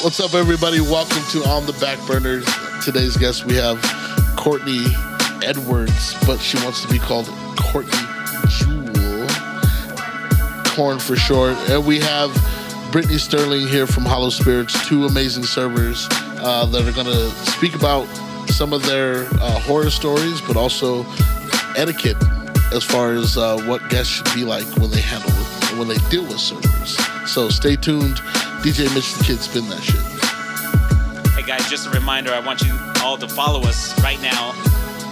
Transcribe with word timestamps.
What's 0.00 0.20
up, 0.20 0.34
everybody? 0.34 0.80
Welcome 0.80 1.24
to 1.32 1.42
On 1.48 1.66
the 1.66 1.72
Back 1.72 1.98
Burners. 2.06 2.46
Today's 2.84 3.16
guest, 3.16 3.44
we 3.46 3.56
have 3.56 3.82
Courtney 4.36 4.84
Edwards, 5.42 6.14
but 6.24 6.38
she 6.38 6.56
wants 6.62 6.82
to 6.82 6.88
be 6.88 7.00
called 7.00 7.26
Courtney 7.56 7.98
Jewel. 8.48 9.26
Corn 10.66 11.00
for 11.00 11.16
short. 11.16 11.56
And 11.68 11.84
we 11.84 11.98
have 11.98 12.30
Brittany 12.92 13.18
Sterling 13.18 13.66
here 13.66 13.88
from 13.88 14.04
Hollow 14.04 14.30
Spirits, 14.30 14.86
two 14.86 15.04
amazing 15.04 15.42
servers 15.42 16.06
uh, 16.10 16.64
that 16.66 16.86
are 16.86 16.92
going 16.92 17.06
to 17.06 17.30
speak 17.50 17.74
about 17.74 18.04
some 18.50 18.72
of 18.72 18.86
their 18.86 19.24
uh, 19.40 19.58
horror 19.58 19.90
stories, 19.90 20.40
but 20.42 20.56
also 20.56 21.04
etiquette 21.76 22.22
as 22.72 22.84
far 22.84 23.14
as 23.14 23.36
uh, 23.36 23.60
what 23.62 23.88
guests 23.90 24.12
should 24.12 24.32
be 24.32 24.44
like 24.44 24.66
when 24.76 24.92
they 24.92 25.00
handle 25.00 25.32
when 25.76 25.88
they 25.88 25.98
deal 26.08 26.22
with 26.22 26.40
servers. 26.40 26.96
So 27.30 27.48
stay 27.48 27.76
tuned. 27.76 28.20
DJ 28.62 28.92
Mitch 28.92 29.14
the 29.14 29.24
Kid 29.24 29.38
spin 29.38 29.68
that 29.68 29.82
shit. 29.82 30.00
Hey 31.32 31.42
guys, 31.46 31.70
just 31.70 31.86
a 31.86 31.90
reminder 31.90 32.32
I 32.32 32.40
want 32.40 32.60
you 32.62 32.76
all 33.02 33.16
to 33.16 33.28
follow 33.28 33.62
us 33.62 33.98
right 34.02 34.20
now. 34.20 34.52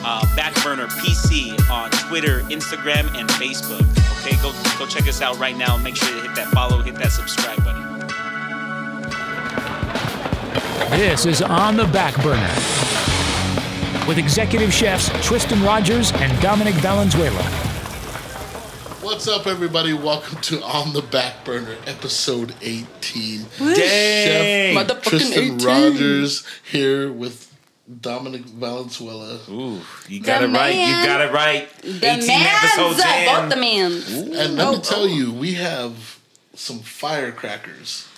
Uh, 0.04 0.24
Backburner 0.36 0.88
PC 0.88 1.58
on 1.70 1.90
Twitter, 2.08 2.40
Instagram, 2.50 3.06
and 3.18 3.28
Facebook. 3.30 3.86
Okay, 4.20 4.36
go 4.42 4.52
go 4.78 4.86
check 4.86 5.08
us 5.08 5.22
out 5.22 5.38
right 5.38 5.56
now. 5.56 5.76
Make 5.76 5.96
sure 5.96 6.08
you 6.14 6.22
hit 6.22 6.34
that 6.34 6.48
follow, 6.48 6.82
hit 6.82 6.96
that 6.96 7.12
subscribe 7.12 7.62
button. 7.64 7.86
This 10.90 11.24
is 11.26 11.40
On 11.40 11.76
the 11.76 11.86
Back 11.86 12.20
Burner 12.22 12.54
with 14.08 14.18
executive 14.18 14.72
chefs 14.72 15.08
Tristan 15.26 15.62
Rogers 15.62 16.12
and 16.12 16.40
Dominic 16.42 16.74
Valenzuela. 16.74 17.65
What's 19.06 19.28
up, 19.28 19.46
everybody? 19.46 19.92
Welcome 19.92 20.40
to 20.40 20.60
On 20.64 20.92
the 20.92 21.00
Back 21.00 21.44
Burner, 21.44 21.76
episode 21.86 22.56
18. 22.60 23.46
Dang! 23.56 24.74
Chef 24.74 25.02
Tristan 25.02 25.44
18. 25.44 25.58
Rogers 25.58 26.44
here 26.68 27.12
with 27.12 27.56
Dominic 28.00 28.40
Valenzuela. 28.40 29.38
Ooh, 29.48 29.80
you 30.08 30.18
got 30.18 30.40
The 30.40 30.46
it 30.46 30.50
right. 30.50 30.74
You 30.74 31.06
got 31.06 31.20
it 31.20 31.32
right. 31.32 31.68
The 31.82 32.14
18 32.14 32.26
man's 32.26 32.64
episodes 32.64 32.98
in. 32.98 33.26
both 33.26 33.48
the 33.48 33.56
mans. 33.56 34.12
And 34.12 34.56
let 34.56 34.70
me 34.72 34.76
oh, 34.76 34.80
tell 34.80 35.02
oh. 35.02 35.06
you, 35.06 35.32
we 35.32 35.54
have 35.54 36.18
some 36.54 36.80
firecrackers 36.80 38.08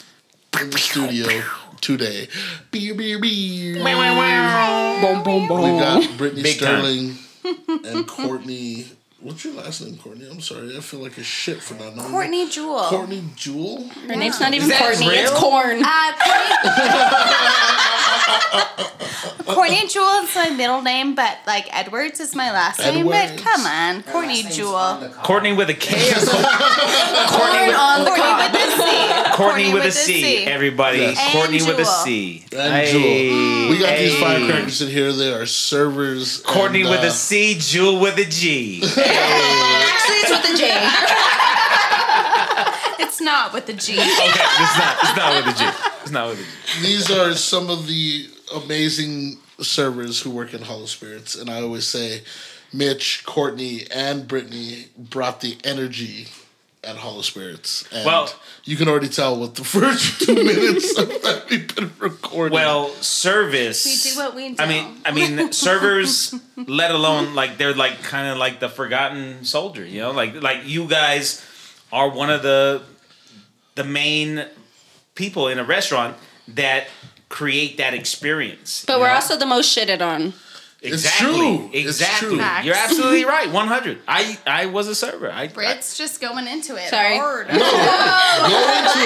in 0.59 0.71
the 0.71 0.79
studio 0.79 1.43
today. 1.83 2.29
Beer, 2.71 2.95
beer, 2.95 3.21
beer. 3.21 3.75
Boom, 3.75 5.23
boom, 5.23 5.49
We 5.49 5.79
got 5.79 6.17
Brittany 6.17 6.43
Big 6.45 6.59
time. 6.59 6.81
Sterling 6.81 7.85
and 7.85 8.09
Courtney. 8.09 8.87
What's 9.21 9.45
your 9.45 9.55
last 9.55 9.81
name, 9.83 9.97
Courtney? 9.97 10.29
I'm 10.31 10.41
sorry. 10.41 10.77
I 10.77 10.81
feel 10.81 11.01
like 11.01 11.19
a 11.19 11.25
shit 11.25 11.61
for 11.61 11.75
not 11.75 11.97
knowing. 11.97 12.09
Courtney 12.09 12.49
Jewel. 12.49 12.85
Courtney 12.85 13.25
Jewel? 13.35 13.89
Her 14.07 14.15
name's 14.15 14.39
not 14.39 14.55
even 14.55 14.69
that 14.69 14.81
Courtney, 14.81 15.07
it's? 15.09 15.33
Corn. 15.33 15.83
Uh, 15.85 16.13
Courtney, 19.43 19.45
Courtney 19.55 19.89
Jewel 19.89 20.23
is 20.23 20.33
my 20.37 20.51
middle 20.51 20.83
name, 20.83 21.17
but 21.17 21.39
like 21.49 21.67
Edwards 21.77 22.21
is 22.21 22.37
my 22.37 22.53
last 22.53 22.79
name. 22.79 23.07
But 23.09 23.39
come 23.39 23.67
on, 23.67 24.05
Courtney 24.05 24.45
Jewel. 24.45 25.11
Courtney 25.25 25.53
with 25.53 25.69
a 25.71 25.75
K 25.75 26.13
Courtney 26.15 26.39
Corn 27.27 27.75
on 27.75 28.05
the 28.05 28.11
Courtney 28.11 28.35
with 28.39 28.55
a 28.55 28.71
C. 28.71 28.98
Courtney 29.39 29.73
with 29.73 29.85
a 29.85 29.93
C, 29.93 30.45
everybody. 30.45 30.99
Yes. 30.99 31.33
Courtney 31.33 31.59
And 31.59 31.67
with 31.69 31.79
a 31.79 31.85
Jewel. 31.85 32.43
And 32.61 32.75
Hey, 32.75 32.91
Jewel. 32.91 33.71
We 33.71 33.79
got 33.79 33.97
these 33.99 34.15
hey. 34.15 34.21
firecrackers 34.21 34.83
in 34.83 34.89
here. 34.89 35.13
They 35.13 35.33
are 35.33 35.47
servers. 35.47 36.39
Courtney 36.43 36.81
and, 36.81 36.91
with 36.91 37.01
uh, 37.01 37.07
a 37.07 37.11
C, 37.11 37.57
Jewel 37.59 38.01
with 38.01 38.19
a 38.19 38.25
G. 38.25 38.83
Actually, 38.83 39.05
it's 39.05 40.31
with 40.31 40.55
a 40.55 40.59
J. 40.59 40.89
It's 43.01 43.21
not 43.21 43.53
with 43.53 43.67
the 43.67 43.73
G. 43.73 43.95
Okay, 43.95 44.05
it's 44.05 44.79
not. 44.79 44.97
It's 45.03 45.17
not 45.17 45.45
with 45.45 45.55
a 45.55 45.59
G. 45.59 45.65
It's 46.03 46.11
not 46.11 46.29
with 46.29 46.39
a 46.39 46.43
G. 46.43 46.83
These 46.87 47.11
are 47.11 47.35
some 47.35 47.69
of 47.69 47.89
the 47.89 48.29
amazing 48.55 49.39
servers 49.61 50.21
who 50.21 50.31
work 50.31 50.55
in 50.55 50.63
Hollow 50.63 50.87
Spirits, 50.87 51.35
and 51.35 51.51
I 51.51 51.61
always 51.61 51.87
say, 51.87 52.23
Mitch, 52.73 53.25
Courtney, 53.27 53.87
and 53.93 54.29
Brittany 54.29 54.87
brought 54.97 55.41
the 55.41 55.59
energy 55.65 56.29
at 56.85 56.97
Hollow 56.97 57.23
Spirits. 57.23 57.85
And 57.93 58.05
Well- 58.07 58.33
you 58.65 58.77
can 58.77 58.89
already 58.89 59.09
tell 59.09 59.39
with 59.39 59.55
the 59.55 59.65
first 59.77 60.21
two 60.23 60.35
minutes 60.35 60.95
that 60.95 61.47
we've 61.51 61.75
been 61.75 61.91
recording. 61.99 62.55
Well, 62.55 62.89
service. 63.01 63.85
We 63.85 64.11
do 64.13 64.19
what 64.19 64.35
we 64.35 64.49
do. 64.51 64.63
I 64.63 64.67
mean, 64.69 65.01
I 65.05 65.13
mean, 65.13 65.53
servers. 65.69 66.35
let 66.57 66.91
alone 66.91 67.35
like 67.35 67.59
they're 67.59 67.75
like 67.75 68.03
kind 68.03 68.29
of 68.29 68.39
like 68.39 68.61
the 68.61 68.69
forgotten 68.69 69.45
soldier. 69.45 69.85
You 69.85 70.03
know, 70.03 70.11
like 70.13 70.41
like 70.43 70.67
you 70.67 70.87
guys 70.87 71.45
are 71.93 72.09
one 72.11 72.31
of 72.31 72.43
the 72.43 72.83
the 73.75 73.85
main 73.85 74.45
people 75.15 75.49
in 75.49 75.59
a 75.59 75.65
restaurant 75.65 76.17
that 76.49 76.89
create 77.29 77.77
that 77.79 77.95
experience. 77.95 78.85
But 78.87 79.01
we're 79.01 79.09
know? 79.09 79.15
also 79.15 79.37
the 79.37 79.47
most 79.47 79.77
shitted 79.77 80.01
on. 80.01 80.33
It's 80.81 80.95
exactly 81.05 81.37
true. 81.39 81.71
It's 81.73 81.89
exactly. 82.01 82.29
true. 82.37 82.45
You're 82.63 82.77
absolutely 82.77 83.25
right. 83.25 83.51
One 83.51 83.67
hundred. 83.67 83.99
I 84.07 84.39
I 84.47 84.67
was 84.67 84.87
a 84.87 84.95
server. 84.95 85.29
I, 85.31 85.43
I 85.43 85.49
Brit's 85.49 85.99
just 85.99 86.21
going 86.21 86.47
into 86.47 86.77
it. 86.77 86.89
Sorry. 86.89 87.17
Hard. 87.19 87.49
go 87.49 87.53
into 87.55 87.61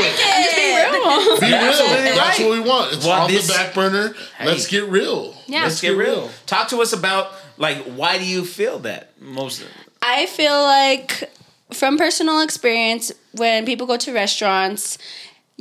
it. 0.05 0.15
Be 0.55 0.77
real. 0.77 1.41
Be 1.41 1.47
real. 1.47 1.55
Absolutely 1.55 2.05
That's 2.05 2.39
right. 2.39 2.49
what 2.49 2.63
we 2.63 2.69
want. 2.69 2.93
It's 2.93 3.07
Well, 3.07 3.23
on 3.23 3.31
this- 3.31 3.47
the 3.47 3.55
back 3.55 3.75
burner. 3.75 4.15
Hey. 4.37 4.47
Let's 4.47 4.67
get 4.67 4.85
real. 4.89 5.35
Yeah. 5.47 5.63
let's 5.63 5.81
get 5.81 5.97
real. 5.97 6.31
Talk 6.47 6.69
to 6.69 6.83
us 6.83 6.93
about 6.93 7.33
like 7.57 7.79
why 7.85 8.19
do 8.19 8.25
you 8.27 8.45
feel 8.45 8.79
that 8.81 9.11
most? 9.21 9.65
I 10.03 10.27
feel 10.27 10.61
like 10.63 11.31
from 11.73 11.97
personal 11.97 12.41
experience, 12.43 13.13
when 13.33 13.65
people 13.65 13.87
go 13.87 13.97
to 13.97 14.13
restaurants, 14.13 14.99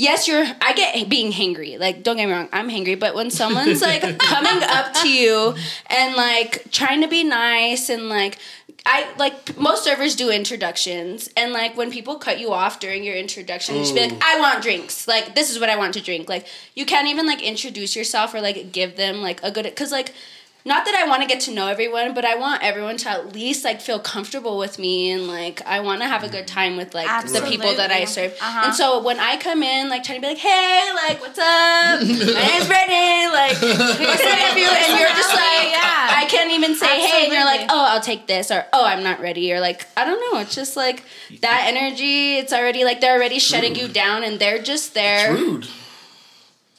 yes, 0.01 0.27
you're. 0.27 0.45
I 0.61 0.73
get 0.73 1.09
being 1.09 1.31
hangry. 1.31 1.79
Like, 1.79 2.03
don't 2.03 2.17
get 2.17 2.25
me 2.25 2.33
wrong, 2.33 2.49
I'm 2.51 2.69
hangry. 2.69 2.99
But 2.99 3.15
when 3.15 3.29
someone's 3.29 3.81
like 3.91 4.01
coming 4.19 4.63
up 4.63 4.93
to 4.95 5.09
you 5.09 5.55
and 5.87 6.15
like 6.15 6.69
trying 6.71 7.01
to 7.01 7.07
be 7.07 7.23
nice 7.23 7.89
and 7.89 8.09
like. 8.09 8.37
I 8.83 9.13
like 9.19 9.59
most 9.59 9.83
servers 9.83 10.15
do 10.15 10.31
introductions, 10.31 11.29
and 11.37 11.53
like 11.53 11.77
when 11.77 11.91
people 11.91 12.15
cut 12.15 12.39
you 12.39 12.51
off 12.51 12.79
during 12.79 13.03
your 13.03 13.15
introduction, 13.15 13.75
you 13.75 13.85
should 13.85 13.93
be 13.93 14.01
like, 14.01 14.23
"I 14.23 14.39
want 14.39 14.63
drinks." 14.63 15.07
Like 15.07 15.35
this 15.35 15.51
is 15.51 15.59
what 15.59 15.69
I 15.69 15.75
want 15.75 15.93
to 15.93 16.01
drink. 16.01 16.27
Like 16.27 16.47
you 16.73 16.83
can't 16.87 17.07
even 17.07 17.27
like 17.27 17.43
introduce 17.43 17.95
yourself 17.95 18.33
or 18.33 18.41
like 18.41 18.71
give 18.71 18.95
them 18.95 19.21
like 19.21 19.39
a 19.43 19.51
good 19.51 19.65
because 19.65 19.91
like 19.91 20.15
not 20.63 20.85
that 20.85 20.95
I 20.95 21.07
want 21.07 21.21
to 21.23 21.27
get 21.27 21.41
to 21.41 21.53
know 21.53 21.67
everyone, 21.67 22.13
but 22.13 22.25
I 22.25 22.35
want 22.35 22.63
everyone 22.63 22.97
to 22.97 23.09
at 23.09 23.33
least 23.33 23.63
like 23.63 23.81
feel 23.81 23.99
comfortable 23.99 24.57
with 24.57 24.77
me 24.77 25.11
and 25.11 25.27
like 25.27 25.61
I 25.65 25.79
want 25.79 26.01
to 26.01 26.07
have 26.07 26.23
a 26.23 26.29
good 26.29 26.47
time 26.47 26.77
with 26.77 26.93
like 26.93 27.07
the 27.27 27.41
people 27.41 27.73
that 27.75 27.91
I 27.91 28.05
serve. 28.05 28.33
Uh-huh. 28.33 28.61
And 28.65 28.75
so 28.75 29.01
when 29.01 29.19
I 29.19 29.37
come 29.37 29.63
in, 29.63 29.89
like 29.89 30.03
trying 30.03 30.21
to 30.21 30.27
be 30.27 30.33
like, 30.33 30.37
hey, 30.37 30.91
like 31.07 31.19
what's 31.21 31.39
up? 31.39 32.01
My 32.01 32.07
name's 32.07 32.67
Brittany. 32.67 33.27
Like 33.31 33.57
what 33.61 34.19
can 34.19 34.37
I 34.37 34.51
you? 34.57 34.67
And 34.67 34.99
you're 34.99 35.09
just 35.09 35.33
like, 35.33 35.71
Yeah. 35.71 36.07
I 36.21 36.25
can't 36.29 36.51
even 36.51 36.75
say 36.75 36.99
hey, 36.99 37.23
and 37.25 37.33
you're 37.33 37.45
like, 37.45 37.61
oh, 37.69 37.85
I'll 37.89 38.01
take 38.01 38.27
this, 38.27 38.51
or 38.51 38.65
oh, 38.73 38.85
I'm 38.85 39.03
not 39.03 39.19
ready, 39.19 39.51
or 39.53 39.59
like 39.59 39.87
I 39.97 40.05
don't 40.05 40.19
know. 40.31 40.39
It's 40.41 40.53
just 40.53 40.77
like 40.77 41.03
that 41.41 41.65
energy. 41.67 42.37
It's 42.37 42.53
already 42.53 42.83
like 42.83 43.01
they're 43.01 43.15
already 43.15 43.39
shutting 43.39 43.75
you 43.75 43.87
down, 43.87 44.23
and 44.23 44.39
they're 44.39 44.61
just 44.61 44.93
there. 44.93 45.33
Rude. 45.33 45.67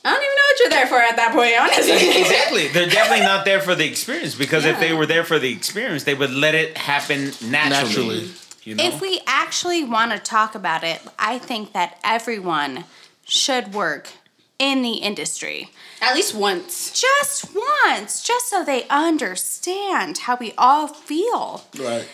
I 0.04 0.10
don't 0.10 0.22
even 0.22 0.34
know 0.34 0.42
what 0.48 0.60
you're 0.60 0.70
there 0.70 0.86
for 0.86 0.96
at 0.96 1.16
that 1.16 1.32
point, 1.32 1.54
honestly. 1.60 2.20
exactly. 2.20 2.68
They're 2.72 2.88
definitely 2.88 3.24
not 3.24 3.44
there 3.44 3.60
for 3.60 3.74
the 3.74 3.86
experience 3.86 4.34
because 4.34 4.64
if 4.64 4.80
they 4.80 4.92
were 4.92 5.06
there 5.06 5.22
for 5.22 5.38
the 5.38 5.52
experience, 5.52 6.04
they 6.04 6.14
would 6.14 6.32
let 6.32 6.54
it 6.54 6.76
happen 6.76 7.32
naturally. 7.44 7.70
Naturally. 7.70 8.30
You 8.64 8.74
know? 8.76 8.84
If 8.84 9.00
we 9.00 9.20
actually 9.26 9.84
want 9.84 10.12
to 10.12 10.18
talk 10.18 10.54
about 10.54 10.84
it, 10.84 11.00
I 11.18 11.38
think 11.38 11.72
that 11.72 11.98
everyone 12.04 12.84
should 13.24 13.74
work 13.74 14.08
in 14.58 14.82
the 14.82 14.94
industry. 14.94 15.70
At 16.00 16.14
least 16.14 16.34
once. 16.34 16.92
Just 16.92 17.54
once, 17.84 18.22
just 18.22 18.48
so 18.48 18.64
they 18.64 18.86
understand 18.88 20.18
how 20.18 20.36
we 20.36 20.52
all 20.56 20.88
feel. 20.88 21.64
Right. 21.78 22.08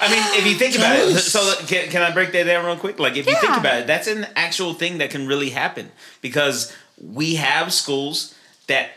I 0.00 0.10
mean, 0.10 0.22
if 0.38 0.46
you 0.46 0.54
think 0.54 0.76
about 0.76 0.96
it, 0.96 1.18
so 1.18 1.54
can, 1.66 1.88
can 1.90 2.02
I 2.02 2.12
break 2.12 2.32
that 2.32 2.44
down 2.44 2.64
real 2.64 2.76
quick? 2.76 2.98
Like, 2.98 3.16
if 3.16 3.26
you 3.26 3.34
think 3.40 3.56
about 3.56 3.80
it, 3.80 3.86
that's 3.86 4.06
an 4.06 4.26
actual 4.36 4.74
thing 4.74 4.98
that 4.98 5.10
can 5.10 5.26
really 5.26 5.50
happen 5.50 5.90
because 6.20 6.72
we 7.02 7.36
have 7.36 7.72
schools 7.72 8.34
that 8.66 8.90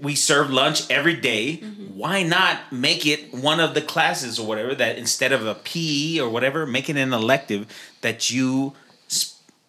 we 0.00 0.14
serve 0.14 0.50
lunch 0.50 0.88
every 0.90 1.14
day. 1.14 1.58
Mm-hmm. 1.58 1.98
Why 1.98 2.22
not 2.22 2.72
make 2.72 3.06
it 3.06 3.34
one 3.34 3.60
of 3.60 3.74
the 3.74 3.82
classes 3.82 4.38
or 4.38 4.46
whatever 4.46 4.74
that 4.74 4.96
instead 4.96 5.32
of 5.32 5.46
a 5.46 5.54
PE 5.54 6.20
or 6.20 6.28
whatever, 6.30 6.66
make 6.66 6.88
it 6.88 6.96
an 6.96 7.12
elective 7.12 7.66
that 8.00 8.30
you, 8.30 8.72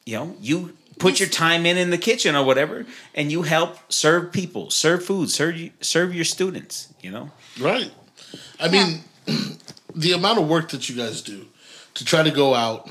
you 0.06 0.18
know, 0.18 0.36
you 0.40 0.78
put 1.00 1.20
your 1.20 1.30
time 1.30 1.66
in 1.66 1.78
in 1.78 1.90
the 1.90 1.98
kitchen 1.98 2.36
or 2.36 2.46
whatever, 2.46 2.86
and 3.14 3.32
you 3.32 3.42
help 3.42 3.78
serve 3.92 4.32
people, 4.32 4.70
serve 4.70 5.04
food, 5.04 5.30
serve 5.30 5.58
you, 5.58 5.72
serve 5.82 6.16
your 6.16 6.26
students. 6.26 6.94
You 7.02 7.12
know. 7.12 7.32
Right. 7.60 7.92
I 8.60 8.70
mean, 8.70 9.04
the 9.96 10.14
amount 10.14 10.40
of 10.40 10.48
work 10.48 10.70
that 10.70 10.90
you 10.90 10.96
guys 10.96 11.22
do 11.22 11.46
to 11.96 12.06
try 12.06 12.24
to 12.24 12.32
go 12.32 12.54
out, 12.54 12.90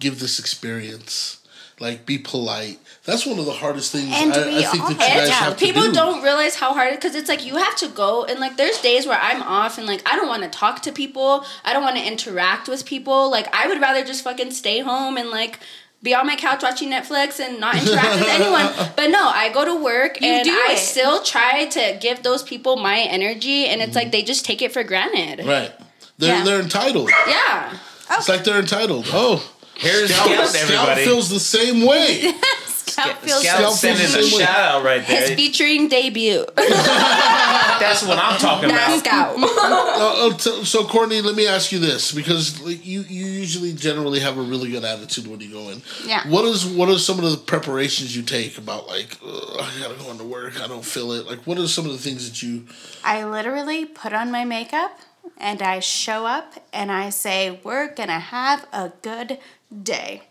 give 0.00 0.18
this 0.18 0.38
experience, 0.38 1.46
like 1.78 2.06
be 2.06 2.18
polite. 2.18 2.78
That's 3.04 3.26
one 3.26 3.36
of 3.38 3.46
the 3.46 3.52
hardest 3.52 3.90
things 3.90 4.10
And 4.14 4.32
I, 4.32 4.46
we 4.46 4.58
I 4.64 4.68
think 4.70 4.82
all- 4.84 4.88
that 4.90 4.94
you 4.94 5.14
guys 5.20 5.28
yeah, 5.28 5.34
have 5.34 5.56
to 5.56 5.64
people 5.64 5.82
do. 5.82 5.92
not 5.92 6.22
realize 6.22 6.54
how 6.54 6.72
hard 6.72 6.94
because 6.94 7.16
it's 7.16 7.28
like 7.28 7.44
you 7.44 7.56
have 7.56 7.74
to 7.76 7.88
go 7.88 8.24
and 8.24 8.38
like 8.38 8.56
there's 8.56 8.80
days 8.80 9.06
where 9.06 9.18
I'm 9.20 9.42
off 9.42 9.76
and 9.78 9.86
like 9.88 10.02
I 10.10 10.14
don't 10.14 10.28
want 10.28 10.44
to 10.44 10.48
talk 10.48 10.82
to 10.82 10.92
people. 10.92 11.44
I 11.64 11.72
don't 11.72 11.82
want 11.82 11.96
to 11.96 12.06
interact 12.06 12.68
with 12.68 12.86
people. 12.86 13.28
Like 13.30 13.52
I 13.54 13.66
would 13.66 13.80
rather 13.80 14.04
just 14.04 14.22
fucking 14.22 14.52
stay 14.52 14.78
home 14.80 15.16
and 15.16 15.30
like 15.30 15.58
be 16.00 16.14
on 16.14 16.26
my 16.26 16.36
couch 16.36 16.62
watching 16.62 16.90
Netflix 16.90 17.38
and 17.40 17.58
not 17.60 17.74
interact 17.76 18.20
with 18.20 18.28
anyone. 18.28 18.66
But 18.96 19.08
no, 19.10 19.24
I 19.28 19.50
go 19.52 19.64
to 19.64 19.82
work 19.82 20.20
You 20.20 20.28
and 20.28 20.44
do 20.44 20.50
I 20.52 20.74
still 20.76 21.22
try 21.22 21.66
to 21.66 21.98
give 22.00 22.22
those 22.22 22.42
people 22.44 22.76
my 22.76 23.00
energy, 23.00 23.66
and 23.66 23.80
it's 23.80 23.94
like 23.96 24.06
mm-hmm. 24.06 24.10
they 24.12 24.22
just 24.22 24.44
take 24.44 24.62
it 24.62 24.72
for 24.72 24.82
granted. 24.84 25.44
Right. 25.46 25.72
They're 26.18 26.36
Yeah. 26.38 26.44
they're 26.44 26.60
entitled. 26.60 27.10
Yeah. 27.26 27.76
It's 28.12 28.28
like 28.28 28.44
they're 28.44 28.60
entitled. 28.60 29.06
Oh, 29.12 29.42
oh. 29.44 29.52
Here's 29.74 30.12
Scout, 30.14 30.26
Scout, 30.28 30.48
Scout 30.48 30.62
everybody. 30.62 31.04
feels 31.04 31.30
the 31.30 31.40
same 31.40 31.84
way. 31.86 32.32
Scout 32.92 33.18
feels 33.18 33.42
Scout 33.42 33.58
Scout 33.58 33.72
sending 33.72 34.06
feels 34.06 34.32
a 34.32 34.36
the 34.38 34.44
shout 34.44 34.58
out 34.58 34.84
right 34.84 35.06
there. 35.06 35.28
His 35.28 35.30
featuring 35.30 35.88
debut. 35.88 36.44
That's 36.56 38.06
what 38.06 38.18
I'm 38.18 38.38
talking 38.38 38.68
That's 38.68 39.00
about. 39.00 39.36
Scout. 39.36 39.58
Uh, 40.02 40.28
uh, 40.28 40.36
t- 40.36 40.64
so, 40.64 40.84
Courtney, 40.84 41.20
let 41.20 41.36
me 41.36 41.46
ask 41.46 41.70
you 41.70 41.78
this 41.78 42.12
because 42.12 42.60
like, 42.62 42.84
you 42.84 43.02
you 43.02 43.26
usually 43.26 43.72
generally 43.72 44.20
have 44.20 44.36
a 44.36 44.42
really 44.42 44.70
good 44.70 44.84
attitude 44.84 45.26
when 45.26 45.40
you 45.40 45.50
go 45.50 45.68
in. 45.70 45.82
Yeah. 46.04 46.28
What 46.28 46.44
is 46.44 46.66
what 46.66 46.88
are 46.88 46.98
some 46.98 47.18
of 47.22 47.30
the 47.30 47.36
preparations 47.36 48.16
you 48.16 48.22
take 48.22 48.58
about 48.58 48.88
like 48.88 49.18
I 49.22 49.72
gotta 49.80 49.94
go 49.94 50.10
into 50.10 50.24
work, 50.24 50.60
I 50.60 50.66
don't 50.66 50.84
feel 50.84 51.12
it. 51.12 51.26
Like, 51.26 51.46
what 51.46 51.58
are 51.58 51.68
some 51.68 51.86
of 51.86 51.92
the 51.92 51.98
things 51.98 52.28
that 52.28 52.42
you? 52.42 52.66
I 53.04 53.24
literally 53.24 53.84
put 53.84 54.12
on 54.12 54.30
my 54.30 54.44
makeup 54.44 54.98
and 55.38 55.62
I 55.62 55.80
show 55.80 56.26
up 56.26 56.54
and 56.72 56.90
I 56.90 57.10
say, 57.10 57.60
We're 57.62 57.92
gonna 57.94 58.20
have 58.20 58.66
a 58.72 58.92
good 59.02 59.38
day. 59.82 60.22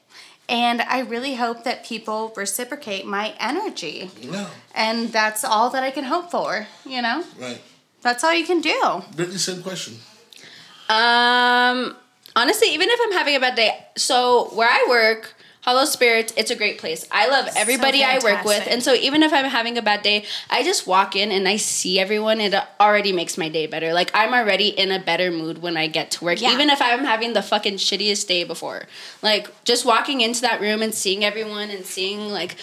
And 0.52 0.82
I 0.82 1.00
really 1.00 1.36
hope 1.36 1.64
that 1.64 1.86
people 1.86 2.34
reciprocate 2.36 3.06
my 3.06 3.34
energy. 3.40 4.12
No. 4.22 4.48
And 4.76 5.08
that's 5.10 5.46
all 5.46 5.70
that 5.70 5.82
I 5.82 5.92
can 5.92 6.04
hope 6.04 6.30
for, 6.30 6.68
you 6.86 7.02
know? 7.02 7.24
Right. 7.40 7.62
That's 8.02 8.22
all 8.26 8.34
you 8.34 8.46
can 8.46 8.60
do. 8.60 9.02
Brittany, 9.16 9.38
same 9.38 9.64
question. 9.64 9.94
Um, 10.90 11.96
honestly, 12.36 12.68
even 12.74 12.90
if 12.90 13.00
I'm 13.02 13.14
having 13.14 13.36
a 13.38 13.40
bad 13.40 13.56
day, 13.56 13.86
so 13.96 14.50
where 14.54 14.68
I 14.68 14.86
work, 14.90 15.36
Hollow 15.62 15.86
Spirits, 15.86 16.34
it's 16.36 16.50
a 16.50 16.56
great 16.56 16.80
place. 16.80 17.08
I 17.12 17.28
love 17.28 17.48
everybody 17.56 18.04
I 18.04 18.18
work 18.24 18.44
with, 18.46 18.68
and 18.68 18.82
so 18.82 18.96
even 18.96 19.22
if 19.22 19.32
I'm 19.32 19.46
having 19.46 19.78
a 19.78 19.82
bad 19.84 20.02
day, 20.02 20.26
I 20.50 20.64
just 20.64 20.88
walk 20.88 21.16
in 21.16 21.32
and 21.32 21.48
I 21.48 21.58
see 21.58 22.00
everyone. 22.00 22.42
It 22.42 22.56
already 22.80 23.12
makes 23.12 23.38
my 23.38 23.48
day 23.48 23.68
better. 23.68 23.94
Like 23.94 24.10
I'm 24.16 24.34
already 24.34 24.70
in 24.70 24.92
a 24.92 24.98
better 25.00 25.30
mood 25.30 25.62
when 25.62 25.78
I 25.78 25.86
get 25.86 26.10
to 26.12 26.26
work, 26.26 26.42
Yeah. 26.42 26.52
even 26.54 26.72
if 26.72 26.82
I'm 26.82 27.04
having 27.06 27.34
the 27.34 27.44
fucking 27.44 27.76
shittiest 27.76 28.28
day 28.28 28.44
before. 28.44 28.88
Like 29.22 29.50
just 29.64 29.86
walking 29.86 30.22
into 30.22 30.42
that 30.42 30.62
room 30.62 30.82
and 30.82 30.96
seeing 30.96 31.24
everyone 31.24 31.70
and 31.70 31.86
seeing 31.86 32.30
like, 32.32 32.56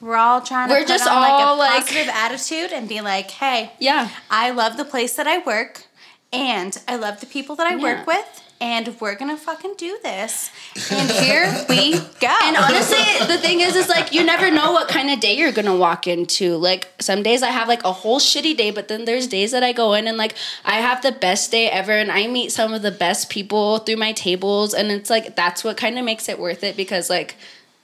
We're 0.00 0.14
all 0.14 0.40
trying 0.40 0.70
We're 0.70 0.80
put 0.80 0.88
just 0.88 1.08
on 1.08 1.20
like 1.20 1.32
all, 1.32 1.56
a 1.56 1.58
like- 1.58 1.82
positive 1.84 2.08
attitude 2.14 2.70
and 2.72 2.88
be 2.88 3.00
like, 3.00 3.30
hey, 3.32 3.72
yeah, 3.80 4.08
I 4.30 4.50
love 4.50 4.76
the 4.76 4.84
place 4.84 5.14
that 5.16 5.26
I 5.26 5.38
work 5.38 5.86
and 6.32 6.78
I 6.86 6.94
love 6.94 7.18
the 7.18 7.26
people 7.26 7.56
that 7.56 7.66
I 7.66 7.74
Yeah. 7.74 7.82
work 7.82 8.06
with 8.06 8.42
and 8.60 8.94
we're 9.00 9.14
gonna 9.14 9.36
fucking 9.36 9.74
do 9.78 9.98
this. 10.02 10.50
And 10.90 11.10
here 11.10 11.64
we 11.68 11.92
go. 12.20 12.36
And 12.44 12.56
honestly, 12.56 12.98
the 13.26 13.38
thing 13.38 13.60
is, 13.60 13.74
is 13.74 13.88
like 13.88 14.12
you 14.12 14.22
never 14.22 14.50
know 14.50 14.72
what 14.72 14.88
kind 14.88 15.10
of 15.10 15.18
day 15.18 15.36
you're 15.36 15.52
gonna 15.52 15.76
walk 15.76 16.06
into. 16.06 16.56
Like 16.56 16.92
some 17.00 17.22
days 17.22 17.42
I 17.42 17.48
have 17.48 17.68
like 17.68 17.84
a 17.84 17.92
whole 17.92 18.20
shitty 18.20 18.56
day, 18.56 18.70
but 18.70 18.88
then 18.88 19.06
there's 19.06 19.26
days 19.26 19.52
that 19.52 19.62
I 19.62 19.72
go 19.72 19.94
in 19.94 20.06
and 20.06 20.18
like 20.18 20.34
I 20.64 20.74
have 20.74 21.02
the 21.02 21.12
best 21.12 21.50
day 21.50 21.70
ever, 21.70 21.92
and 21.92 22.12
I 22.12 22.26
meet 22.26 22.52
some 22.52 22.74
of 22.74 22.82
the 22.82 22.90
best 22.90 23.30
people 23.30 23.78
through 23.78 23.96
my 23.96 24.12
tables, 24.12 24.74
and 24.74 24.90
it's 24.90 25.08
like 25.08 25.36
that's 25.36 25.64
what 25.64 25.78
kind 25.78 25.98
of 25.98 26.04
makes 26.04 26.28
it 26.28 26.38
worth 26.38 26.62
it 26.62 26.76
because 26.76 27.08
like. 27.08 27.36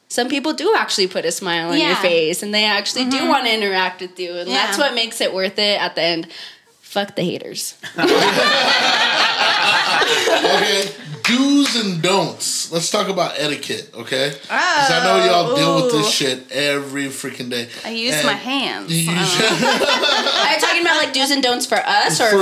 Some 0.08 0.28
people 0.28 0.52
do 0.52 0.72
actually 0.76 1.08
put 1.08 1.24
a 1.24 1.32
smile 1.32 1.70
on 1.70 1.80
your 1.80 1.96
face 1.96 2.44
and 2.44 2.54
they 2.54 2.64
actually 2.64 3.06
do 3.06 3.16
mm-hmm. 3.16 3.28
want 3.28 3.46
to 3.46 3.52
interact 3.52 4.00
with 4.00 4.16
you. 4.20 4.36
And 4.36 4.48
that's 4.48 4.78
what 4.78 4.94
makes 4.94 5.20
it 5.20 5.34
worth 5.34 5.58
it 5.58 5.80
at 5.80 5.96
the 5.96 6.02
end. 6.02 6.28
Fuck 6.80 7.16
the 7.16 7.22
haters. 7.24 7.76
Okay, 10.06 10.90
do's 11.24 11.76
and 11.84 12.02
don'ts. 12.02 12.70
Let's 12.72 12.90
talk 12.90 13.08
about 13.08 13.34
etiquette, 13.36 13.90
okay? 13.94 14.30
Because 14.30 14.90
I 14.90 15.00
know 15.04 15.24
y'all 15.26 15.56
deal 15.56 15.74
with 15.84 15.92
this 15.92 16.06
oh. 16.06 16.10
shit 16.10 16.50
every 16.52 17.04
freaking 17.06 17.50
day. 17.50 17.68
I 17.84 17.90
use 17.90 18.14
And 18.14 18.26
my 18.26 18.32
hands. 18.34 18.92
you 18.92 19.10
uh-uh. 19.12 19.20
use- 19.20 19.40
Are 20.46 20.54
you 20.54 20.60
talking 20.60 20.82
about 20.82 20.96
like 21.04 21.12
do's 21.12 21.30
and 21.30 21.42
don'ts 21.42 21.66
for 21.66 21.78
us 21.78 22.20
or 22.20 22.30
for, 22.30 22.36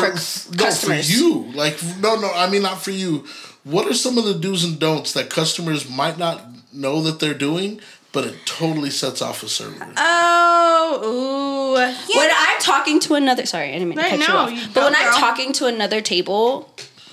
no, 0.57 0.65
customers? 0.65 1.07
for 1.11 1.13
you. 1.13 1.51
Like, 1.55 1.79
no, 2.01 2.17
no, 2.21 2.31
I 2.35 2.49
mean 2.51 2.63
not 2.63 2.83
for 2.83 2.91
you. 2.91 3.25
What 3.65 3.87
are 3.87 3.95
some 3.95 4.19
of 4.19 4.25
the 4.25 4.35
do's 4.35 4.65
and 4.65 4.79
don'ts 4.79 5.13
that 5.15 5.31
customers 5.31 5.89
might 5.89 6.19
not 6.19 6.43
know 6.73 7.01
that 7.03 7.19
they're 7.21 7.33
doing, 7.35 7.81
but 8.13 8.25
it 8.27 8.35
totally 8.45 8.91
sets 8.91 9.23
off 9.23 9.43
a 9.43 9.49
server? 9.49 9.87
Oh, 9.97 11.01
ooh. 11.05 11.79
Yeah. 11.79 12.19
When 12.19 12.31
I'm 12.31 12.61
talking 12.61 13.01
to 13.01 13.15
another, 13.15 13.47
sorry, 13.47 13.71
I 13.71 13.73
didn't 13.73 13.89
mean 13.89 13.99
to 13.99 14.05
Right, 14.05 14.21
cut 14.21 14.29
you 14.29 14.35
off. 14.35 14.51
you 14.53 14.69
but 14.75 14.85
when 14.85 14.95
I'm 14.95 15.13
talking 15.15 15.53
to 15.55 15.67
another 15.67 16.01
table, 16.03 16.71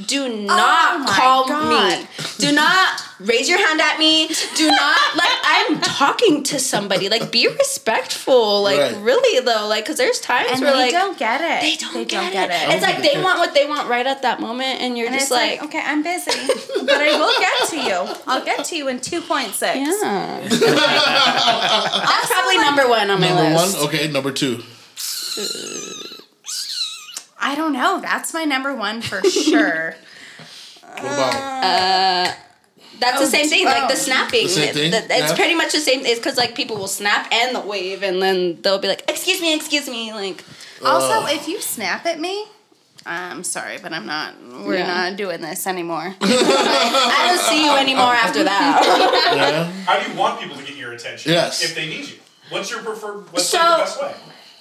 do 0.08 0.30
not 0.46 0.96
oh 0.96 1.00
my 1.00 1.12
call 1.18 1.48
God. 1.48 2.00
me. 2.00 2.08
Do 2.40 2.52
not 2.52 3.02
raise 3.20 3.48
your 3.48 3.58
hand 3.60 3.80
at 3.82 4.00
me. 4.00 4.28
Do 4.56 4.68
not 4.68 5.00
like 5.16 5.30
I'm 5.44 5.80
talking 5.82 6.44
to 6.44 6.60
somebody. 6.60 7.10
Like 7.10 7.32
be 7.32 7.48
respectful. 7.48 8.64
Like 8.64 8.80
Right. 8.80 8.96
really 9.02 9.44
though. 9.46 9.68
Like 9.68 9.84
because 9.86 9.98
there's 9.98 10.20
times 10.20 10.50
and 10.54 10.62
where 10.62 10.72
they 10.74 10.80
like 10.84 10.92
don't 10.92 11.18
get 11.18 11.42
it. 11.42 11.62
they 11.62 11.76
don't, 11.76 12.08
get, 12.08 12.34
it. 12.34 12.52
It's 12.52 12.52
don't 12.52 12.82
like 12.82 12.96
think 13.02 13.04
they 13.04 13.16
they 13.18 13.24
want 13.24 13.40
what 13.40 13.54
they 13.54 13.66
want 13.68 13.88
right 13.90 14.06
at 14.08 14.22
that 14.24 14.40
moment, 14.40 14.82
and 14.82 14.98
you're 14.98 15.08
And 15.08 15.16
just 15.16 15.26
it's 15.26 15.32
like, 15.32 15.60
like, 15.62 15.70
okay, 15.70 15.82
I'm 15.86 16.02
busy, 16.04 16.32
but 16.86 16.96
I 16.96 17.18
will 17.20 17.40
get 17.40 17.70
to 17.70 17.78
you. 17.78 18.16
I'll 18.28 18.44
get 18.46 18.66
to 18.66 18.76
you 18.76 18.88
in 18.88 19.00
2.6. 19.00 19.62
yeah. 19.62 20.42
That's 20.50 22.32
probably 22.32 22.58
number 22.58 22.88
one 22.90 23.10
on 23.10 23.20
my 23.22 23.28
Number 23.30 23.44
list. 23.60 23.78
one, 23.78 23.88
okay. 23.88 24.08
Number 24.12 24.32
two, 24.32 24.62
uh, 25.38 25.44
I 27.42 27.56
don't 27.56 27.74
know. 27.74 28.00
That's 28.00 28.34
my 28.34 28.44
number 28.46 28.74
one 28.76 29.02
for 29.02 29.22
sure. 29.30 29.96
what 30.82 31.00
about? 31.00 31.34
Uh, 31.36 32.34
that's 33.00 33.18
the 33.20 33.26
Oh, 33.26 33.30
same 33.30 33.50
thing, 33.50 33.66
like 33.66 33.88
the 33.88 33.96
oh. 33.96 33.98
snapping. 33.98 34.44
The 34.44 34.50
same 34.50 34.74
thing? 34.74 34.94
It- 34.94 35.06
It's 35.10 35.32
Yeah. 35.32 35.36
pretty 35.36 35.56
much 35.56 35.72
the 35.72 35.80
same. 35.80 36.06
It's 36.06 36.20
because 36.20 36.38
like 36.38 36.54
people 36.56 36.78
will 36.78 36.88
snap 36.88 37.32
and 37.34 37.56
the 37.56 37.60
wave, 37.62 38.04
and 38.04 38.22
then 38.22 38.62
they'll 38.62 38.78
be 38.80 38.88
like, 38.88 39.04
"Excuse 39.10 39.42
me, 39.42 39.54
excuse 39.56 39.88
me," 39.90 40.14
like. 40.14 40.44
Also, 40.86 41.26
if 41.28 41.48
you 41.48 41.62
snap 41.62 42.06
at 42.08 42.20
me, 42.20 42.46
I'm 43.06 43.44
sorry, 43.44 43.78
but 43.82 43.94
I'm 43.94 44.06
not. 44.08 44.34
We're 44.66 44.76
Yeah. 44.78 44.88
not 45.10 45.16
doing 45.18 45.42
this 45.42 45.66
anymore. 45.68 46.16
I 46.22 47.26
don't 47.30 47.42
see 47.50 47.66
you 47.66 47.72
anymore 47.76 48.14
after 48.14 48.44
that. 48.44 48.82
yeah. 49.36 49.72
How 49.86 50.00
do 50.00 50.12
you 50.12 50.18
want 50.18 50.40
people 50.40 50.58
to 50.58 50.64
get 50.64 50.76
your 50.76 50.94
attention? 50.94 51.32
Yes. 51.32 51.64
If 51.64 51.74
they 51.76 51.88
need 51.88 52.08
you, 52.08 52.16
what's 52.50 52.70
your 52.72 52.82
preferred? 52.84 53.32
What's 53.32 53.48
So- 53.50 53.58
like 53.60 53.78
the 53.78 53.84
best 53.84 54.02
way? 54.02 54.14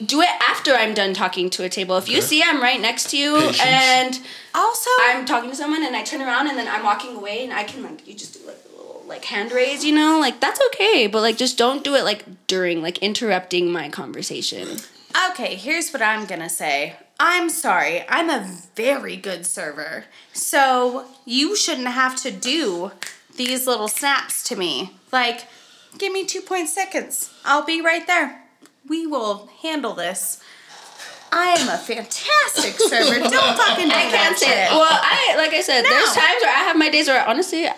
Do 0.04 0.20
it 0.22 0.28
after 0.48 0.72
I'm 0.72 0.94
done 0.94 1.14
talking 1.14 1.50
to 1.50 1.64
a 1.64 1.68
table. 1.68 1.96
If 1.98 2.08
you 2.08 2.20
see 2.20 2.42
I'm 2.42 2.60
right 2.60 2.80
next 2.80 3.10
to 3.10 3.18
you 3.18 3.36
Patience. 3.36 3.60
and 3.64 4.20
Also, 4.54 4.90
I'm 5.02 5.24
talking 5.26 5.50
to 5.50 5.56
someone 5.56 5.84
and 5.84 5.94
I 5.94 6.02
turn 6.02 6.22
around 6.22 6.48
and 6.48 6.58
then 6.58 6.68
I'm 6.68 6.82
walking 6.84 7.16
away 7.16 7.44
and 7.44 7.52
I 7.52 7.64
can 7.64 7.82
like 7.82 8.06
you 8.06 8.14
just 8.14 8.34
do 8.40 8.46
like 8.46 8.58
a 8.72 8.76
little 8.76 9.02
like 9.06 9.24
hand 9.24 9.52
raise, 9.52 9.84
you 9.84 9.94
know, 9.94 10.18
like 10.18 10.40
that's 10.40 10.60
okay. 10.68 11.06
But 11.06 11.20
like 11.22 11.36
just 11.36 11.58
don't 11.58 11.84
do 11.84 11.94
it 11.94 12.04
like 12.04 12.24
during 12.46 12.82
like 12.82 12.98
interrupting 12.98 13.70
my 13.70 13.88
conversation. 13.88 14.78
okay, 15.30 15.54
here's 15.54 15.90
what 15.92 16.02
I'm 16.02 16.26
gonna 16.26 16.48
say. 16.48 16.96
I'm 17.22 17.50
sorry. 17.50 18.02
I'm 18.08 18.30
a 18.30 18.50
very 18.74 19.16
good 19.16 19.44
server. 19.44 20.06
So 20.32 21.04
you 21.26 21.54
shouldn't 21.54 21.88
have 21.88 22.16
to 22.22 22.30
do 22.30 22.92
these 23.36 23.66
little 23.66 23.88
snaps 23.88 24.42
to 24.44 24.56
me. 24.56 24.92
Like, 25.12 25.46
give 25.98 26.12
me 26.14 26.24
2.6 26.24 26.66
seconds. 26.68 27.30
I'll 27.44 27.64
be 27.64 27.82
right 27.82 28.06
there. 28.06 28.42
We 28.88 29.06
will 29.06 29.48
handle 29.62 29.92
this. 29.94 30.40
I 31.32 31.50
am 31.60 31.68
a 31.68 31.78
fantastic 31.78 32.74
server. 32.80 33.20
Don't 33.28 33.56
fucking 33.56 33.88
do 33.88 33.94
I 33.94 34.02
can't 34.10 34.36
say 34.36 34.46
shit. 34.46 34.56
it. 34.56 34.70
Well, 34.72 34.98
I 35.00 35.34
like 35.36 35.52
I 35.52 35.60
said, 35.60 35.82
there's 35.84 36.12
times 36.12 36.42
where 36.42 36.50
I 36.52 36.64
have 36.64 36.76
my 36.76 36.90
days 36.90 37.06
where 37.06 37.24
honestly 37.26 37.68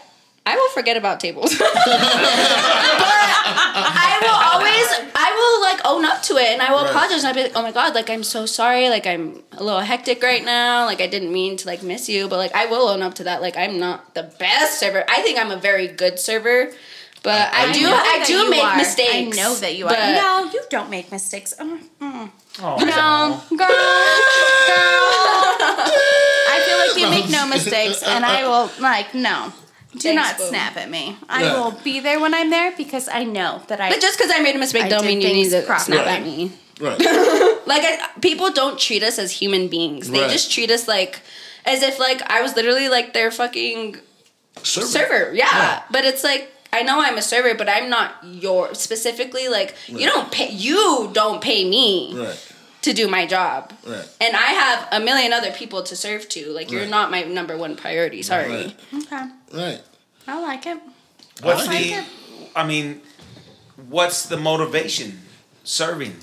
I 0.46 0.56
will 0.56 0.70
forget 0.70 0.96
about 0.96 1.20
tables. 1.20 1.54
but 1.62 1.68
I 1.68 4.18
will 4.22 4.54
always 4.54 5.12
I 5.14 5.30
will 5.36 5.60
like 5.60 5.80
own 5.84 6.04
up 6.04 6.22
to 6.24 6.36
it 6.36 6.48
and 6.52 6.62
I 6.62 6.70
will 6.72 6.82
Right. 6.84 6.90
apologize 6.90 7.24
and 7.24 7.28
I'll 7.28 7.34
be 7.34 7.42
like, 7.42 7.52
oh 7.54 7.62
my 7.62 7.72
god, 7.72 7.94
like 7.94 8.10
I'm 8.10 8.22
so 8.24 8.46
sorry, 8.46 8.88
like 8.88 9.06
I'm 9.06 9.42
a 9.52 9.62
little 9.62 9.80
hectic 9.80 10.22
right 10.22 10.44
now, 10.44 10.84
like 10.86 11.00
I 11.00 11.06
didn't 11.06 11.32
mean 11.32 11.56
to 11.58 11.66
like 11.66 11.82
miss 11.82 12.08
you, 12.08 12.28
but 12.28 12.38
like 12.38 12.54
I 12.54 12.66
will 12.66 12.88
own 12.88 13.02
up 13.02 13.14
to 13.14 13.24
that. 13.24 13.42
Like 13.42 13.56
I'm 13.56 13.78
not 13.78 14.14
the 14.14 14.22
best 14.38 14.80
server. 14.80 15.04
I 15.08 15.22
think 15.22 15.38
I'm 15.38 15.50
a 15.50 15.56
very 15.58 15.88
good 15.88 16.18
server. 16.18 16.70
But 17.22 17.50
I, 17.54 17.68
I 17.68 17.72
do 17.72 17.86
I 17.88 18.24
do 18.26 18.50
make 18.50 18.64
are. 18.64 18.76
mistakes. 18.76 19.14
I 19.38 19.42
know 19.42 19.54
that 19.54 19.76
you 19.76 19.86
are. 19.86 19.92
No, 19.92 20.50
you 20.52 20.60
don't 20.70 20.90
make 20.90 21.12
mistakes. 21.12 21.54
Mm. 21.58 22.30
Oh, 22.60 22.76
No, 22.78 23.56
girl, 23.56 23.58
girl. 23.58 23.68
I 26.54 26.62
feel 26.66 26.78
like 26.78 26.96
you 27.00 27.08
make 27.22 27.30
no 27.30 27.46
mistakes, 27.46 28.02
and 28.02 28.24
I 28.24 28.42
will 28.46 28.70
like 28.80 29.14
no. 29.14 29.52
Do 29.92 29.98
Thanks, 30.00 30.16
not 30.22 30.38
boo. 30.38 30.48
snap 30.48 30.76
at 30.78 30.88
me. 30.90 31.16
I 31.28 31.42
Yeah. 31.44 31.60
will 31.60 31.72
be 31.84 32.00
there 32.00 32.18
when 32.18 32.32
I'm 32.34 32.48
there 32.48 32.72
because 32.76 33.08
I 33.08 33.24
know 33.24 33.60
that 33.68 33.78
I. 33.80 33.90
But 33.90 34.00
just 34.00 34.18
because 34.18 34.32
I 34.34 34.40
made 34.40 34.56
a 34.56 34.58
mistake 34.58 34.84
I 34.84 34.88
don't 34.88 35.04
mean 35.04 35.20
you 35.20 35.28
need 35.28 35.50
things 35.50 35.52
to 35.52 35.66
properly. 35.66 35.98
snap 35.98 36.06
at 36.06 36.22
me. 36.22 36.50
Right. 36.80 36.98
like 37.66 37.82
I, 37.84 37.98
people 38.20 38.50
don't 38.50 38.78
treat 38.78 39.02
us 39.02 39.18
as 39.18 39.30
human 39.30 39.68
beings. 39.68 40.08
They 40.10 40.20
Right. 40.22 40.30
just 40.30 40.50
treat 40.50 40.70
us 40.70 40.88
like 40.88 41.20
as 41.66 41.82
if 41.82 41.98
like 41.98 42.22
I 42.30 42.40
was 42.40 42.56
literally 42.56 42.88
like 42.88 43.12
their 43.12 43.30
fucking 43.30 43.98
Server. 44.62 44.86
server. 44.86 45.32
Yeah. 45.34 45.46
Yeah. 45.52 45.82
But 45.90 46.06
it's 46.06 46.24
like 46.24 46.50
I 46.72 46.82
know 46.82 47.00
I'm 47.00 47.18
a 47.18 47.22
server, 47.22 47.54
but 47.54 47.68
I'm 47.68 47.90
not 47.90 48.14
your 48.24 48.74
specifically 48.74 49.48
like 49.48 49.74
you 49.88 50.06
don't 50.06 50.30
pay 50.32 50.50
you 50.50 51.10
don't 51.12 51.40
pay 51.42 51.68
me 51.68 52.14
Right. 52.16 52.52
to 52.82 52.92
do 52.94 53.08
my 53.08 53.26
job. 53.26 53.72
Right. 53.86 54.08
And 54.20 54.34
I 54.34 54.46
have 54.62 54.88
a 54.92 55.00
million 55.04 55.32
other 55.32 55.52
people 55.52 55.82
to 55.82 55.94
serve 55.94 56.28
to. 56.30 56.46
Like 56.52 56.70
you're 56.70 56.82
Right. 56.82 56.90
not 56.90 57.10
my 57.10 57.22
number 57.24 57.56
one 57.56 57.76
priority. 57.76 58.22
Sorry. 58.22 58.48
Right. 58.50 58.76
okay, 58.94 59.28
Right. 59.52 59.80
I 60.26 60.40
like 60.40 60.66
it. 60.66 60.78
What's 61.42 61.62
I 61.62 61.66
like 61.66 61.78
the 61.84 61.92
it. 61.94 62.04
I 62.56 62.64
mean, 62.66 63.00
what's 63.88 64.24
the 64.26 64.36
motivation 64.36 65.20
serving? 65.64 66.16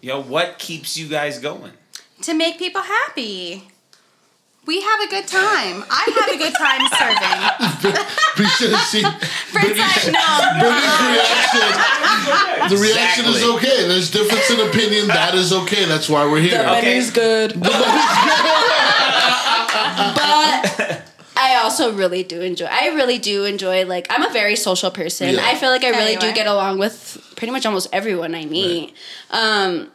You 0.00 0.08
know, 0.10 0.22
what 0.22 0.58
keeps 0.58 0.96
you 0.96 1.06
guys 1.08 1.38
going? 1.38 1.72
To 2.22 2.34
make 2.34 2.58
people 2.58 2.82
happy. 2.82 3.68
We 4.64 4.80
have 4.80 5.00
a 5.00 5.08
good 5.08 5.26
time. 5.26 5.84
I 5.90 6.06
have 6.14 6.28
a 6.34 6.38
good 6.38 6.54
time 6.54 6.86
serving. 6.98 7.98
We 8.38 8.46
should 8.46 8.70
have 8.72 8.92
like, 8.92 9.02
no. 10.10 10.28
Brittany's 10.58 10.98
reaction. 11.12 11.68
The 12.70 12.76
reaction 12.80 13.24
is 13.26 13.36
Exactly. 13.36 13.56
okay. 13.56 13.88
There's 13.88 14.10
difference 14.10 14.50
in 14.50 14.60
opinion. 14.68 15.08
That 15.08 15.34
is 15.34 15.52
okay. 15.52 15.84
That's 15.84 16.08
why 16.08 16.24
we're 16.24 16.40
here. 16.40 16.60
Okay. 16.60 16.80
Menu's 16.80 17.10
good. 17.10 17.60
but 17.60 17.72
I 21.36 21.60
also 21.62 21.92
really 21.94 22.22
do 22.22 22.40
enjoy. 22.40 22.66
I 22.66 22.88
really 22.94 23.18
do 23.18 23.44
enjoy. 23.44 23.84
Like 23.84 24.06
I'm 24.10 24.22
a 24.24 24.32
very 24.32 24.56
social 24.56 24.90
person. 24.90 25.34
Yeah. 25.34 25.44
I 25.46 25.56
feel 25.56 25.70
like 25.70 25.84
I 25.84 25.90
Yeah, 25.90 25.98
really 25.98 26.12
you 26.14 26.20
do 26.20 26.28
are. 26.28 26.32
get 26.32 26.46
along 26.46 26.78
with 26.78 27.18
pretty 27.36 27.50
much 27.52 27.66
almost 27.66 27.88
everyone 27.92 28.34
I 28.34 28.44
meet. 28.46 28.94
Um, 29.30 29.90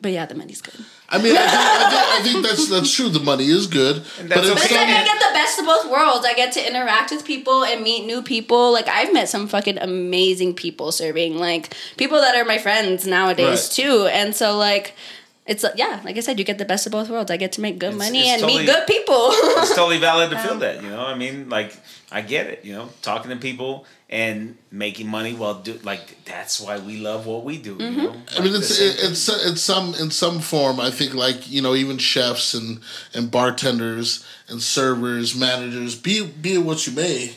but 0.00 0.12
yeah, 0.12 0.26
the 0.26 0.34
money's 0.34 0.60
good. 0.60 0.84
I 1.10 1.16
mean, 1.16 1.34
I 1.34 1.40
think, 1.40 1.52
I 1.52 1.88
think, 1.90 2.20
I 2.20 2.22
think 2.22 2.46
that's 2.46 2.68
that's 2.68 2.92
true. 2.92 3.08
The 3.08 3.20
money 3.20 3.46
is 3.46 3.66
good, 3.66 3.96
but 4.18 4.28
that's 4.28 4.46
it's 4.48 4.48
But 4.48 4.64
it's 4.64 4.72
I 4.72 5.04
get 5.04 5.18
the 5.18 5.32
best 5.32 5.58
of 5.58 5.64
both 5.64 5.90
worlds. 5.90 6.26
I 6.26 6.34
get 6.34 6.52
to 6.52 6.66
interact 6.66 7.10
with 7.10 7.24
people 7.24 7.64
and 7.64 7.82
meet 7.82 8.04
new 8.04 8.20
people. 8.20 8.72
Like 8.72 8.88
I've 8.88 9.12
met 9.14 9.28
some 9.30 9.48
fucking 9.48 9.78
amazing 9.78 10.52
people 10.54 10.92
serving, 10.92 11.38
like 11.38 11.74
people 11.96 12.20
that 12.20 12.36
are 12.36 12.44
my 12.44 12.58
friends 12.58 13.06
nowadays 13.06 13.48
Right. 13.48 13.70
too. 13.72 14.06
And 14.12 14.36
so 14.36 14.58
like 14.58 14.94
it's 15.48 15.64
uh, 15.64 15.72
yeah, 15.74 16.00
like 16.04 16.16
I 16.16 16.20
said, 16.20 16.38
you 16.38 16.44
get 16.44 16.58
the 16.58 16.66
best 16.66 16.84
of 16.84 16.92
both 16.92 17.08
worlds. 17.08 17.30
I 17.30 17.38
get 17.38 17.52
to 17.52 17.62
make 17.62 17.78
good 17.78 17.94
It's- 17.94 18.06
money 18.06 18.28
it's 18.28 18.42
and 18.42 18.46
meet 18.46 18.66
good 18.66 18.86
people. 18.86 19.30
It's 19.58 19.74
totally 19.74 19.98
valid 19.98 20.30
to 20.30 20.38
feel 20.38 20.52
um, 20.52 20.58
that, 20.60 20.82
you 20.82 20.90
know. 20.90 21.04
I 21.04 21.14
mean, 21.14 21.48
like 21.48 21.74
I 22.12 22.20
get 22.20 22.46
it, 22.46 22.64
you 22.64 22.74
know, 22.74 22.90
talking 23.02 23.30
to 23.30 23.36
people 23.36 23.86
and 24.10 24.56
making 24.70 25.08
money 25.08 25.34
while 25.34 25.54
do 25.54 25.78
like 25.82 26.24
that's 26.24 26.60
why 26.60 26.78
we 26.78 26.98
love 26.98 27.26
what 27.26 27.44
we 27.44 27.56
do. 27.56 27.72
You 27.72 27.76
mm-hmm. 27.78 27.96
know, 27.96 28.14
I 28.36 28.40
mean, 28.40 28.54
it's 28.54 28.78
it, 28.78 28.98
it's 29.02 29.28
it's 29.28 29.62
some 29.62 29.94
in 29.94 30.10
some 30.10 30.40
form. 30.40 30.80
I 30.80 30.90
think 30.90 31.14
like 31.14 31.50
you 31.50 31.62
know 31.62 31.74
even 31.74 31.96
chefs 31.96 32.52
and 32.52 32.80
and 33.14 33.30
bartenders 33.30 34.24
and 34.48 34.62
servers, 34.62 35.34
managers, 35.34 35.96
be 35.96 36.26
be 36.26 36.54
it 36.54 36.58
what 36.58 36.86
you 36.86 36.92
may, 36.92 37.36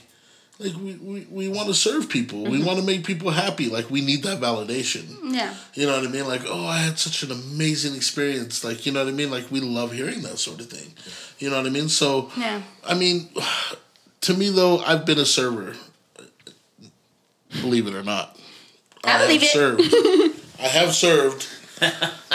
like 0.61 0.75
we 0.75 0.93
we, 0.95 1.27
we 1.29 1.49
want 1.49 1.67
to 1.67 1.73
serve 1.73 2.09
people. 2.09 2.43
We 2.43 2.57
mm-hmm. 2.57 2.67
want 2.67 2.79
to 2.79 2.85
make 2.85 3.05
people 3.05 3.31
happy. 3.31 3.69
Like 3.69 3.89
we 3.89 4.01
need 4.01 4.23
that 4.23 4.39
validation. 4.39 5.33
Yeah. 5.33 5.53
You 5.73 5.87
know 5.87 5.97
what 5.97 6.07
I 6.07 6.11
mean? 6.11 6.27
Like, 6.27 6.41
oh, 6.45 6.65
I 6.65 6.77
had 6.77 6.99
such 6.99 7.23
an 7.23 7.31
amazing 7.31 7.95
experience. 7.95 8.63
Like, 8.63 8.85
you 8.85 8.91
know 8.91 9.03
what 9.03 9.09
I 9.09 9.15
mean? 9.15 9.31
Like, 9.31 9.49
we 9.49 9.59
love 9.59 9.91
hearing 9.91 10.21
that 10.21 10.37
sort 10.37 10.59
of 10.59 10.67
thing. 10.67 10.93
You 11.39 11.49
know 11.49 11.57
what 11.57 11.65
I 11.65 11.69
mean? 11.69 11.89
So, 11.89 12.29
Yeah. 12.37 12.61
I 12.85 12.93
mean, 12.93 13.29
to 14.21 14.33
me 14.33 14.49
though, 14.49 14.79
I've 14.79 15.05
been 15.05 15.19
a 15.19 15.25
server. 15.25 15.75
Believe 17.61 17.87
it 17.87 17.95
or 17.95 18.03
not, 18.03 18.37
I 19.03 19.25
believe 19.25 19.41
have 19.41 19.79
it. 19.79 19.91
served. 19.91 20.39
I 20.59 20.67
have 20.67 20.93
served. 20.93 21.47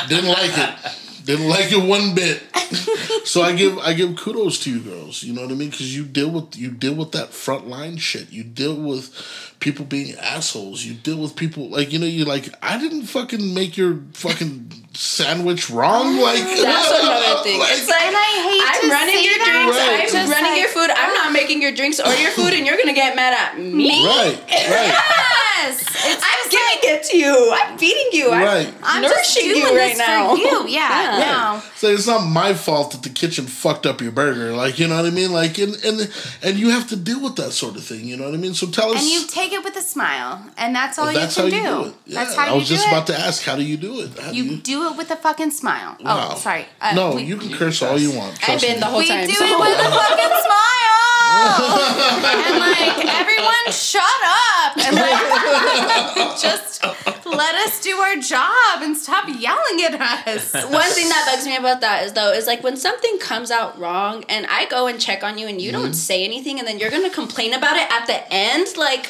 Didn't 0.09 0.29
like 0.29 0.51
it. 0.59 1.25
Didn't 1.25 1.49
like 1.49 1.73
it 1.73 1.83
one 1.83 2.15
bit. 2.15 2.43
So 3.27 3.43
I 3.43 3.55
give 3.55 3.77
I 3.79 3.93
give 3.93 4.15
kudos 4.17 4.61
to 4.61 4.71
you 4.71 4.81
girls. 4.81 5.23
You 5.25 5.33
know 5.35 5.43
what 5.43 5.51
I 5.51 5.55
mean? 5.55 5.71
Because 5.71 5.95
you 5.97 6.05
deal 6.05 6.31
with 6.31 6.57
you 6.57 6.71
deal 6.71 6.95
with 6.95 7.11
that 7.13 7.31
front 7.31 7.67
line 7.67 7.97
shit. 7.97 8.31
You 8.31 8.45
deal 8.45 8.77
with 8.77 9.11
people 9.59 9.85
being 9.85 10.15
assholes. 10.17 10.85
You 10.85 10.95
deal 10.95 11.19
with 11.19 11.35
people 11.35 11.69
like 11.69 11.93
you 11.93 11.99
know 11.99 12.07
you 12.07 12.25
like 12.25 12.49
I 12.63 12.79
didn't 12.79 13.07
fucking 13.07 13.53
make 13.53 13.77
your 13.77 14.01
fucking 14.13 14.87
sandwich 14.95 15.71
wrong. 15.71 16.17
Like 16.27 16.39
That's 16.39 17.03
another 17.03 17.43
thing. 17.43 17.59
like, 17.59 17.73
It's 17.73 17.89
like 17.89 18.03
And 18.03 18.17
I 18.17 18.31
hate 18.47 18.63
I'm 18.63 18.81
to 18.83 18.95
running 18.95 19.15
say 19.17 19.25
your 19.25 19.39
that, 19.39 19.51
drinks. 19.51 20.15
Right. 20.15 20.23
I'm 20.23 20.31
running 20.31 20.53
like, 20.53 20.61
your 20.61 20.71
food. 20.71 20.91
I'm 20.91 21.15
not 21.15 21.27
ah. 21.29 21.31
making 21.31 21.63
your 21.63 21.73
drinks 21.73 22.01
or 22.01 22.15
your 22.15 22.31
food, 22.31 22.53
and 22.55 22.65
you're 22.65 22.77
gonna 22.79 22.95
get 22.95 23.17
mad 23.17 23.35
at 23.35 23.59
me. 23.59 24.07
right, 24.07 24.39
right, 24.49 25.23
Yes. 25.67 25.83
It's 25.83 26.23
I'm 26.25 26.51
giving 26.51 26.97
it 26.97 27.03
to 27.11 27.17
you. 27.17 27.53
I'm 27.53 27.79
feeding 27.79 28.09
you. 28.13 28.31
Right. 28.31 28.69
I'm 28.83 28.97
I'm, 28.97 29.03
nourishing 29.03 29.47
you 29.47 29.65
right 29.77 29.89
this 29.97 29.99
now. 29.99 30.31
for 30.31 30.37
you. 30.39 30.69
Yeah. 30.77 31.19
No. 31.57 31.63
So 31.77 31.89
it's 31.89 32.07
not 32.07 32.25
my 32.27 32.55
fault 32.55 32.93
that 32.93 33.03
the 33.03 33.11
kitchen 33.11 33.47
fucked 33.47 33.85
up 33.87 34.01
your 34.01 34.13
burger. 34.13 34.53
Like 34.53 34.79
you 34.79 34.89
know 34.89 34.97
what 34.97 35.07
I 35.07 35.11
mean? 35.11 35.33
Like 35.33 35.59
and 35.59 35.75
and 35.85 36.11
and 36.43 36.59
you 36.59 36.71
have 36.71 36.89
to 36.89 36.97
deal 36.97 37.21
with 37.23 37.37
that 37.37 37.53
sort 37.53 37.77
of 37.77 37.85
thing. 37.85 38.05
You 38.05 38.17
know 38.17 38.25
what 38.25 38.35
I 38.35 38.39
mean? 38.39 38.55
So 38.55 38.67
tell 38.69 38.91
us. 38.93 39.01
And 39.03 39.07
you 39.11 39.27
take 39.27 39.53
it 39.53 39.63
with 39.65 39.77
a 39.77 39.83
smile, 39.83 40.45
and 40.57 40.75
that's 40.75 40.99
all 40.99 41.13
that's 41.13 41.37
you 41.37 41.43
how 41.45 41.49
can 41.51 41.59
you 41.59 41.63
do. 41.69 41.75
do 41.85 41.89
it. 41.91 41.95
Yeah, 42.07 42.25
That's 42.25 42.35
how 42.37 42.47
I 42.47 42.55
was 42.55 42.69
do 42.69 42.75
just 42.75 42.87
it. 42.87 42.91
about 42.93 43.07
to 43.09 43.19
ask, 43.19 43.43
how 43.43 43.57
do 43.57 43.63
you 43.65 43.77
do 43.77 44.01
it? 44.01 44.19
How 44.19 44.31
do 44.31 44.37
you 44.37 44.45
you? 44.45 44.57
do 44.59 44.87
it 44.91 44.97
with 44.97 45.11
a 45.11 45.17
fucking 45.17 45.51
smile. 45.51 45.97
Wow. 46.01 46.31
Oh, 46.33 46.37
sorry. 46.37 46.67
Uh, 46.81 46.95
no, 46.95 47.15
we- 47.17 47.23
you 47.25 47.37
can 47.37 47.53
curse 47.53 47.83
all 47.83 47.99
you 47.99 48.13
want. 48.13 48.39
I've 48.49 48.61
been 48.61 48.75
me. 48.75 48.81
the 48.81 48.87
whole 48.87 48.99
We 49.01 49.09
time. 49.09 49.27
do 49.27 49.33
so- 49.33 49.45
it 49.45 49.59
with 49.61 49.79
a 49.79 49.91
fucking 49.91 50.37
smile. 50.47 51.06
and 52.47 52.59
like 52.59 53.05
everyone, 53.21 53.53
shut 53.71 54.03
up 54.03 54.77
and 54.79 54.97
like 54.97 56.39
just 56.41 56.85
let 57.27 57.55
us 57.67 57.81
do 57.81 57.97
our 57.97 58.17
job 58.17 58.83
and 58.83 58.97
stop 58.97 59.27
yelling 59.29 59.83
at 59.85 60.01
us. 60.29 60.53
One 60.55 60.91
thing 60.91 61.09
that 61.09 61.29
bugs 61.33 61.47
me 61.47 61.57
about 61.57 61.81
that 61.81 62.05
is 62.05 62.13
though 62.13 62.33
is 62.33 62.47
like 62.47 62.63
when 62.63 62.77
something 62.77 63.19
comes 63.19 63.51
out 63.51 63.79
wrong 63.79 64.25
and 64.29 64.47
I 64.47 64.67
go 64.67 64.87
and 64.87 65.01
check 65.01 65.23
on 65.25 65.39
you 65.39 65.47
and 65.49 65.61
you 65.61 65.73
Mm-hmm. 65.73 65.83
don't 65.83 65.95
say 65.95 66.25
anything 66.25 66.59
and 66.61 66.67
then 66.69 66.79
you're 66.79 66.91
gonna 66.91 67.11
complain 67.11 67.53
about 67.53 67.77
it 67.77 67.91
at 67.91 68.07
the 68.07 68.33
end, 68.33 68.69
like 68.77 69.09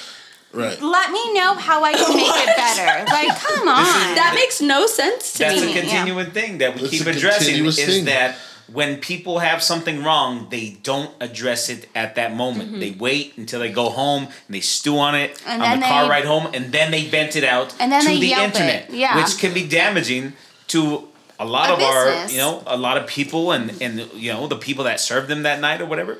Right. 0.52 0.80
Let 0.80 1.10
me 1.10 1.34
know 1.34 1.52
how 1.54 1.84
I 1.84 1.92
can 1.92 2.16
make 2.16 2.26
it 2.30 2.56
better. 2.56 3.04
Like, 3.12 3.38
come 3.38 3.68
on. 3.68 3.84
that 4.14 4.32
makes 4.34 4.62
no 4.62 4.86
sense 4.86 5.34
to 5.34 5.38
That's 5.40 5.60
me. 5.60 5.74
That's 5.74 5.76
a 5.76 5.80
continuing 5.90 6.30
thing 6.30 6.58
that 6.58 6.76
we 6.76 6.82
It's 6.82 6.90
keep 6.92 7.06
addressing 7.06 7.46
continuous 7.48 7.78
is 7.78 7.86
thing. 7.96 8.04
that 8.06 8.38
when 8.72 8.98
people 8.98 9.38
have 9.38 9.62
something 9.62 10.02
wrong, 10.02 10.48
they 10.50 10.76
don't 10.82 11.10
address 11.20 11.68
it 11.68 11.88
at 11.94 12.16
that 12.16 12.34
moment. 12.34 12.70
Mm-hmm. 12.70 12.80
They 12.80 12.90
wait 12.90 13.36
until 13.36 13.60
they 13.60 13.70
go 13.70 13.90
home 13.90 14.24
and 14.24 14.54
they 14.54 14.60
stew 14.60 14.98
on 14.98 15.14
it 15.14 15.40
And 15.46 15.62
on 15.62 15.68
then 15.70 15.80
the 15.80 15.86
car 15.86 16.02
they- 16.04 16.10
ride 16.10 16.24
home, 16.24 16.48
and 16.52 16.72
then 16.72 16.90
they 16.90 17.04
vent 17.06 17.36
it 17.36 17.44
out 17.44 17.74
And 17.78 17.92
then 17.92 18.00
to 18.02 18.08
they 18.08 18.18
the 18.20 18.26
Yelp 18.26 18.40
it. 18.42 18.46
internet, 18.56 18.90
Yeah. 18.92 19.16
which 19.22 19.38
can 19.38 19.54
be 19.54 19.66
damaging 19.68 20.32
to 20.68 21.08
a 21.38 21.44
lot 21.44 21.70
A 21.70 21.74
of 21.74 21.80
our, 21.82 22.26
you 22.30 22.38
know, 22.38 22.62
a 22.66 22.76
lot 22.76 22.96
of 22.96 23.06
people 23.06 23.52
and 23.52 23.70
and 23.82 24.10
you 24.14 24.32
know 24.32 24.46
the 24.46 24.56
people 24.56 24.84
that 24.84 24.98
served 25.00 25.28
them 25.28 25.42
that 25.42 25.60
night 25.60 25.80
or 25.82 25.86
whatever. 25.86 26.18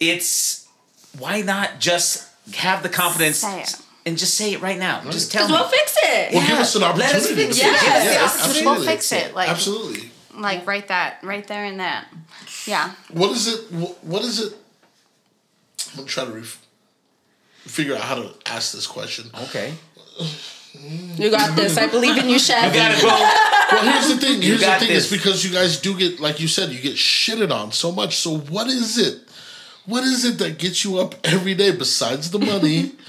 It's 0.00 0.66
why 1.18 1.42
not 1.42 1.78
just 1.80 2.28
have 2.54 2.82
the 2.82 2.88
confidence 2.88 3.38
Say 3.38 3.60
it. 3.62 3.76
and 4.06 4.16
just 4.16 4.34
say 4.34 4.52
it 4.54 4.62
right 4.62 4.78
now. 4.78 5.02
Just 5.10 5.32
tell 5.32 5.46
Because 5.46 5.50
me. 5.50 5.60
we'll 5.60 5.68
fix 5.70 5.96
it. 6.02 6.32
Well, 6.34 6.46
give 6.48 6.58
us 6.58 6.74
an 6.76 6.80
Let 6.82 7.14
us 7.14 7.26
fix 7.26 7.26
to 7.26 7.32
it. 7.32 7.36
fix 7.36 7.58
Yes. 7.58 8.06
it. 8.06 8.12
Yeah, 8.12 8.24
absolutely. 8.24 8.66
We'll 8.66 8.84
fix 8.86 9.12
it. 9.12 9.34
Like, 9.34 9.48
absolutely. 9.50 10.07
Like 10.40 10.66
right 10.66 10.86
that, 10.88 11.18
right 11.22 11.46
there 11.46 11.64
and 11.64 11.80
that. 11.80 12.06
Yeah. 12.66 12.92
What 13.10 13.30
is 13.32 13.46
it? 13.48 13.72
What 14.02 14.22
is 14.22 14.40
it? 14.40 14.54
I'm 15.90 15.96
gonna 15.96 16.08
try 16.08 16.24
to 16.24 16.30
ref- 16.32 16.66
figure 17.60 17.94
out 17.94 18.02
how 18.02 18.14
to 18.16 18.30
ask 18.46 18.72
this 18.72 18.86
question. 18.86 19.30
Okay. 19.44 19.74
You 21.16 21.30
got 21.30 21.56
this. 21.56 21.76
I 21.76 21.86
believe 21.86 22.16
in 22.18 22.28
you, 22.28 22.38
chef. 22.38 22.72
You 22.72 22.80
got 22.80 22.92
it, 22.92 23.00
bro. 23.00 23.08
Well, 23.10 23.92
here's 23.92 24.08
the 24.08 24.16
thing. 24.16 24.42
Here's 24.42 24.60
the 24.60 24.66
thing. 24.78 24.88
this. 24.88 25.10
Is 25.10 25.18
because 25.18 25.44
you 25.44 25.52
guys 25.52 25.80
do 25.80 25.96
get, 25.98 26.20
like 26.20 26.40
you 26.40 26.48
said, 26.48 26.70
you 26.70 26.80
get 26.80 26.94
shitted 26.94 27.50
on 27.50 27.72
so 27.72 27.90
much. 27.92 28.16
So 28.16 28.38
what 28.38 28.66
is 28.68 28.96
it? 28.98 29.20
What 29.86 30.04
is 30.04 30.24
it 30.24 30.38
that 30.38 30.58
gets 30.58 30.84
you 30.84 30.98
up 30.98 31.14
every 31.24 31.54
day 31.54 31.70
besides 31.70 32.30
the 32.30 32.38
money? 32.38 32.92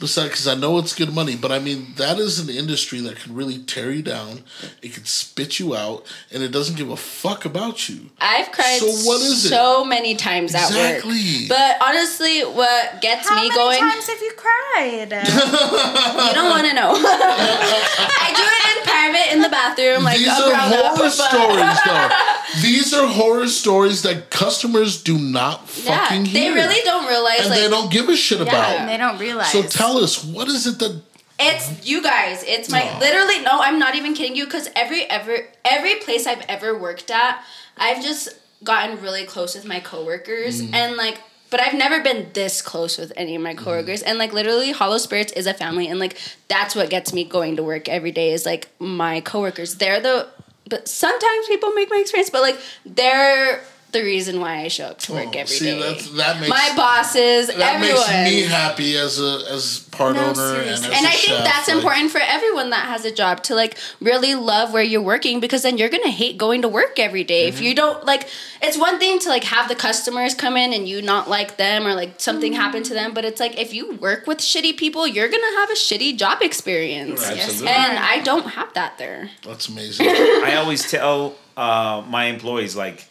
besides, 0.00 0.28
because 0.30 0.48
I 0.48 0.54
know 0.54 0.78
it's 0.78 0.94
good 0.94 1.12
money, 1.14 1.36
but 1.36 1.50
I 1.52 1.58
mean 1.58 1.94
that 1.96 2.18
is 2.18 2.38
an 2.38 2.48
industry 2.54 3.00
that 3.00 3.16
can 3.16 3.34
really 3.34 3.58
tear 3.58 3.90
you 3.90 4.02
down. 4.02 4.42
It 4.82 4.92
can 4.94 5.04
spit 5.04 5.58
you 5.58 5.74
out, 5.76 6.06
and 6.32 6.42
it 6.42 6.50
doesn't 6.52 6.76
give 6.76 6.90
a 6.90 6.96
fuck 6.96 7.44
about 7.44 7.88
you. 7.88 8.10
I've 8.20 8.50
cried 8.52 8.78
So 8.80 8.86
what 9.06 9.20
is 9.22 9.50
it? 9.50 9.84
many 9.88 10.14
times 10.14 10.54
at 10.54 10.68
Exactly. 10.68 11.48
work. 11.48 11.48
But 11.48 11.76
honestly, 11.86 12.40
what 12.42 13.00
gets 13.00 13.28
How 13.28 13.36
me 13.36 13.48
many 13.48 13.54
going, 13.54 13.80
times 13.80 14.06
have 14.08 14.20
you 14.20 14.32
cried? 14.36 15.10
you 16.28 16.34
don't 16.34 16.50
want 16.50 16.66
to 16.66 16.74
know. 16.74 16.92
I 16.96 18.32
do 18.34 18.44
it 18.44 18.64
in 18.76 18.84
private 18.84 19.32
in 19.34 19.42
the 19.42 19.48
bathroom, 19.48 20.04
like 20.04 20.18
These 20.18 20.28
up 20.28 20.46
are 20.46 20.50
around 20.52 20.72
up, 20.74 20.96
horror 20.96 21.10
stories, 21.10 21.78
though. 21.84 22.08
These 22.62 22.92
are 22.94 23.06
horror 23.06 23.46
stories 23.48 24.02
that 24.02 24.30
customers 24.30 25.02
do 25.02 25.18
not 25.18 25.68
fucking 25.68 25.84
hear. 25.84 25.92
Yeah, 25.92 26.06
fucking 26.08 26.22
they 26.24 26.28
hear. 26.40 26.54
really 26.54 26.80
don't 26.84 27.06
realize 27.06 27.40
and 27.40 27.50
like 27.50 27.60
they 27.60 27.68
don't 27.68 27.90
give 27.92 28.08
a 28.08 28.16
shit 28.16 28.40
and 28.40 28.48
about. 28.48 28.86
they 28.86 28.96
don't 28.96 29.18
realize. 29.18 29.52
So 29.52 29.62
tell 29.62 29.98
us, 29.98 30.24
what 30.24 30.48
is 30.48 30.66
it 30.66 30.78
that 30.78 31.00
It's 31.38 31.86
you 31.86 32.02
guys. 32.02 32.42
It's 32.46 32.70
my 32.70 32.82
Aw. 32.82 32.98
literally 33.00 33.40
no. 33.40 33.60
I'm 33.60 33.78
not 33.78 33.94
even 33.96 34.14
kidding 34.14 34.36
you 34.36 34.44
because 34.44 34.68
every 34.76 35.04
ever 35.10 35.36
every 35.64 35.96
place 35.96 36.26
I've 36.26 36.44
ever 36.48 36.78
worked 36.78 37.10
at, 37.10 37.42
I've 37.76 38.02
just 38.02 38.28
gotten 38.62 39.00
really 39.02 39.24
close 39.24 39.54
with 39.54 39.64
my 39.66 39.80
coworkers 39.80 40.62
Mm. 40.62 40.74
and 40.74 40.96
like. 40.96 41.18
But 41.50 41.60
I've 41.60 41.74
never 41.74 42.02
been 42.02 42.30
this 42.32 42.60
close 42.62 42.98
with 42.98 43.12
any 43.16 43.36
of 43.36 43.42
my 43.42 43.54
Mm-hmm. 43.54 43.62
coworkers, 43.64 44.02
and 44.02 44.18
like 44.18 44.32
literally, 44.32 44.72
Hollow 44.72 44.98
Spirits 44.98 45.32
is 45.34 45.46
a 45.46 45.54
family, 45.54 45.86
and 45.86 46.00
like 46.00 46.16
that's 46.48 46.74
what 46.74 46.90
gets 46.90 47.12
me 47.12 47.22
going 47.22 47.54
to 47.56 47.62
work 47.62 47.88
every 47.88 48.10
day. 48.10 48.32
Is 48.32 48.44
like 48.44 48.68
my 48.80 49.20
coworkers. 49.20 49.76
They're 49.76 50.00
the, 50.00 50.26
but 50.68 50.88
sometimes 50.88 51.46
people 51.48 51.72
make 51.72 51.90
my 51.90 51.98
experience, 51.98 52.30
but 52.30 52.42
like 52.42 52.58
they're 52.86 53.62
the 53.94 54.02
reason 54.02 54.38
why 54.40 54.60
I 54.60 54.68
show 54.68 54.84
up 54.88 54.98
to 55.08 55.12
work 55.14 55.28
Oh, 55.34 55.38
every 55.38 55.56
see, 55.56 55.64
day. 55.70 55.80
that's, 55.80 56.10
that 56.10 56.36
makes 56.40 56.50
My 56.50 56.72
bosses, 56.76 57.46
that 57.46 57.58
everyone. 57.76 58.06
makes 58.24 58.30
me 58.34 58.42
happy 58.42 58.96
as 58.98 59.18
a 59.18 59.40
as 59.50 59.80
part 59.90 60.16
No, 60.16 60.26
owner 60.26 60.56
and 60.60 60.68
as 60.68 60.82
seriously. 60.82 60.94
and 60.96 61.06
a 61.06 61.08
I 61.08 61.12
think 61.12 61.22
chef, 61.22 61.44
that's 61.44 61.68
like- 61.68 61.76
important 61.78 62.10
for 62.10 62.20
everyone 62.20 62.68
that 62.70 62.84
has 62.86 63.06
a 63.06 63.10
job 63.10 63.42
to 63.44 63.54
like 63.54 63.78
really 64.00 64.34
love 64.34 64.72
where 64.74 64.82
you're 64.82 65.00
working 65.14 65.40
because 65.40 65.62
then 65.62 65.78
you're 65.78 65.88
gonna 65.88 66.10
hate 66.10 66.36
going 66.36 66.60
to 66.62 66.68
work 66.68 66.98
every 66.98 67.24
day. 67.24 67.48
Mm-hmm. 67.48 67.56
if 67.56 67.62
you 67.62 67.74
don't 67.74 68.04
like 68.04 68.28
it's 68.60 68.76
one 68.78 68.98
thing 68.98 69.18
to 69.20 69.28
like 69.30 69.44
have 69.44 69.68
the 69.68 69.74
customers 69.74 70.34
come 70.34 70.56
in 70.56 70.72
and 70.72 70.86
you 70.88 71.00
not 71.00 71.28
like 71.30 71.56
them 71.56 71.86
or 71.86 71.94
like 71.94 72.20
something 72.20 72.52
Mm-hmm. 72.52 72.60
happen 72.60 72.82
to 72.84 72.94
them 72.94 73.14
but 73.14 73.24
it's 73.24 73.40
like 73.40 73.58
if 73.58 73.72
you 73.72 73.94
work 73.96 74.26
with 74.26 74.38
shitty 74.38 74.76
people 74.76 75.06
you're 75.06 75.28
gonna 75.28 75.56
have 75.60 75.70
a 75.70 75.74
shitty 75.74 76.16
job 76.18 76.42
experience 76.42 77.22
Right. 77.22 77.38
Absolutely. 77.38 77.68
and 77.68 77.98
i 77.98 78.20
don't 78.20 78.46
have 78.58 78.72
that 78.74 78.98
there 78.98 79.30
That's 79.46 79.68
amazing. 79.68 80.06
I 80.50 80.56
always 80.56 80.90
tell 80.90 81.36
uh, 81.56 82.02
my 82.08 82.24
employees 82.26 82.74
like, 82.74 83.06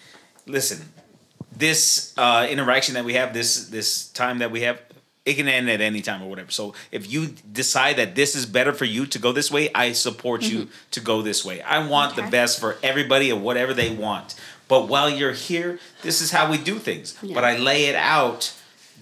listen, 0.46 0.90
this 1.56 2.14
uh, 2.18 2.48
interaction 2.50 2.96
that 2.96 3.06
we 3.06 3.14
have, 3.14 3.34
this 3.34 3.68
this 3.68 4.08
time 4.10 4.40
that 4.40 4.52
we 4.52 4.62
have, 4.62 4.82
it 5.26 5.36
can 5.36 5.48
end 5.48 5.70
at 5.70 5.82
any 5.82 6.02
time 6.02 6.22
or 6.22 6.30
whatever. 6.30 6.52
So 6.52 6.74
if 6.92 7.12
you 7.12 7.36
decide 7.52 7.98
that 7.98 8.16
this 8.16 8.36
is 8.36 8.46
better 8.46 8.74
for 8.74 8.86
you 8.86 9.06
to 9.06 9.20
go 9.20 9.32
this 9.32 9.52
way, 9.52 9.72
I 9.74 9.94
support 9.94 10.44
you 10.44 10.68
to 10.92 11.00
go 11.00 11.22
this 11.22 11.46
way. 11.46 11.62
I 11.62 11.88
want 11.88 12.16
the 12.16 12.24
best 12.24 12.60
for 12.60 12.78
everybody 12.84 13.30
and 13.30 13.44
whatever 13.44 13.74
they 13.74 13.94
want. 13.94 14.36
But 14.68 14.88
while 14.88 15.10
you're 15.10 15.34
here, 15.34 15.80
this 16.02 16.22
is 16.22 16.32
how 16.32 16.50
we 16.50 16.58
do 16.58 16.80
things. 16.80 17.18
But 17.22 17.44
I 17.44 17.58
lay 17.58 17.86
it 17.86 17.96
out. 17.96 18.54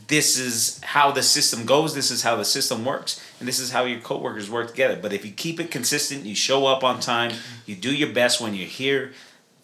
This 0.07 0.37
is 0.37 0.81
how 0.83 1.11
the 1.11 1.23
system 1.23 1.65
goes. 1.65 1.95
This 1.95 2.11
is 2.11 2.23
how 2.23 2.35
the 2.35 2.43
system 2.43 2.83
works, 2.83 3.23
and 3.39 3.47
this 3.47 3.59
is 3.59 3.71
how 3.71 3.85
your 3.85 4.01
coworkers 4.01 4.49
work 4.49 4.67
together. 4.67 4.99
But 5.01 5.13
if 5.13 5.25
you 5.25 5.31
keep 5.31 5.59
it 5.59 5.71
consistent, 5.71 6.25
you 6.25 6.35
show 6.35 6.65
up 6.65 6.83
on 6.83 6.99
time, 6.99 7.31
you 7.65 7.75
do 7.75 7.95
your 7.95 8.11
best 8.11 8.41
when 8.41 8.53
you're 8.53 8.67
here. 8.67 9.13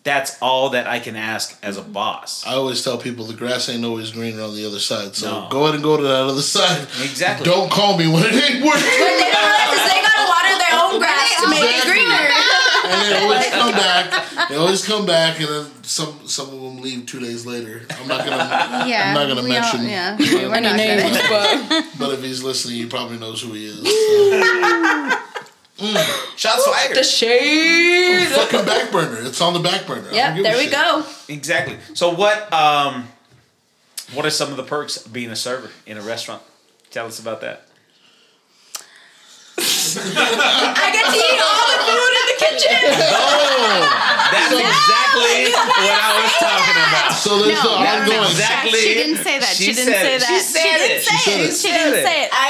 That's 0.08 0.42
all 0.42 0.70
that 0.70 0.88
I 0.88 1.00
can 1.00 1.18
ask 1.18 1.58
as 1.62 1.76
a 1.78 1.82
mm-hmm. 1.82 1.92
boss. 1.92 2.48
I 2.48 2.54
always 2.54 2.82
tell 2.82 2.98
people 2.98 3.26
the 3.26 3.34
grass 3.34 3.68
ain't 3.68 3.84
always 3.84 4.12
greener 4.12 4.42
on 4.42 4.56
the 4.56 4.66
other 4.66 4.80
side. 4.80 5.16
So 5.16 5.28
No. 5.30 5.50
go 5.50 5.64
ahead 5.64 5.76
and 5.76 5.84
go 5.84 5.98
to 5.98 6.04
that 6.04 6.24
other 6.24 6.42
side. 6.42 6.82
Exactly. 7.04 7.44
Don't 7.44 7.70
call 7.70 7.98
me 7.98 8.08
when 8.08 8.24
it 8.24 8.34
ain't 8.34 8.64
working. 8.64 8.88
but 8.88 9.14
they 9.20 9.32
don't 9.36 9.52
realize 9.52 9.74
is 9.76 9.84
they 9.92 10.00
gotta 10.02 10.26
water 10.32 10.56
their 10.64 10.76
own 10.80 11.00
grass 11.04 11.42
to 11.44 11.50
make 11.50 11.76
it 11.76 11.84
greener 11.84 12.48
and 12.88 13.02
they 13.02 13.20
always 13.20 13.50
come 13.52 13.72
back. 13.72 14.50
They 14.50 14.56
always 14.56 14.86
come 14.86 15.06
back, 15.06 15.40
and 15.40 15.50
then 15.50 15.84
some 15.84 16.20
some 16.26 16.46
of 16.48 16.62
them 16.62 16.78
leave 16.78 17.06
two 17.06 17.20
days 17.20 17.46
later. 17.46 17.82
I'm 18.00 18.08
not 18.08 18.26
gonna. 18.26 18.88
Yeah. 18.88 19.10
I'm 19.10 19.14
not 19.14 19.28
gonna 19.28 19.44
we 19.44 19.50
mention- 19.50 19.82
All, 19.82 19.86
yeah. 19.88 20.18
we- 20.18 20.48
We're 20.48 20.62
not 20.62 20.80
Any 20.80 21.02
names, 21.02 21.18
but 21.30 21.86
But 22.00 22.14
if 22.14 22.24
he's 22.24 22.44
listening, 22.44 22.78
he 22.78 22.86
probably 22.86 23.18
knows 23.18 23.42
who 23.42 23.54
he 23.54 23.66
is. 23.66 23.84
So. 23.84 25.20
Shots 26.36 26.66
fired. 26.66 26.96
the 26.98 27.04
shade 27.04 28.28
Fucking 28.30 28.66
back 28.66 28.92
burner. 28.92 29.20
It's 29.22 29.40
on 29.42 29.54
the 29.54 29.60
back 29.60 29.86
burner. 29.86 30.02
I 30.02 30.06
don't 30.06 30.16
yep 30.16 30.36
give 30.36 30.40
a 30.46 30.48
there 30.50 30.58
we 30.58 30.64
shit. 30.64 30.72
go 30.74 31.06
Exactly. 31.30 31.78
So 31.94 32.14
what 32.14 32.52
um 32.52 33.08
what 34.14 34.26
are 34.26 34.30
some 34.32 34.50
of 34.52 34.58
the 34.58 34.64
perks 34.64 35.06
of 35.06 35.14
being 35.14 35.30
a 35.30 35.36
server 35.36 35.70
in 35.86 35.98
a 35.98 36.02
restaurant? 36.02 36.42
Tell 36.90 37.06
us 37.06 37.20
about 37.20 37.42
that. 37.42 37.64
i 39.60 40.90
get 40.94 41.06
to 41.12 41.18
eat 41.18 41.42
all 41.42 41.68
the 41.74 41.80
food 41.92 42.14
in 42.48 42.56
the 42.56 42.60
kitchen 42.60 43.82
That's 44.32 44.52
exactly 44.52 45.52
what 45.56 46.00
I 46.00 46.12
was 46.22 46.34
talking 46.40 46.80
about. 46.88 47.12
So 47.18 47.30
there's 47.44 47.64
No, 47.64 47.78
the 47.78 47.80
no, 47.80 47.84
no, 47.84 48.02
ongoing. 48.02 48.32
Exactly. 48.32 48.80
She 48.80 48.94
didn't 48.94 49.18
say 49.24 49.40
that. 49.40 49.50
She, 49.56 49.64
She 49.64 49.74
didn't 49.74 49.94
say 49.94 50.16
it. 50.16 50.20
that. 50.20 50.28
She 50.28 50.40
said 50.40 50.78
didn't 50.78 50.98
it. 50.98 51.04
say 51.04 51.18
She 51.18 51.32
it. 51.32 51.50
it. 51.50 51.54
She 51.58 51.68
didn't 51.72 52.04
say 52.06 52.18
it. 52.24 52.30
I 52.34 52.50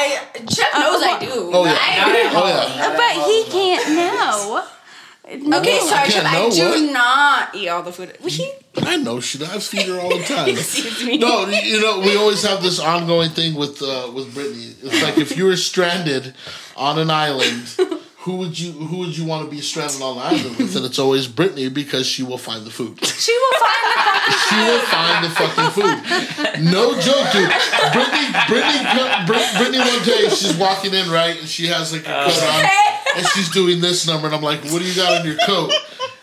Chef 0.49 0.71
knows 0.73 1.01
I 1.03 1.19
do. 1.19 1.51
Oh 1.53 1.65
yeah. 1.65 1.77
I- 1.77 2.31
Oh 2.33 2.47
yeah. 2.47 2.95
But 2.97 3.13
he 3.27 3.37
can't 3.51 3.85
know. 3.95 4.63
Okay, 5.29 5.79
sorry, 5.81 6.07
I 6.07 6.09
Chef. 6.09 6.23
can't 6.23 6.27
I 6.27 6.49
do 6.55 6.69
what. 6.85 6.91
not 6.93 7.55
eat 7.55 7.67
all 7.67 7.83
the 7.83 7.91
food. 7.91 8.17
He 8.25 8.49
I 8.81 8.95
know 8.97 9.19
she. 9.19 9.43
I 9.43 9.59
feed 9.59 9.87
her 9.87 9.99
all 9.99 10.09
the 10.17 10.23
time. 10.35 10.47
excuse 10.49 11.03
me. 11.05 11.17
No, 11.17 11.45
you 11.47 11.81
know 11.81 11.99
we 11.99 12.15
always 12.15 12.43
have 12.43 12.61
this 12.63 12.79
ongoing 12.79 13.31
thing 13.31 13.55
with 13.55 13.81
uh, 13.81 14.09
with 14.13 14.33
Brittany. 14.33 14.73
It's 14.83 15.01
like 15.03 15.17
if 15.17 15.35
you 15.37 15.45
were 15.45 15.57
stranded 15.57 16.33
on 16.77 16.97
an 16.99 17.09
island, 17.09 17.67
who 18.19 18.37
would 18.37 18.59
you 18.59 18.71
who 18.71 18.97
would 18.97 19.17
you 19.17 19.25
want 19.25 19.45
to 19.45 19.51
be 19.55 19.61
stranded 19.61 20.01
on 20.01 20.17
the 20.17 20.23
island 20.23 20.57
with? 20.57 20.75
And 20.75 20.85
it's 20.85 20.99
always 20.99 21.27
Brittany 21.27 21.69
because 21.69 22.05
she 22.05 22.23
will 22.23 22.37
find 22.37 22.65
the 22.65 22.71
food. 22.71 22.97
She 23.05 23.31
will 23.31 23.59
find 23.59 23.83
the 23.95 24.09
fucking 24.09 24.43
She 24.47 24.55
will 24.55 24.79
find 24.79 25.25
the 25.25 25.29
fucking 25.29 25.71
food. 25.71 26.71
No 26.71 26.99
joke, 26.99 27.31
dude. 27.31 27.49
Brittany, 27.93 28.27
Brittany, 28.47 29.25
Brittany. 29.27 29.79
One 29.79 30.03
day 30.03 30.29
she's 30.29 30.57
walking 30.57 30.93
in 30.93 31.09
right, 31.09 31.39
and 31.39 31.47
she 31.47 31.67
has 31.67 31.93
like 31.93 32.07
a 32.07 32.11
uh. 32.11 32.25
coat 32.25 32.43
on, 32.43 33.17
and 33.17 33.27
she's 33.27 33.49
doing 33.49 33.81
this 33.81 34.07
number, 34.07 34.27
and 34.27 34.35
I'm 34.35 34.41
like, 34.41 34.63
"What 34.65 34.79
do 34.81 34.85
you 34.85 34.95
got 34.95 35.21
on 35.21 35.25
your 35.25 35.37
coat?" 35.45 35.71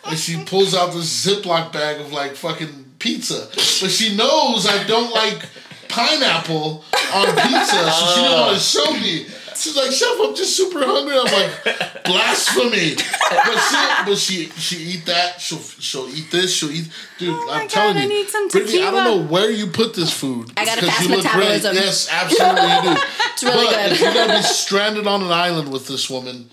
And 0.07 0.19
she 0.19 0.43
pulls 0.45 0.75
out 0.75 0.93
this 0.93 1.27
Ziploc 1.27 1.73
bag 1.73 2.01
of 2.01 2.13
like 2.13 2.35
fucking 2.35 2.95
pizza, 2.99 3.49
but 3.55 3.91
she 3.91 4.17
knows 4.17 4.67
I 4.67 4.85
don't 4.85 5.13
like 5.13 5.47
pineapple 5.89 6.85
on 7.15 7.27
pizza, 7.27 7.91
so 7.91 8.15
she 8.15 8.21
didn't 8.21 8.39
want 8.41 8.59
to 8.59 8.61
ah. 8.61 8.85
show 8.85 8.93
me. 8.93 9.27
She's 9.57 9.77
like, 9.77 9.91
"Chef, 9.93 10.17
I'm 10.21 10.35
just 10.35 10.57
super 10.57 10.81
hungry." 10.85 11.17
I'm 11.17 11.25
like, 11.25 12.05
"Blasphemy!" 12.05 12.97
But 13.31 13.59
she, 13.59 14.05
but 14.11 14.19
she, 14.19 14.47
she 14.61 14.77
eat 14.99 15.07
that. 15.07 15.41
She'll, 15.41 15.59
she'll 15.59 16.09
eat 16.09 16.31
this. 16.31 16.53
She'll 16.55 16.71
eat. 16.71 16.89
Dude, 17.19 17.31
Oh 17.31 17.47
my 17.47 17.63
I'm 17.63 17.69
telling 17.69 17.95
God, 17.95 18.01
I 18.01 18.03
you, 18.05 18.09
need 18.09 18.29
some 18.29 18.49
Brittany, 18.49 18.83
I 18.83 18.91
don't 18.91 19.05
know 19.05 19.27
where 19.33 19.51
you 19.51 19.67
put 19.69 19.95
this 19.95 20.13
food. 20.13 20.53
I 20.57 20.65
got 20.65 20.79
a 20.79 20.81
because 20.81 20.97
fast 20.97 21.09
you 21.09 21.17
look 21.17 21.25
great. 21.27 21.35
metabolism. 21.63 21.75
Yes, 21.77 22.09
absolutely 22.11 22.63
you 22.91 22.95
do. 22.97 23.03
It's 23.35 23.43
really 23.45 23.65
but 23.67 23.75
good. 23.75 23.93
if 23.93 24.01
you're 24.01 24.15
gonna 24.15 24.37
be 24.37 24.43
stranded 24.43 25.07
on 25.07 25.23
an 25.23 25.33
island 25.33 25.73
with 25.73 25.87
this 25.89 26.09
woman, 26.09 26.51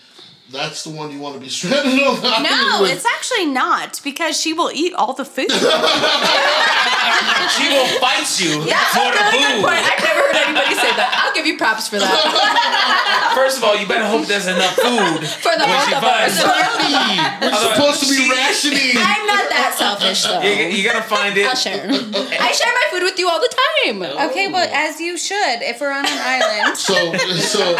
that's 0.52 0.84
the 0.84 0.90
one 0.90 1.12
you 1.12 1.20
want 1.20 1.36
to 1.36 1.42
be 1.42 1.50
stranded 1.50 2.00
on 2.02 2.22
No, 2.44 2.80
with. 2.82 2.92
it's 2.92 3.06
actually 3.06 3.46
not 3.48 4.00
because 4.04 4.40
she 4.40 4.54
will 4.54 4.72
eat 4.74 4.94
all 4.94 5.14
the 5.14 5.26
food. 5.26 5.52
She 7.52 7.68
will 7.68 7.88
fight 8.00 8.24
you 8.40 8.64
That's 8.64 8.96
for 8.96 9.04
a 9.04 9.12
the 9.12 9.20
really 9.36 9.44
good 9.44 9.56
food. 9.60 9.66
point. 9.68 9.84
I've 9.84 10.00
never 10.00 10.22
heard 10.24 10.38
anybody 10.40 10.72
say 10.78 10.88
that. 10.96 11.12
I'll 11.20 11.34
give 11.36 11.44
you 11.46 11.58
props 11.60 11.90
for 11.92 12.00
that. 12.00 13.36
First 13.36 13.58
of 13.60 13.64
all, 13.68 13.76
you 13.76 13.84
better 13.88 14.08
hope 14.08 14.24
there's 14.26 14.48
enough 14.48 14.72
food 14.80 15.20
For 15.44 15.52
the 15.60 15.68
when 15.68 15.76
both 15.76 15.90
she 15.90 15.96
of 15.96 16.00
finds 16.00 16.40
us. 16.40 16.48
We're 17.44 17.60
supposed 17.76 18.00
to 18.06 18.08
be 18.08 18.24
rationing. 18.32 18.96
I'm 18.96 19.26
not 19.28 19.52
that 19.52 19.76
selfish 19.76 20.24
though. 20.24 20.40
You, 20.40 20.72
you 20.72 20.84
gotta 20.88 21.04
find 21.04 21.36
it. 21.36 21.44
I'll 21.44 21.60
share. 21.60 21.84
I 21.84 22.50
share 22.56 22.72
my 22.72 22.88
food 22.96 23.04
with 23.04 23.20
you 23.20 23.28
all 23.28 23.42
the 23.42 23.52
time. 23.52 24.00
okay, 24.32 24.48
well, 24.48 24.64
as 24.72 25.02
you 25.02 25.18
should 25.20 25.60
if 25.68 25.82
we're 25.82 25.92
on 25.92 26.06
an 26.08 26.16
island. 26.24 26.78
So, 26.78 26.96
so, 27.36 27.76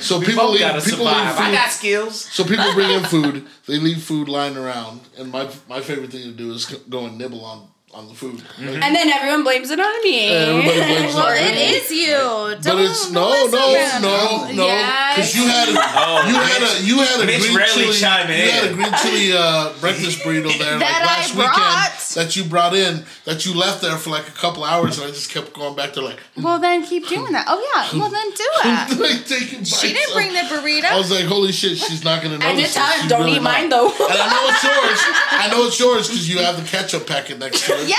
so 0.00 0.20
people 0.20 0.44
Both 0.44 0.52
leave, 0.52 0.60
gotta 0.60 0.80
people 0.82 1.04
leave 1.04 1.14
survive. 1.16 1.38
I 1.38 1.46
food. 1.46 1.52
got 1.54 1.70
skills. 1.70 2.20
So 2.24 2.44
people 2.44 2.72
bring 2.74 2.90
in 2.90 3.04
food. 3.14 3.46
They 3.66 3.78
leave 3.78 4.02
food 4.02 4.28
lying 4.28 4.56
around, 4.56 5.00
and 5.18 5.30
my 5.30 5.48
my 5.68 5.80
favorite 5.80 6.10
thing 6.10 6.22
to 6.22 6.32
do 6.32 6.52
is 6.52 6.66
go 6.88 7.06
and 7.06 7.18
nibble 7.18 7.44
on 7.44 7.68
on 7.92 8.06
the 8.06 8.14
food. 8.14 8.36
Like, 8.58 8.82
And 8.84 8.94
then 8.94 9.08
everyone 9.10 9.42
blames 9.42 9.68
it 9.68 9.80
on 9.80 10.02
me. 10.04 10.28
Everybody 10.30 10.78
blames 10.78 11.12
Well, 11.18 11.26
on 11.26 11.34
it 11.36 11.54
me. 11.56 11.70
is 11.74 11.90
you. 11.90 12.06
Don't, 12.14 12.62
But 12.62 12.78
it's 12.86 13.10
no, 13.10 13.32
don't 13.50 13.50
no, 13.50 13.98
no, 13.98 14.52
no, 14.54 14.66
because 14.70 15.34
Yes. 15.34 15.34
you 15.34 15.42
had 15.50 15.68
a, 15.68 15.72
Oh, 15.98 16.22
you 16.30 16.34
had 16.38 16.62
a, 16.62 16.84
you 16.86 16.96
had 17.02 17.20
a 17.20 17.26
Mitch 17.26 17.50
green 17.50 17.66
chili, 17.66 17.86
you 17.86 18.04
had 18.06 18.70
a 18.70 18.74
green 18.74 18.94
chili 19.02 19.32
uh, 19.34 19.72
breakfast 19.80 20.20
burrito 20.20 20.56
there 20.56 20.78
like 20.78 20.86
That 20.86 21.02
I 21.02 21.06
last 21.18 21.34
brought. 21.34 21.50
weekend 21.50 21.66
that 22.14 22.34
you 22.36 22.44
brought 22.44 22.74
in 22.74 23.04
that 23.24 23.46
you 23.46 23.54
left 23.54 23.82
there 23.82 23.96
for 23.96 24.10
like 24.10 24.26
a 24.28 24.32
couple 24.32 24.64
hours, 24.64 24.98
and 24.98 25.06
I 25.06 25.10
just 25.10 25.30
kept 25.30 25.52
going 25.52 25.74
back 25.76 25.92
there 25.94 26.02
like, 26.04 26.18
Well, 26.36 26.58
then 26.58 26.84
keep 26.84 27.06
doing 27.08 27.32
that. 27.32 27.46
Oh, 27.48 27.58
yeah. 27.74 27.88
Well, 28.00 28.10
then 28.10 28.30
do 28.30 28.48
it. 28.64 28.98
like 29.18 29.26
taking 29.26 29.58
bites. 29.60 29.78
She 29.80 29.92
didn't 29.92 30.10
of- 30.10 30.14
bring 30.16 30.32
the 30.32 30.40
burrito. 30.40 30.84
I 30.90 30.96
was 30.98 31.10
like, 31.10 31.24
holy 31.26 31.52
shit, 31.52 31.78
she's 31.78 32.02
not 32.04 32.22
gonna 32.22 32.36
I 32.36 32.52
notice. 32.54 32.74
did 32.74 32.80
tell 32.80 33.04
it. 33.04 33.08
don't 33.08 33.20
really 33.20 33.32
eat 33.36 33.42
not." 33.42 33.52
mine 33.60 33.68
though. 33.68 33.86
And 33.88 33.96
I 34.00 34.26
know 34.30 34.48
it's 34.48 34.62
yours. 34.64 35.00
I 35.32 35.48
know 35.50 35.66
it's 35.66 35.78
yours 35.80 36.08
because 36.08 36.28
you 36.28 36.38
have 36.38 36.56
the 36.56 36.66
ketchup 36.68 37.06
packet 37.06 37.38
next 37.38 37.66
to 37.66 37.72
it. 37.74 37.88
yeah. 37.88 37.96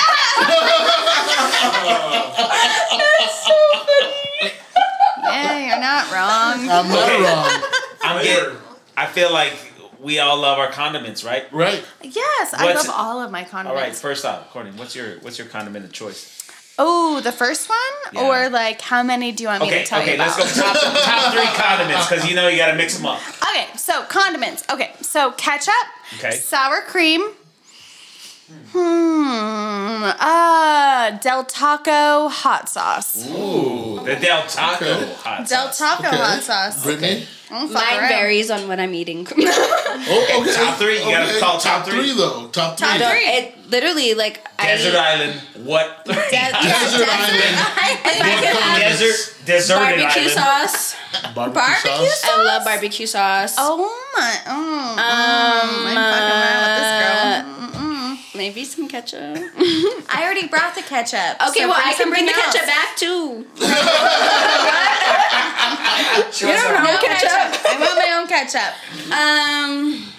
That's 2.02 3.46
so 3.46 3.54
funny. 3.74 4.52
yeah, 5.24 5.60
you're 5.68 5.80
not 5.80 6.12
wrong. 6.12 6.70
I'm 6.70 6.88
not 6.90 7.10
wrong. 7.22 7.70
I'm 8.04 8.24
getting. 8.24 8.58
I 8.98 9.06
feel 9.08 9.32
like 9.32 9.71
we 10.02 10.20
all 10.20 10.38
love 10.40 10.58
our 10.58 10.70
condiments, 10.72 11.24
right? 11.24 11.52
Right? 11.54 11.84
Yes, 12.02 12.54
I 12.54 12.74
love 12.74 12.88
all 12.90 13.22
of 13.22 13.32
my 13.32 13.44
condiments. 13.44 13.70
All 13.80 13.88
right. 13.88 13.96
First 13.96 14.26
off, 14.26 14.50
Courtney, 14.52 14.72
what's 14.76 14.96
your 14.96 15.20
what's 15.20 15.38
your 15.38 15.48
condiment 15.48 15.86
of 15.86 15.92
choice? 15.92 16.38
Oh, 16.80 17.20
the 17.22 17.32
first 17.32 17.70
one? 17.70 17.78
Yeah. 18.14 18.22
Or 18.28 18.50
like 18.50 18.82
how 18.82 19.04
many 19.04 19.32
do 19.32 19.44
you 19.44 19.50
want 19.50 19.62
me 19.62 19.68
Okay, 19.68 19.82
to 19.84 19.86
tell 19.86 20.02
okay, 20.02 20.14
you 20.14 20.18
let's 20.18 20.36
about? 20.36 20.76
go 20.76 20.82
top 20.82 20.94
top 21.04 21.34
three 21.34 21.46
condiments 21.62 22.10
because 22.10 22.28
you 22.28 22.36
know 22.36 22.48
you 22.48 22.58
gotta 22.58 22.76
mix 22.76 22.98
them 22.98 23.06
up. 23.06 23.22
Okay, 23.52 23.68
so 23.78 24.04
condiments. 24.04 24.64
Okay, 24.72 24.92
so 25.02 25.32
ketchup, 25.34 25.74
Okay. 26.16 26.32
sour 26.32 26.82
cream. 26.82 27.22
Hmm. 28.72 30.04
Uh, 30.04 31.12
Del 31.22 31.44
Taco 31.46 32.30
hot 32.30 32.70
sauce. 32.70 33.28
Ooh, 33.30 34.02
the 34.04 34.16
Del 34.16 34.44
Taco 34.48 34.86
Okay. 34.86 35.14
hot 35.24 35.48
sauce. 35.48 35.50
Del. 35.50 35.70
Taco 35.72 36.08
Okay. 36.08 36.18
hot 36.18 36.42
sauce. 36.44 36.84
Brittany? 36.84 37.28
Don't 37.50 37.70
Mine 37.74 38.08
varies 38.08 38.50
on 38.50 38.68
what 38.70 38.80
I'm 38.80 38.94
eating. 38.94 39.28
Oh, 40.04 40.42
okay. 40.42 40.56
top 40.56 40.78
three? 40.80 40.98
You 40.98 41.12
gotta 41.12 41.40
call 41.40 41.60
top 41.60 41.86
three? 41.86 42.12
though. 42.16 42.48
Top 42.48 42.76
three. 42.78 42.88
Top 42.88 43.12
three. 43.12 43.20
it 43.28 43.70
literally 43.70 44.14
like 44.16 44.42
Desert 44.58 44.96
I 44.98 45.14
Island. 45.14 45.34
What? 45.64 46.06
De- 46.06 46.14
Desert 46.32 47.08
Island. 47.08 47.54
If 47.54 48.22
I 48.22 48.36
could 48.42 48.56
have 48.58 48.80
Desert. 48.80 49.36
Deserted 49.46 50.00
barbecue 50.00 50.22
Island. 50.22 50.32
sauce. 50.32 50.96
Barbecue, 51.36 51.62
Barbecue 51.62 52.08
sauce. 52.10 52.24
I 52.26 52.44
love 52.44 52.64
barbecue 52.66 53.06
sauce. 53.06 53.56
Oh 53.60 53.78
my. 54.16 54.32
Mm, 54.48 54.98
Um, 54.98 54.98
I'm 55.86 56.02
fucking 56.14 56.40
around 56.42 56.62
with 56.66 56.76
this 56.82 56.92
girl. 57.04 57.22
Mm-mm. 57.62 57.91
Maybe 58.34 58.64
some 58.64 58.88
ketchup. 58.88 59.20
I 60.10 60.22
already 60.24 60.48
brought 60.48 60.74
the 60.76 60.82
ketchup. 60.82 61.36
Okay, 61.50 61.62
so 61.62 61.68
well 61.68 61.82
I 61.84 61.94
can 61.94 62.10
bring 62.10 62.26
the 62.26 62.32
something 62.34 62.62
ketchup 62.62 62.68
else. 62.68 62.72
back 62.72 62.96
too. 62.98 63.46
She 66.32 66.46
wants 66.46 66.64
her- 66.64 66.84
No 66.84 66.98
ketchup. 66.98 67.30
ketchup. 67.30 67.66
I 67.66 67.78
want 67.80 67.98
my 67.98 68.12
own 68.18 68.28
ketchup. 68.28 68.74
Um. 69.12 70.14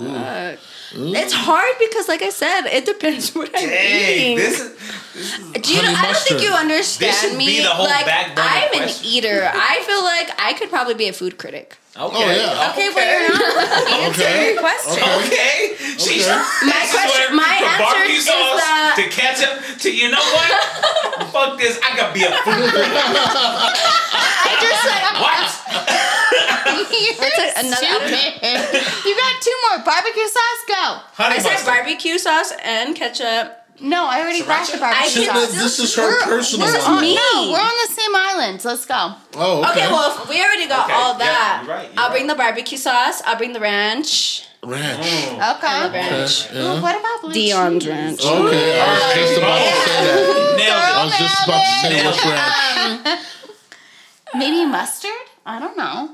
Uh, 0.00 0.56
it's 0.94 1.32
hard 1.32 1.74
because, 1.78 2.08
like 2.08 2.22
I 2.22 2.30
said, 2.30 2.66
it 2.66 2.84
depends 2.86 3.34
what 3.34 3.48
I'm 3.54 3.68
Dang, 3.68 4.10
eating. 4.32 4.36
this 4.36 4.60
is 4.60 4.72
Do 5.60 5.74
you 5.74 5.82
know, 5.82 5.88
Honey 5.92 5.96
I 5.96 6.12
don't 6.12 6.16
think 6.16 6.40
mustard. 6.40 6.40
you 6.42 6.48
This 6.50 6.58
understand 6.60 7.16
should 7.16 7.36
me. 7.38 7.46
be 7.46 7.60
the 7.62 7.68
whole 7.68 7.86
like 7.86 8.06
back 8.06 8.34
burner 8.34 8.48
I'm 8.48 8.68
question. 8.72 9.04
an 9.06 9.12
eater. 9.12 9.50
I 9.52 9.82
feel 9.86 10.02
like 10.04 10.28
I 10.38 10.52
could 10.58 10.70
probably 10.70 10.94
be 10.94 11.08
a 11.08 11.12
food 11.12 11.36
critic. 11.38 11.76
okay. 11.96 12.16
Oh, 12.16 12.30
yeah. 12.32 12.70
Okay, 12.72 12.88
well 12.88 13.04
you're 13.04 13.36
not 13.36 13.88
answering 14.08 14.28
Okay. 14.32 14.52
your 14.52 14.60
question. 14.60 15.02
Okay. 15.28 15.76
She's 16.00 16.24
Okay. 16.24 16.40
My 16.64 16.80
she's 16.80 16.92
question- 16.92 17.28
going 17.28 17.36
my 17.36 17.52
from 17.60 17.68
answer 17.68 17.84
barbecue 17.84 18.16
is 18.16 18.24
sauce 18.26 18.60
that- 18.64 18.94
to 18.96 19.04
ketchup 19.12 19.54
to 19.84 19.88
you 19.92 20.08
know 20.10 20.24
what? 20.32 20.50
Fuck 21.36 21.58
this. 21.60 21.76
I 21.84 21.96
gotta 21.96 22.12
be 22.16 22.24
a 22.24 22.32
food 22.44 22.64
critic. 22.72 22.96
I 22.96 24.50
just 24.60 24.82
like 24.88 25.04
What? 25.20 25.48
That's 26.32 27.38
a- 27.38 27.60
another- 27.60 27.76
Stupid. 27.76 28.82
you 29.06 29.16
got 29.16 29.32
two 29.42 29.56
more. 29.68 29.78
Barbecue 29.84 30.26
sauce, 30.28 30.62
go. 30.68 31.00
Honey 31.22 31.36
I 31.36 31.38
said 31.38 31.50
mustard. 31.52 31.66
barbecue 31.66 32.18
sauce 32.18 32.52
and 32.62 32.94
ketchup. 32.96 33.58
No, 33.80 34.06
I 34.06 34.20
already 34.20 34.42
brought 34.42 34.66
the 34.68 34.78
barbecue 34.78 35.22
I 35.22 35.26
sauce. 35.26 35.50
th- 35.50 35.62
this 35.62 35.78
is 35.80 35.94
her 35.96 36.06
We're- 36.06 36.24
personal 36.24 36.66
we're 36.66 36.78
one. 36.78 36.90
on, 36.98 37.00
Me. 37.00 37.14
No, 37.16 37.50
we're 37.52 37.58
on 37.60 37.76
the 37.88 37.92
same 37.92 38.14
island. 38.14 38.64
Let's 38.64 38.86
go. 38.86 39.14
Oh, 39.34 39.60
okay. 39.60 39.70
Okay, 39.70 39.86
well 39.92 40.12
if 40.22 40.28
we 40.28 40.40
already 40.40 40.68
got 40.68 40.84
Okay, 40.86 40.94
all 40.94 41.12
yeah, 41.12 41.18
that. 41.18 41.62
you're 41.66 41.74
right, 41.74 41.88
you're 41.92 41.98
I'll 42.00 42.08
right. 42.08 42.12
bring 42.14 42.26
the 42.28 42.34
barbecue 42.34 42.78
sauce. 42.78 43.22
I'll 43.26 43.36
bring 43.36 43.52
the 43.54 43.60
ranch. 43.60 44.44
ranch. 44.62 45.04
Mm. 45.04 45.38
I 45.40 45.48
love 45.48 45.90
Okay. 45.90 45.98
ranch. 45.98 46.46
Yeah. 46.52 46.60
Ooh, 46.78 46.80
what 46.82 46.94
about 47.00 47.22
blue 47.22 47.32
Dion's 47.32 47.82
cheese? 47.82 47.90
ranch. 47.92 48.24
Okay, 48.24 48.80
I 48.80 48.88
was 48.92 49.14
just 49.14 49.38
about 49.38 49.58
to 49.58 49.64
say 49.64 50.04
that. 50.04 50.56
Nailed 50.58 50.72
I 50.72 51.00
it. 51.00 51.04
was 51.06 51.16
just 51.18 51.44
about 51.44 51.62
to 51.62 51.88
say 51.88 52.06
what's 52.06 52.24
ranch. 52.26 53.20
Maybe 54.34 54.64
mustard? 54.66 55.10
I 55.44 55.58
don't 55.58 55.76
know. 55.76 56.10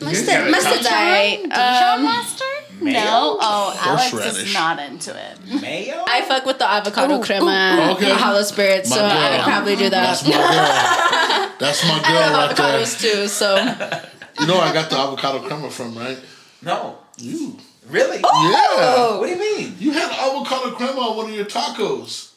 Mustard, 0.00 0.26
gotta 0.26 0.50
mustard's 0.50 0.86
touch. 0.88 1.36
Dijon 1.42 1.98
Um, 1.98 2.02
mustard? 2.04 2.48
Mayo? 2.80 3.00
No. 3.00 3.38
Oh, 3.40 3.78
Alex 3.80 4.10
Horseradish. 4.10 4.42
is 4.48 4.54
not 4.54 4.78
into 4.80 5.10
it. 5.16 5.60
Mayo? 5.62 6.04
I 6.06 6.22
fuck 6.22 6.44
with 6.44 6.58
the 6.58 6.68
avocado 6.68 7.22
crema, 7.22 7.92
okay. 7.96 8.10
hollow 8.10 8.42
spirit, 8.42 8.86
so 8.86 8.96
girl. 8.96 9.04
I'd 9.06 9.40
probably 9.42 9.76
do 9.76 9.88
that. 9.90 10.18
That's 10.20 10.24
my 10.26 10.32
girl. 10.32 11.56
That's 11.60 11.84
my 11.84 12.00
I 12.04 12.08
girl 12.12 12.32
love 12.32 12.48
right 12.48 12.56
there. 12.56 12.80
avocados 12.80 13.00
too, 13.00 13.28
so 13.28 13.56
You 14.40 14.46
know 14.48 14.54
where 14.54 14.64
I 14.64 14.72
got 14.72 14.90
the 14.90 14.98
avocado 14.98 15.38
crema 15.46 15.70
from, 15.70 15.96
right? 15.96 16.18
No. 16.62 16.98
You. 17.18 17.56
Really? 17.88 18.16
Yeah. 18.18 19.18
What 19.18 19.26
do 19.26 19.32
you 19.32 19.38
mean? 19.38 19.76
You 19.78 19.92
had 19.92 20.10
avocado 20.10 20.72
crema 20.74 20.98
on 21.00 21.16
one 21.16 21.26
of 21.30 21.34
your 21.36 21.44
tacos. 21.44 22.32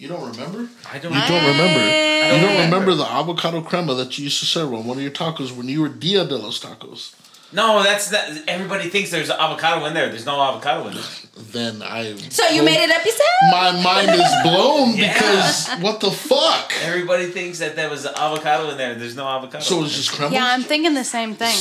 You 0.00 0.08
don't 0.08 0.30
remember? 0.30 0.66
I 0.90 0.98
don't 0.98 1.12
You 1.12 1.20
don't 1.28 1.44
remember. 1.44 1.78
don't 1.78 2.40
You 2.40 2.40
don't 2.40 2.52
remember. 2.52 2.76
remember 2.76 2.94
the 2.94 3.04
avocado 3.04 3.60
crema 3.60 3.92
that 3.96 4.16
you 4.16 4.24
used 4.24 4.38
to 4.38 4.46
serve 4.46 4.72
on 4.72 4.86
one 4.86 4.96
of 4.96 5.02
your 5.02 5.12
tacos 5.12 5.54
when 5.54 5.68
you 5.68 5.82
were 5.82 5.90
Dia 5.90 6.24
de 6.24 6.38
los 6.38 6.58
Tacos. 6.58 7.12
No, 7.52 7.82
that's 7.82 8.12
not. 8.12 8.24
Everybody 8.46 8.88
thinks 8.90 9.10
there's 9.10 9.28
avocado 9.30 9.84
in 9.86 9.94
there. 9.94 10.08
There's 10.08 10.24
no 10.26 10.40
avocado 10.40 10.86
in 10.88 10.94
there. 10.94 11.04
Then 11.50 11.82
I. 11.82 12.14
so 12.28 12.46
you 12.48 12.62
made 12.62 12.82
it 12.84 12.90
up 12.90 13.04
yourself. 13.04 13.28
My 13.50 13.72
mind 13.82 14.10
is 14.10 14.32
blown 14.44 14.94
Yeah. 14.96 15.12
because 15.14 15.68
what 15.80 16.00
the 16.00 16.10
fuck? 16.12 16.72
Everybody 16.82 17.26
thinks 17.30 17.58
that 17.58 17.74
there 17.74 17.90
was 17.90 18.06
avocado 18.06 18.70
in 18.70 18.76
there. 18.78 18.94
There's 18.94 19.16
no 19.16 19.26
avocado. 19.26 19.64
So 19.64 19.82
it's 19.84 19.96
just 19.96 20.12
crema. 20.12 20.32
Yeah, 20.34 20.44
I'm 20.46 20.62
thinking 20.62 20.94
the 20.94 21.02
same 21.04 21.34
thing. 21.34 21.56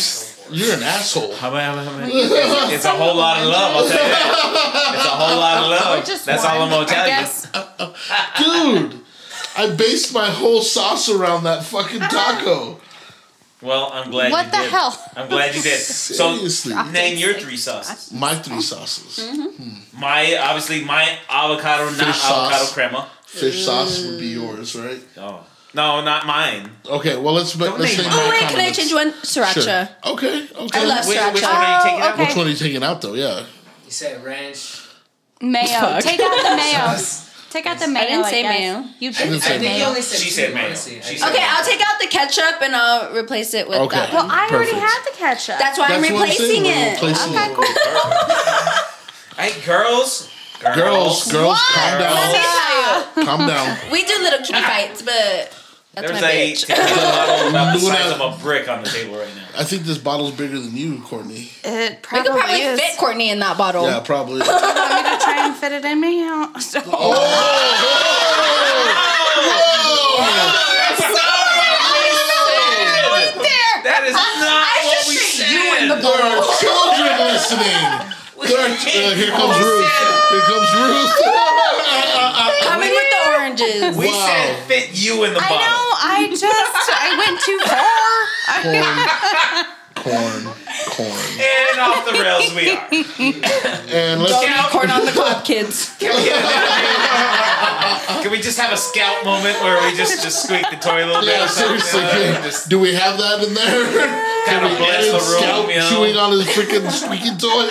You're 0.51 0.75
an 0.75 0.83
asshole. 0.83 1.33
How 1.35 1.49
many, 1.51 1.63
how 1.85 1.97
many? 1.97 2.11
It's, 2.13 2.73
it's 2.73 2.85
a 2.85 2.91
whole 2.91 3.15
lot 3.15 3.39
of 3.39 3.45
love. 3.47 3.75
I'll 3.77 3.87
tell 3.87 4.03
you 4.03 4.13
that. 4.13 4.91
It's 4.95 5.05
a 5.05 5.09
whole 5.09 5.37
lot 5.39 5.63
of 5.63 5.69
love. 5.97 6.05
Just 6.05 6.25
That's 6.25 6.43
all 6.45 6.61
I'm 6.61 6.69
gonna 6.69 6.85
tell 6.85 7.07
you. 8.77 8.89
Dude, 8.91 9.01
I 9.57 9.75
based 9.75 10.13
my 10.13 10.29
whole 10.29 10.61
sauce 10.61 11.09
around 11.09 11.43
that 11.45 11.63
fucking 11.63 11.99
taco. 12.01 12.79
Well, 13.61 13.91
I'm 13.93 14.09
glad. 14.09 14.31
What 14.31 14.45
you 14.45 14.51
the 14.51 14.57
did. 14.57 14.71
hell? 14.71 15.05
I'm 15.15 15.27
glad 15.29 15.53
you 15.55 15.61
did. 15.61 15.79
So 15.79 16.35
name 16.91 17.17
your 17.17 17.33
three 17.33 17.57
sauces. 17.57 18.11
My 18.13 18.35
three 18.35 18.61
sauces. 18.61 19.19
Mm-hmm. 19.19 19.63
Hmm. 19.63 19.99
My 19.99 20.37
obviously 20.37 20.83
my 20.85 21.17
avocado, 21.29 21.85
not 21.91 21.95
Fish 22.07 22.15
sauce. 22.21 22.53
avocado 22.53 22.65
crema. 22.73 23.09
Fish 23.25 23.65
sauce 23.65 24.05
would 24.05 24.19
be 24.19 24.27
yours, 24.27 24.75
right? 24.75 25.01
Oh 25.17 25.45
no, 25.73 26.01
not 26.01 26.25
mine. 26.25 26.69
Okay, 26.85 27.15
well 27.17 27.33
let's 27.33 27.53
Don't 27.53 27.79
let's 27.79 27.97
name 27.97 28.05
name 28.07 28.09
mine. 28.09 28.17
my 28.17 28.25
Oh 28.25 28.29
wait, 28.29 28.49
can 28.49 28.59
I 28.59 28.71
change 28.71 28.93
one? 28.93 29.11
Sriracha. 29.11 29.63
Sure. 29.63 30.13
Okay, 30.13 30.47
okay. 30.55 30.79
I 30.79 30.85
love 30.85 31.07
Which, 31.07 31.19
which 31.33 31.43
one 31.43 31.55
are 31.55 31.77
you 31.77 31.83
taking 31.83 32.01
out? 32.01 32.13
okay. 32.13 32.23
Which 32.25 32.35
one 32.37 32.47
are 32.47 32.49
you 32.49 32.55
taking 32.55 32.83
out 32.83 33.01
though? 33.01 33.13
Yeah. 33.13 33.45
You 33.85 33.91
said 33.91 34.23
ranch. 34.23 34.87
Mayo. 35.41 35.99
Take 35.99 36.19
out 36.19 36.43
the 36.43 36.55
mayo. 36.55 36.97
Take 37.49 37.65
out 37.65 37.79
the 37.79 37.87
mayo. 37.87 38.03
I 38.03 38.07
didn't 38.07 38.25
say 38.25 38.41
guess. 38.43 38.59
mayo. 38.59 38.85
You 38.99 39.11
didn't 39.11 39.41
say 39.41 39.55
I 39.55 39.57
think 39.59 39.63
you 39.73 39.79
mayo. 39.79 39.87
only 39.89 40.01
said 40.01 40.19
She 40.19 40.29
said 40.29 40.53
mayo. 40.53 40.69
She 40.69 40.75
said 40.75 41.03
think- 41.03 41.23
Okay, 41.25 41.43
I'll 41.49 41.65
take 41.65 41.81
out 41.81 41.99
the 41.99 42.07
ketchup 42.07 42.61
and 42.61 42.75
I'll 42.75 43.11
replace 43.15 43.53
it 43.55 43.67
with 43.67 43.79
Okay. 43.79 43.95
that. 43.97 44.13
Well, 44.13 44.27
I 44.29 44.47
already 44.51 44.71
Perfect. 44.71 44.91
had 44.93 45.03
the 45.11 45.17
ketchup. 45.17 45.57
That's 45.59 45.77
why 45.79 45.87
I'm 45.87 46.01
That's 46.01 46.13
what 46.13 46.21
I'm 46.29 46.35
saying, 46.35 46.61
replacing 46.61 46.65
it. 46.65 46.93
replacing 47.01 47.35
Okay, 47.35 47.51
it. 47.51 47.55
cool. 47.55 48.79
Hey, 49.39 49.61
girls. 49.65 50.29
Girls, 50.61 51.31
girls, 51.31 51.57
calm 51.71 51.99
Let 51.99 51.99
me 51.99 52.03
down. 52.03 52.33
tell 52.35 53.15
you, 53.15 53.25
Calm 53.25 53.47
down. 53.47 53.77
we 53.93 54.03
do 54.03 54.13
little 54.21 54.39
kitty 54.39 54.59
ah. 54.61 54.67
fights, 54.67 55.01
but 55.01 55.55
that's 56.01 56.11
There's 56.11 56.21
my 56.21 56.29
a 56.31 56.51
bitch. 56.53 56.65
tequila 56.65 56.87
bottle 56.95 57.49
about 57.49 57.73
the 57.73 57.79
size 57.79 58.11
of 58.11 58.21
a 58.21 58.43
brick 58.43 58.67
on 58.67 58.83
the 58.83 58.89
table 58.89 59.17
right 59.17 59.35
now. 59.35 59.47
I 59.57 59.63
think 59.63 59.83
this 59.83 59.97
bottle's 59.97 60.31
bigger 60.31 60.59
than 60.59 60.75
you, 60.75 61.01
Courtney. 61.01 61.49
It 61.63 61.91
We 61.91 61.95
probably, 62.01 62.31
could 62.31 62.39
probably 62.39 62.61
is. 62.61 62.79
fit 62.79 62.97
Courtney 62.97 63.29
in 63.29 63.39
that 63.39 63.57
bottle. 63.57 63.83
Yeah, 63.85 63.99
probably. 63.99 64.39
Want 64.47 64.49
me 64.49 65.09
to 65.09 65.17
try 65.23 65.45
and 65.47 65.55
fit 65.55 65.71
it 65.73 65.85
in 65.85 65.99
me? 65.99 66.19
So- 66.61 66.81
That 73.83 74.03
is 74.05 74.13
not 74.13 74.67
what 74.85 75.07
we 75.07 75.15
should 75.15 75.47
said. 75.47 75.51
you 75.55 75.63
in 75.79 75.87
the 75.89 75.95
There 75.95 76.19
are 76.19 76.43
children 76.59 77.15
listening. 77.31 77.79
There 78.39 78.59
are, 78.59 78.71
uh, 78.71 79.15
here 79.15 79.31
comes 79.31 79.55
Ruth. 79.55 79.87
Here 79.87 80.45
comes 80.51 80.69
Ruth. 80.75 81.38
We 83.97 84.07
Wow. 84.07 84.25
said 84.27 84.63
fit 84.67 84.89
you 84.93 85.23
in 85.25 85.33
the 85.33 85.39
I 85.39 85.49
bottle. 85.49 85.59
know. 85.59 85.89
I 86.01 86.27
just 86.29 86.43
I 86.45 87.15
went 87.17 87.41
too 87.41 87.59
far. 87.69 87.85
Corn, 89.95 89.95
corn, 89.95 90.43
corn. 90.95 91.23
And 91.39 91.79
off 91.81 92.05
the 92.05 92.13
rails 92.23 92.53
we 92.55 92.71
are. 92.71 92.87
And 93.93 94.21
let's 94.21 94.39
Scout. 94.41 94.69
Corn 94.71 94.89
on 94.89 95.03
the 95.05 95.11
cob, 95.11 95.43
kids. 95.43 95.89
Can 95.99 96.15
we, 96.15 96.29
can 98.23 98.31
we 98.31 98.39
just 98.39 98.57
have 98.59 98.71
a 98.71 98.77
scout 98.77 99.25
moment 99.25 99.59
where 99.61 99.77
we 99.83 99.91
just 99.97 100.23
just 100.23 100.43
squeak 100.43 100.65
the 100.69 100.77
toy 100.77 101.03
a 101.03 101.05
little 101.05 101.21
bit? 101.21 101.29
yeah, 101.35 101.43
or 101.45 101.47
something? 101.47 101.79
seriously. 101.81 102.31
Can- 102.33 102.43
just 102.43 102.69
do 102.69 102.79
we 102.79 102.93
have 102.93 103.17
that 103.17 103.43
in 103.45 103.53
there? 103.53 103.85
kind 104.45 104.65
of 104.65 104.77
bless 104.77 105.07
Edit 105.07 105.11
the 105.11 105.19
room, 105.19 105.41
Scout 105.41 105.67
you 105.69 105.75
know? 105.79 105.89
chewing 105.89 106.15
on 106.17 106.31
his 106.31 106.45
freaking 106.47 106.89
squeaky 106.91 107.35
toy. 107.35 107.67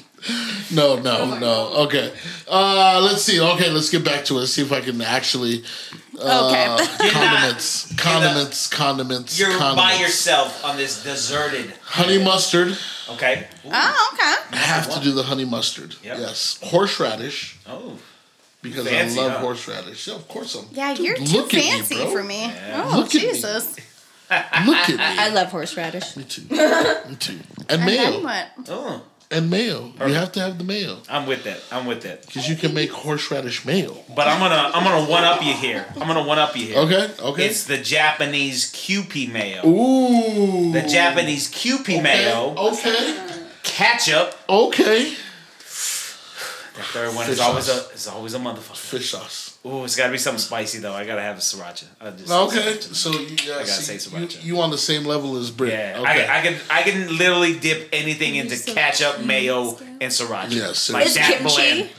no, 0.72 0.96
no, 1.00 1.38
no. 1.38 1.66
Okay. 1.84 2.12
Uh, 2.48 3.00
let's 3.04 3.22
see. 3.22 3.40
Okay, 3.40 3.70
let's 3.70 3.90
get 3.90 4.04
back 4.04 4.24
to 4.26 4.38
it. 4.38 4.46
See 4.46 4.62
if 4.62 4.72
I 4.72 4.80
can 4.80 5.00
actually. 5.02 5.62
Uh, 6.18 6.46
Okay. 6.46 7.10
condiments, 7.10 7.92
condiments, 7.96 8.66
condiments, 8.68 9.38
You're 9.38 9.50
condiments. 9.50 9.82
by 9.82 9.94
yourself 10.00 10.64
on 10.64 10.76
this 10.76 11.02
deserted. 11.02 11.72
Honey 11.82 12.22
mustard. 12.22 12.78
Okay. 13.10 13.46
Oh, 13.66 14.10
okay. 14.14 14.56
I 14.56 14.60
have 14.62 14.88
to 14.94 15.00
do 15.00 15.12
the 15.12 15.24
honey 15.24 15.44
mustard. 15.44 15.96
Yep. 16.04 16.18
Yes. 16.18 16.58
Horseradish 16.62 17.58
Oh. 17.66 17.98
because 18.62 18.86
Fancy, 18.88 19.18
I 19.18 19.22
love 19.24 19.32
huh? 19.32 19.38
horseradish. 19.40 20.06
Yeah, 20.06 20.14
of 20.14 20.28
course 20.28 20.54
I'm. 20.54 20.66
Yeah, 20.72 20.94
Dude, 20.94 21.04
you're 21.06 21.16
too 21.16 21.24
look 21.36 21.52
at 21.52 21.58
me, 21.64 21.70
fancy 21.70 21.94
bro. 21.96 22.10
for 22.12 22.22
me. 22.22 22.42
Yeah. 22.44 22.82
Oh, 22.92 22.96
Look 22.98 23.06
at 23.08 23.14
me. 23.14 23.20
Jesus. 23.32 23.76
Look 23.76 23.80
at 24.30 24.88
me. 24.90 24.94
I 24.98 25.28
love 25.30 25.48
horseradish. 25.50 26.16
Me 26.16 26.22
too. 26.24 26.42
Me 26.48 27.16
too. 27.16 27.38
And 27.68 27.80
And 27.80 27.88
then 27.88 28.12
mayo. 28.12 28.22
what? 28.22 28.46
Oh. 28.68 29.02
And 29.30 29.50
mayo. 29.50 29.92
You 30.06 30.14
have 30.14 30.32
to 30.32 30.40
have 30.40 30.58
the 30.58 30.64
mayo 30.64 30.98
I'm 31.08 31.26
with 31.26 31.44
that. 31.44 31.60
I'm 31.72 31.86
with 31.86 32.02
that. 32.02 32.24
because 32.26 32.48
you 32.48 32.54
can 32.56 32.72
make 32.74 32.90
horseradish 32.92 33.64
mayo. 33.64 33.96
But 34.14 34.28
I'm 34.28 34.38
gonna 34.38 34.70
I'm 34.74 34.84
gonna 34.84 35.10
one 35.10 35.24
up 35.24 35.42
you 35.42 35.54
here. 35.54 35.86
I'm 36.00 36.06
gonna 36.06 36.22
one 36.22 36.38
up 36.38 36.56
you 36.56 36.66
here. 36.66 36.78
Okay. 36.78 37.10
Okay. 37.18 37.46
It's 37.46 37.64
the 37.64 37.78
Japanese 37.78 38.70
Kewpie 38.72 39.30
mayo. 39.32 39.66
Ooh. 39.66 40.72
The 40.72 40.82
Japanese 40.82 41.50
Kewpie 41.50 41.94
okay. 41.98 42.00
mayo, 42.02 42.54
Okay. 42.56 43.40
ketchup. 43.62 44.36
Okay. 44.48 45.14
The 46.76 46.82
third 46.82 47.14
one 47.14 47.24
Fish 47.26 47.34
is 47.34 47.40
always 47.40 47.64
sauce. 47.66 47.90
a 47.90 47.94
is 47.94 48.06
always 48.08 48.34
a 48.34 48.38
motherfucker. 48.38 48.76
Fish 48.76 49.10
sauce. 49.10 49.53
Ooh, 49.66 49.82
it's 49.84 49.96
gotta 49.96 50.12
be 50.12 50.18
something 50.18 50.38
spicy 50.40 50.78
though. 50.78 50.92
I 50.92 51.06
gotta 51.06 51.22
have 51.22 51.38
a 51.38 51.40
sriracha. 51.40 51.84
I 52.00 52.10
just 52.10 52.30
Okay. 52.30 52.78
So 52.80 53.12
you, 53.12 53.28
yeah, 53.46 53.54
gotta 53.60 53.66
see, 53.66 53.96
say 53.98 54.10
sriracha. 54.10 54.44
you 54.44 54.60
on 54.60 54.70
the 54.70 54.76
same 54.76 55.04
level 55.04 55.36
as 55.36 55.50
Brit. 55.50 55.72
Yeah, 55.72 56.00
Okay. 56.00 56.26
I, 56.26 56.38
I 56.38 56.42
can 56.42 56.56
I 56.70 56.82
can 56.82 57.16
literally 57.16 57.58
dip 57.58 57.88
anything 57.92 58.34
into 58.34 58.56
ketchup, 58.72 59.24
mayo, 59.24 59.78
and 59.78 60.12
sriracha. 60.12 60.52
Yes, 60.52 60.90
like 60.90 61.10
that 61.14 61.38
kimchi? 61.38 61.54
blend. 61.54 61.90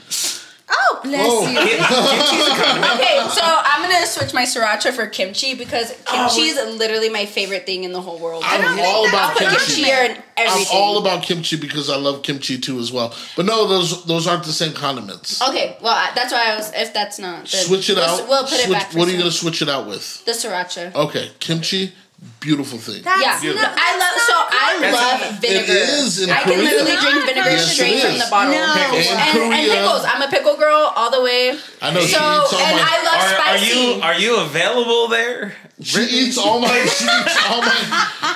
Oh, 0.87 0.99
Bless 1.03 1.27
Oh. 1.29 1.47
you. 1.49 1.57
Kimchi's 1.59 2.47
a 2.47 2.63
condiment. 2.63 2.93
Okay, 2.95 3.27
so 3.29 3.41
I'm 3.43 3.81
gonna 3.81 4.05
switch 4.05 4.33
my 4.33 4.43
sriracha 4.43 4.91
for 4.93 5.07
kimchi 5.07 5.53
because 5.55 5.93
oh, 6.07 6.27
kimchi 6.29 6.49
is 6.49 6.77
literally 6.77 7.09
my 7.09 7.25
favorite 7.25 7.65
thing 7.65 7.83
in 7.83 7.91
the 7.91 8.01
whole 8.01 8.19
world. 8.19 8.43
I'm 8.45 8.61
don't 8.61 8.79
all 8.79 9.03
that- 9.03 9.09
about 9.37 9.41
I'll 9.41 9.57
kimchi. 9.59 9.83
kimchi. 9.83 10.21
I'm 10.37 10.65
all 10.73 10.97
about 10.99 11.23
kimchi 11.23 11.57
because 11.57 11.89
I 11.89 11.95
love 11.95 12.21
kimchi 12.23 12.57
too 12.57 12.79
as 12.79 12.91
well. 12.91 13.13
But 13.35 13.45
no, 13.45 13.67
those 13.67 14.05
those 14.05 14.27
aren't 14.27 14.43
the 14.43 14.51
same 14.53 14.73
condiments. 14.73 15.41
Okay, 15.41 15.77
well 15.81 15.93
I- 15.95 16.11
that's 16.15 16.31
why 16.33 16.51
I 16.51 16.55
was. 16.57 16.71
If 16.75 16.93
that's 16.93 17.19
not, 17.19 17.45
then 17.47 17.65
Switch 17.65 17.89
it 17.89 17.95
we'll, 17.95 18.03
out. 18.05 18.27
We'll 18.27 18.43
put 18.43 18.59
it 18.59 18.69
back. 18.71 18.91
For 18.91 18.99
what 18.99 19.07
are 19.07 19.11
you 19.11 19.17
some- 19.17 19.23
gonna 19.25 19.31
switch 19.31 19.61
it 19.61 19.69
out 19.69 19.87
with? 19.87 20.25
The 20.25 20.31
sriracha. 20.33 20.93
Okay, 20.93 21.31
kimchi, 21.39 21.93
beautiful 22.39 22.77
thing. 22.77 23.01
That's 23.03 23.43
yeah, 23.43 23.53
not- 23.53 23.73
I 23.77 23.89
love. 23.97 24.15
So 24.21 24.35
I 24.37 24.77
love 24.81 25.21
not- 25.21 25.41
vinegar. 25.41 25.63
It 25.65 25.69
is 25.69 26.21
in 26.23 26.29
I 26.29 26.43
can 26.43 26.53
Korea. 26.53 26.63
literally 26.63 26.95
drink 27.01 27.25
vinegar 27.25 27.49
Yes, 27.51 27.73
straight 27.73 28.01
from 28.01 28.17
the 28.17 28.27
bottle. 28.29 28.53
No. 28.53 28.73
Pickles. 28.73 29.07
And, 29.09 29.53
and 29.53 29.71
pickles. 29.71 30.03
I'm 30.05 30.21
a 30.21 30.27
pickle 30.29 30.55
girl 30.57 30.91
all 30.95 31.09
the 31.11 31.21
way. 31.21 31.57
I 31.81 31.91
know 31.93 32.01
So 32.01 32.07
she 32.07 32.15
eats 32.15 32.53
all 32.53 32.59
and 32.59 32.75
my. 32.77 32.85
I 32.85 32.95
love 33.03 33.21
Are, 33.25 33.49
are 33.49 33.57
you 33.61 34.01
are 34.01 34.17
you 34.19 34.31
available 34.45 35.07
there? 35.09 35.53
she 35.81 36.01
eats 36.03 36.37
all 36.37 36.59
my. 36.59 36.67
She 36.85 37.05
eats 37.05 37.37
all 37.49 37.61
my. 37.61 37.75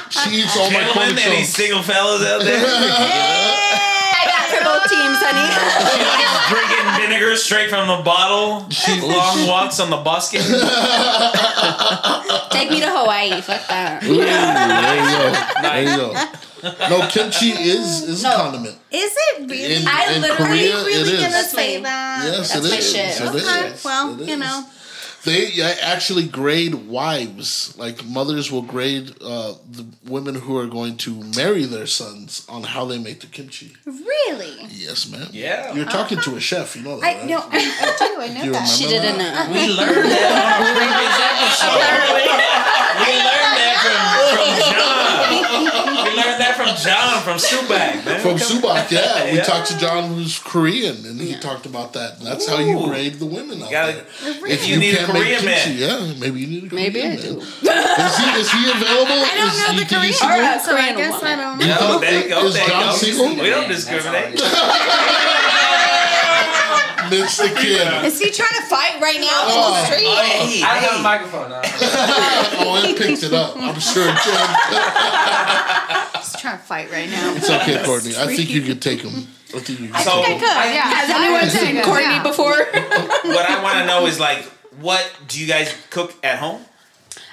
She 0.09 0.29
eats 0.41 0.57
all 0.57 0.69
my 0.71 0.79
Gentlemen, 0.81 1.17
any 1.17 1.45
cornerstones. 1.45 1.49
single 1.55 1.83
fellas 1.83 2.21
out 2.25 2.41
there? 2.41 2.59
I 4.19 4.25
got 4.25 4.49
for 4.51 4.61
both 4.65 4.83
teams, 4.89 5.17
honey. 5.21 5.47
Drinking 6.49 6.87
vinegar 7.09 7.35
straight 7.37 7.69
from 7.69 7.87
the 7.87 8.01
bottle. 8.03 8.69
She 8.71 8.99
long 9.01 9.47
walks 9.47 9.79
on 9.79 9.89
the 9.89 9.97
buskin. 9.97 10.41
Take 12.59 12.69
me 12.71 12.79
to 12.81 12.89
Hawaii. 12.89 13.41
Fuck 13.41 13.67
that. 13.67 14.03
Ooh, 14.03 14.17
there 14.17 14.95
you 14.99 15.07
go. 15.17 15.61
There 15.61 15.81
you 15.83 15.97
go. 15.97 16.89
No, 16.89 17.07
kimchi 17.07 17.49
is 17.51 18.03
is 18.03 18.23
No. 18.23 18.31
a 18.31 18.35
condiment. 18.35 18.75
Is 18.91 19.13
it 19.15 19.49
really? 19.49 19.75
In, 19.75 19.87
I 19.87 20.13
in 20.15 20.21
literally- 20.21 20.45
Korea, 20.49 20.77
Are 20.77 20.85
really 20.85 21.13
it 21.13 21.21
gonna 21.21 21.37
is. 21.37 21.51
say 21.51 21.77
my- 21.77 21.83
that? 21.89 22.23
Yes, 22.25 22.53
That's 22.53 22.65
it 22.65 22.69
my 22.69 22.77
is. 22.77 22.91
shit. 22.91 23.21
It 23.21 23.21
Okay, 23.27 23.67
is. 23.73 23.83
well, 23.85 24.21
It 24.21 24.27
you 24.27 24.33
is. 24.33 24.39
know. 24.39 24.65
They 25.25 25.61
uh, 25.61 25.75
actually 25.81 26.23
grade 26.27 26.75
wives. 26.87 27.73
Like 27.77 28.05
mothers 28.05 28.49
will 28.53 28.61
grade 28.61 29.11
uh, 29.21 29.53
the 29.69 29.85
women 30.07 30.35
who 30.35 30.57
are 30.57 30.65
going 30.65 30.95
to 31.05 31.11
marry 31.35 31.65
their 31.65 31.87
sons 31.87 32.45
on 32.47 32.63
how 32.63 32.85
they 32.85 32.97
make 32.99 33.19
the 33.19 33.27
kimchi. 33.27 33.73
Really? 33.85 34.55
Yes, 34.71 35.09
ma'am. 35.11 35.27
Yeah. 35.33 35.73
You're 35.73 35.91
talking 35.91 36.19
to 36.21 36.35
a 36.37 36.39
chef. 36.39 36.75
You 36.77 36.83
know 36.83 36.99
that, 36.99 37.05
I 37.05 37.13
right? 37.19 37.25
know. 37.27 37.43
I, 37.51 37.59
I 37.59 37.97
do. 37.99 38.21
I 38.21 38.27
know 38.33 38.43
You 38.45 38.51
that. 38.53 38.65
She 38.65 38.85
didn't 38.87 39.17
that? 39.17 39.49
know. 39.49 39.53
We 39.53 39.67
learned 39.67 40.09
that 40.11 40.55
on 40.55 40.63
a 40.63 40.71
previous 40.79 41.19
episode. 41.27 42.48
From 47.29 47.37
Subak, 47.37 48.05
man. 48.05 48.19
From 48.21 48.37
Subak, 48.37 48.89
yeah. 48.91 49.31
We 49.33 49.39
talked 49.41 49.67
to 49.71 49.77
John, 49.77 50.13
who's 50.13 50.39
Korean, 50.39 51.05
and 51.05 51.19
he 51.21 51.35
talked 51.39 51.65
about 51.65 51.93
that. 51.93 52.17
And 52.17 52.27
that's 52.27 52.47
how 52.47 52.57
you 52.59 52.77
grade 52.87 53.15
the 53.15 53.25
women 53.25 53.61
out 53.61 53.69
Gotta- 53.71 53.93
there. 54.23 54.51
If 54.51 54.67
you 54.67 54.77
need 54.77 54.95
a 54.95 54.97
can't 54.97 55.13
make 55.13 55.23
Korean 55.23 55.41
kimchi, 55.41 55.79
man. 55.79 56.09
yeah, 56.09 56.13
maybe 56.19 56.39
you 56.41 56.47
need 56.47 56.63
a 56.65 56.69
Korean 56.69 56.83
Maybe 56.93 57.01
I 57.03 57.09
man. 57.09 57.17
do. 57.21 57.39
Is 57.39 58.17
he, 58.17 58.27
is 58.39 58.51
he 58.51 58.71
available? 58.71 59.19
I 59.21 59.33
don't 59.37 59.51
is, 59.51 59.57
know 59.57 59.71
the 59.73 59.85
think 59.85 59.89
Korean, 59.89 60.13
single? 60.13 60.37
Or 60.39 60.41
a 60.41 60.59
so 60.59 60.71
I 60.75 60.79
Korean 60.81 60.97
guess 60.97 61.23
I 61.23 61.35
don't 61.35 61.57
know. 61.59 61.65
No, 61.67 61.99
there 61.99 62.23
you 62.23 62.29
go. 62.29 62.45
Is 62.45 62.53
there 62.55 62.67
John 62.67 62.81
go. 62.85 62.95
single? 62.95 63.29
We 63.43 63.49
don't 63.49 63.67
discriminate. 63.67 64.39
Mitch 67.09 67.37
the 67.37 67.49
kid. 67.57 68.05
Is 68.05 68.19
he 68.21 68.29
trying 68.29 68.53
to 68.61 68.67
fight 68.67 69.01
right 69.01 69.19
now 69.19 69.27
Oh. 69.49 69.73
on 69.73 69.81
the 69.81 69.85
street? 69.85 70.05
Hey, 70.05 70.61
I 70.61 70.77
have 70.77 70.99
a 70.99 71.03
microphone. 71.03 71.51
Uh, 71.51 71.61
Oh, 72.61 72.75
it 72.85 72.95
picked 72.97 73.23
it 73.23 73.33
up. 73.33 73.55
I'm 73.57 73.79
sure 73.79 74.03
it 74.05 74.13
did. 74.13 74.39
He's 76.18 76.18
trying 76.39 76.57
to 76.57 76.63
fight 76.63 76.91
right 76.91 77.09
now. 77.09 77.35
It's 77.35 77.49
okay, 77.49 77.83
Courtney. 77.85 78.13
I 78.17 78.27
think 78.35 78.49
you 78.49 78.61
could 78.61 78.81
take 78.81 79.01
him. 79.01 79.27
I 79.55 79.59
think 79.59 79.79
you 79.79 79.87
could 79.89 80.01
So- 80.01 80.21
take 80.23 80.33
him. 80.33 80.39
Good, 80.39 80.45
yeah. 80.73 80.89
Has 80.89 81.09
anyone 81.09 81.49
seen 81.49 81.81
Courtney 81.83 82.19
before? 82.21 82.55
what 83.33 83.49
I 83.49 83.61
want 83.63 83.79
to 83.79 83.85
know 83.85 84.05
is 84.05 84.19
like, 84.19 84.43
what 84.79 85.03
do 85.27 85.39
you 85.39 85.47
guys 85.47 85.73
cook 85.89 86.13
at 86.23 86.39
home? 86.39 86.61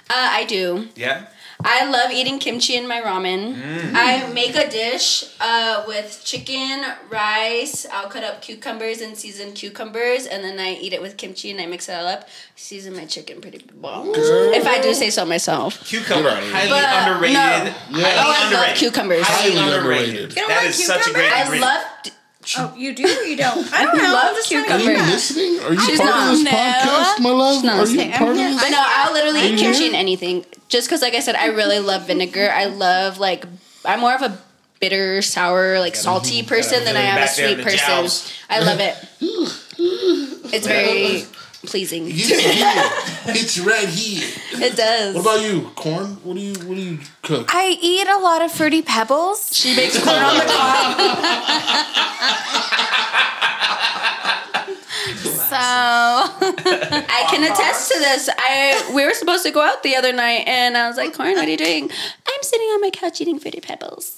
Uh, 0.08 0.14
I 0.14 0.44
do. 0.44 0.88
Yeah. 0.94 1.26
I 1.64 1.88
love 1.90 2.10
eating 2.12 2.38
kimchi 2.38 2.76
in 2.76 2.86
my 2.86 3.00
ramen. 3.00 3.92
I 3.94 4.30
make 4.32 4.54
a 4.56 4.68
dish 4.68 5.24
uh, 5.40 5.84
with 5.86 6.20
chicken, 6.24 6.84
rice. 7.10 7.86
I'll 7.92 8.08
cut 8.08 8.22
up 8.24 8.42
cucumbers 8.42 9.00
and 9.00 9.16
season 9.16 9.52
cucumbers, 9.52 10.26
and 10.26 10.44
then 10.44 10.58
I 10.60 10.74
eat 10.74 10.92
it 10.92 11.00
with 11.00 11.16
kimchi 11.16 11.50
and 11.50 11.60
I 11.60 11.66
mix 11.66 11.88
it 11.88 11.92
all 11.94 12.06
up. 12.06 12.28
Season 12.56 12.94
my 12.94 13.06
chicken 13.06 13.40
pretty 13.40 13.64
well. 13.80 14.12
If 14.14 14.66
I 14.66 14.80
do 14.80 14.92
say 14.94 15.10
so 15.10 15.24
myself. 15.24 15.82
Cucumber, 15.86 16.28
Good 16.30 16.52
highly 16.52 16.70
But, 16.70 17.08
underrated. 17.08 17.34
no. 17.34 17.40
Yeah. 17.40 17.72
Highly 17.72 18.02
Oh, 18.02 18.10
I 18.16 18.42
love 18.44 18.52
underrated. 18.52 18.78
cucumbers. 18.78 19.22
Highly 19.26 19.56
Highly 19.56 19.76
underrated. 19.76 20.08
underrated. 20.08 20.36
You 20.36 20.42
don't 20.42 20.48
That 20.48 20.74
such 20.74 21.06
a 21.08 21.12
great 21.12 21.32
I 21.32 21.42
ingredient. 21.42 21.62
love. 21.72 22.12
Oh, 22.58 22.74
you 22.76 22.94
do 22.94 23.04
or 23.04 23.22
you 23.24 23.36
don't? 23.36 23.72
I 23.72 23.82
don't 23.86 23.96
know. 23.96 24.02
love 24.12 24.24
I'm 24.28 24.34
just 24.36 24.50
trying 24.50 24.64
to 24.66 24.72
Are 24.74 24.78
you 24.78 24.84
cucumber. 24.84 24.98
figure 24.98 25.02
out. 25.02 25.10
listening? 25.12 25.60
Are 25.60 25.74
you 25.74 25.80
She's 25.80 25.98
part 26.00 26.10
not. 26.10 26.32
of 26.32 26.38
this 26.38 26.44
No. 26.44 26.50
podcast, 26.50 27.20
my 27.20 27.30
love? 27.30 27.54
She's 27.54 27.64
not 27.64 27.72
Are 27.72 27.76
you 27.76 27.82
listening. 27.82 28.10
part 28.12 28.30
of 28.30 28.36
I'm 28.38 28.52
this? 28.52 28.62
But 28.62 28.70
no, 28.70 28.84
I'll 28.86 29.12
literally 29.12 29.40
Are 29.40 29.44
eat 29.44 29.50
you 29.52 29.56
kimchi 29.58 29.86
in 29.88 29.94
anything. 29.94 30.44
Just 30.68 30.88
because, 30.88 31.02
like 31.02 31.14
I 31.14 31.20
said, 31.20 31.34
I 31.34 31.46
really 31.46 31.78
love 31.80 32.06
vinegar. 32.06 32.50
I 32.54 32.66
love 32.66 33.18
like 33.18 33.44
I'm 33.84 34.00
more 34.00 34.14
of 34.14 34.22
a 34.22 34.38
bitter, 34.80 35.22
sour, 35.22 35.80
like 35.80 35.96
salty 35.96 36.42
person 36.42 36.84
than 36.84 36.96
I 36.96 37.00
am 37.02 37.16
a 37.16 37.20
back 37.20 37.34
there 37.36 37.48
in 37.48 37.54
sweet 37.54 37.64
person. 37.64 38.32
I 38.50 38.60
love 38.60 38.78
it. 38.80 38.94
It's 40.52 40.66
very 40.66 41.24
pleasing. 41.66 42.06
It's 42.08 42.28
here. 42.28 43.34
It's 43.34 43.58
right 43.58 43.88
here. 43.88 44.28
It 44.52 44.76
does. 44.76 45.14
What 45.14 45.20
about 45.22 45.40
you, 45.42 45.70
corn? 45.74 46.16
What 46.24 46.34
do 46.34 46.40
you 46.40 46.54
What 46.66 46.76
do 46.76 46.80
you 46.82 46.98
cook? 47.22 47.50
I 47.54 47.76
eat 47.80 48.06
a 48.08 48.18
lot 48.18 48.42
of 48.42 48.50
fruity 48.52 48.82
pebbles. 48.82 49.50
she 49.54 49.74
makes 49.76 50.02
corn 50.02 50.16
on 50.16 50.34
the 50.36 50.44
cob. 50.46 50.96
So 55.46 55.56
I 55.56 57.26
can 57.30 57.44
attest 57.44 57.92
to 57.92 57.98
this. 57.98 58.28
I 58.36 58.90
we 58.94 59.04
were 59.04 59.14
supposed 59.14 59.44
to 59.44 59.52
go 59.52 59.60
out 59.60 59.82
the 59.84 59.94
other 59.94 60.12
night, 60.12 60.42
and 60.48 60.76
I 60.76 60.88
was 60.88 60.96
like, 60.96 61.14
"Corn, 61.14 61.34
what 61.34 61.46
are 61.46 61.50
you 61.50 61.56
doing?" 61.56 61.90
I'm 62.46 62.50
sitting 62.50 62.68
on 62.68 62.80
my 62.80 62.90
couch 62.90 63.20
eating 63.20 63.40
fruity 63.40 63.60
pebbles. 63.60 64.16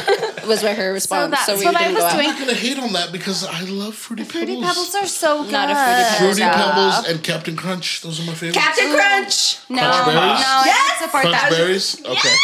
was 0.48 0.62
what 0.62 0.76
her 0.76 0.92
response. 0.94 1.38
So, 1.40 1.52
that's 1.52 1.60
we 1.60 1.66
what 1.66 1.76
I 1.76 1.78
didn't 1.84 1.94
was 1.96 2.02
go 2.04 2.08
out. 2.08 2.12
doing. 2.14 2.28
I'm 2.30 2.38
not 2.38 2.40
gonna 2.46 2.54
hate 2.58 2.78
on 2.78 2.92
that 2.94 3.12
because 3.12 3.44
I 3.44 3.60
love 3.64 3.94
fruity, 3.94 4.22
pebbles. 4.22 4.32
fruity 4.32 4.54
pebbles. 4.62 4.88
pebbles 4.90 4.94
are 4.94 5.06
so 5.06 5.42
good. 5.42 5.52
Not 5.52 5.68
a 5.70 5.74
fruity 5.74 6.02
pebbles 6.08 6.18
Fruity 6.18 6.40
Yeah. 6.40 6.72
pebbles 6.72 7.08
and 7.10 7.22
Captain 7.22 7.56
Crunch. 7.56 8.00
Those 8.00 8.20
are 8.20 8.24
my 8.24 8.32
favorites. 8.32 8.56
Captain 8.64 8.94
Crunch. 8.94 9.58
No, 9.68 9.76
Crunch 9.82 10.06
no, 10.06 10.12
berries? 10.12 10.40
I 10.40 10.62
Yes! 10.64 10.88
don't 10.88 11.06
support 11.06 11.22
Crunch 11.24 11.36
that. 11.36 11.50
berries. 11.50 12.00
Okay. 12.06 12.34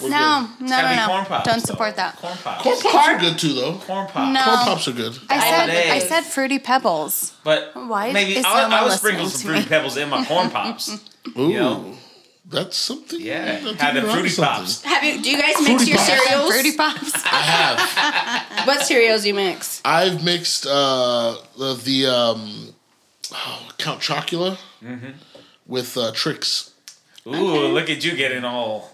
We're 0.00 0.08
No, 0.08 0.48
good. 0.58 0.64
no, 0.64 0.68
Gotta 0.70 0.88
be 0.88 0.96
no, 0.96 1.06
corn 1.06 1.24
pops, 1.26 1.44
Don't 1.44 1.58
though. 1.60 1.64
support 1.66 1.96
that. 1.96 2.16
Corn 2.16 2.36
pops. 2.42 2.62
Corn 2.62 2.76
pops 2.80 3.08
are 3.08 3.18
good 3.18 3.38
too, 3.38 3.52
though. 3.52 3.72
Corn 3.84 4.06
pops. 4.08 4.32
No. 4.32 4.42
Corn 4.44 4.56
pops 4.64 4.88
are 4.88 4.92
good. 4.92 5.18
I 5.28 5.38
said 5.50 5.70
I 5.70 5.98
said 5.98 6.22
fruity 6.24 6.58
pebbles. 6.58 7.34
But 7.44 7.72
Why 7.74 8.10
maybe 8.12 8.38
I'll, 8.42 8.68
no 8.70 8.74
one 8.76 8.84
I'll 8.84 8.90
sprinkle 8.96 9.28
some 9.28 9.50
fruity 9.50 9.68
pebbles 9.68 9.96
in 9.98 10.08
my 10.08 10.24
corn 10.24 10.48
pops. 10.50 10.88
Ooh, 11.36 11.52
know? 11.52 11.94
That's 12.50 12.76
something. 12.78 13.20
Yeah, 13.20 13.44
I 13.60 13.62
think 13.62 13.78
have 13.78 13.94
the 13.94 14.00
you're 14.00 14.10
fruity 14.10 14.34
pops. 14.34 14.82
Have 14.82 15.04
you? 15.04 15.22
Do 15.22 15.30
you 15.30 15.36
guys 15.36 15.54
mix 15.60 15.66
Fruity 15.68 15.84
your 15.90 15.98
Pops. 15.98 16.08
cereals? 16.08 16.50
Fruity 16.50 16.76
pops. 16.76 17.12
I 17.26 17.42
have. 17.42 18.66
What 18.66 18.82
cereals 18.86 19.26
you 19.26 19.34
mix? 19.34 19.82
I've 19.84 20.24
mixed 20.24 20.66
uh, 20.66 21.36
the, 21.58 21.74
the 21.84 22.06
um, 22.06 22.74
oh, 23.32 23.68
Count 23.78 24.00
Chocula 24.00 24.56
Mm-hmm. 24.82 25.10
with 25.66 25.96
uh, 25.98 26.12
Trix. 26.12 26.72
Ooh, 27.26 27.66
look 27.68 27.90
at 27.90 28.02
you 28.04 28.16
getting 28.16 28.44
all. 28.44 28.92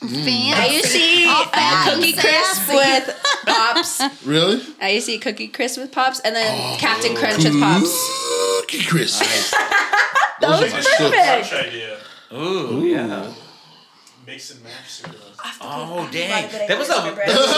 I 0.00 0.68
used 0.72 0.92
to 0.92 0.98
eat 0.98 1.26
uh, 1.28 1.90
Cookie 1.92 2.12
Crisp 2.12 2.68
with 2.68 3.42
Pops. 3.44 4.00
Really? 4.24 4.62
I 4.80 4.90
used 4.90 5.06
to 5.06 5.12
eat 5.14 5.22
Cookie 5.22 5.48
Crisp 5.48 5.80
with 5.80 5.90
Pops, 5.92 6.20
and 6.20 6.34
then 6.36 6.78
Captain 6.78 7.14
Crunch 7.16 7.42
with 7.44 7.58
Pops. 7.60 8.60
Cookie 8.60 8.84
Crisp. 8.84 9.22
That 10.40 10.50
was 10.50 10.72
are 10.72 10.76
my 10.76 10.80
shit. 10.80 11.12
perfect. 11.12 11.66
Idea. 11.66 11.98
Ooh, 12.32 12.84
yeah. 12.84 13.32
Mix 14.26 14.50
and 14.50 14.62
match 14.62 14.72
cereals. 14.88 15.38
Oh 15.60 16.08
dang! 16.12 16.50
that 16.68 16.78
was 16.78 16.90
a 16.90 16.92
mixed 16.92 17.04
my 17.06 17.14
bread. 17.14 17.28
that 17.28 17.38
was 17.38 17.48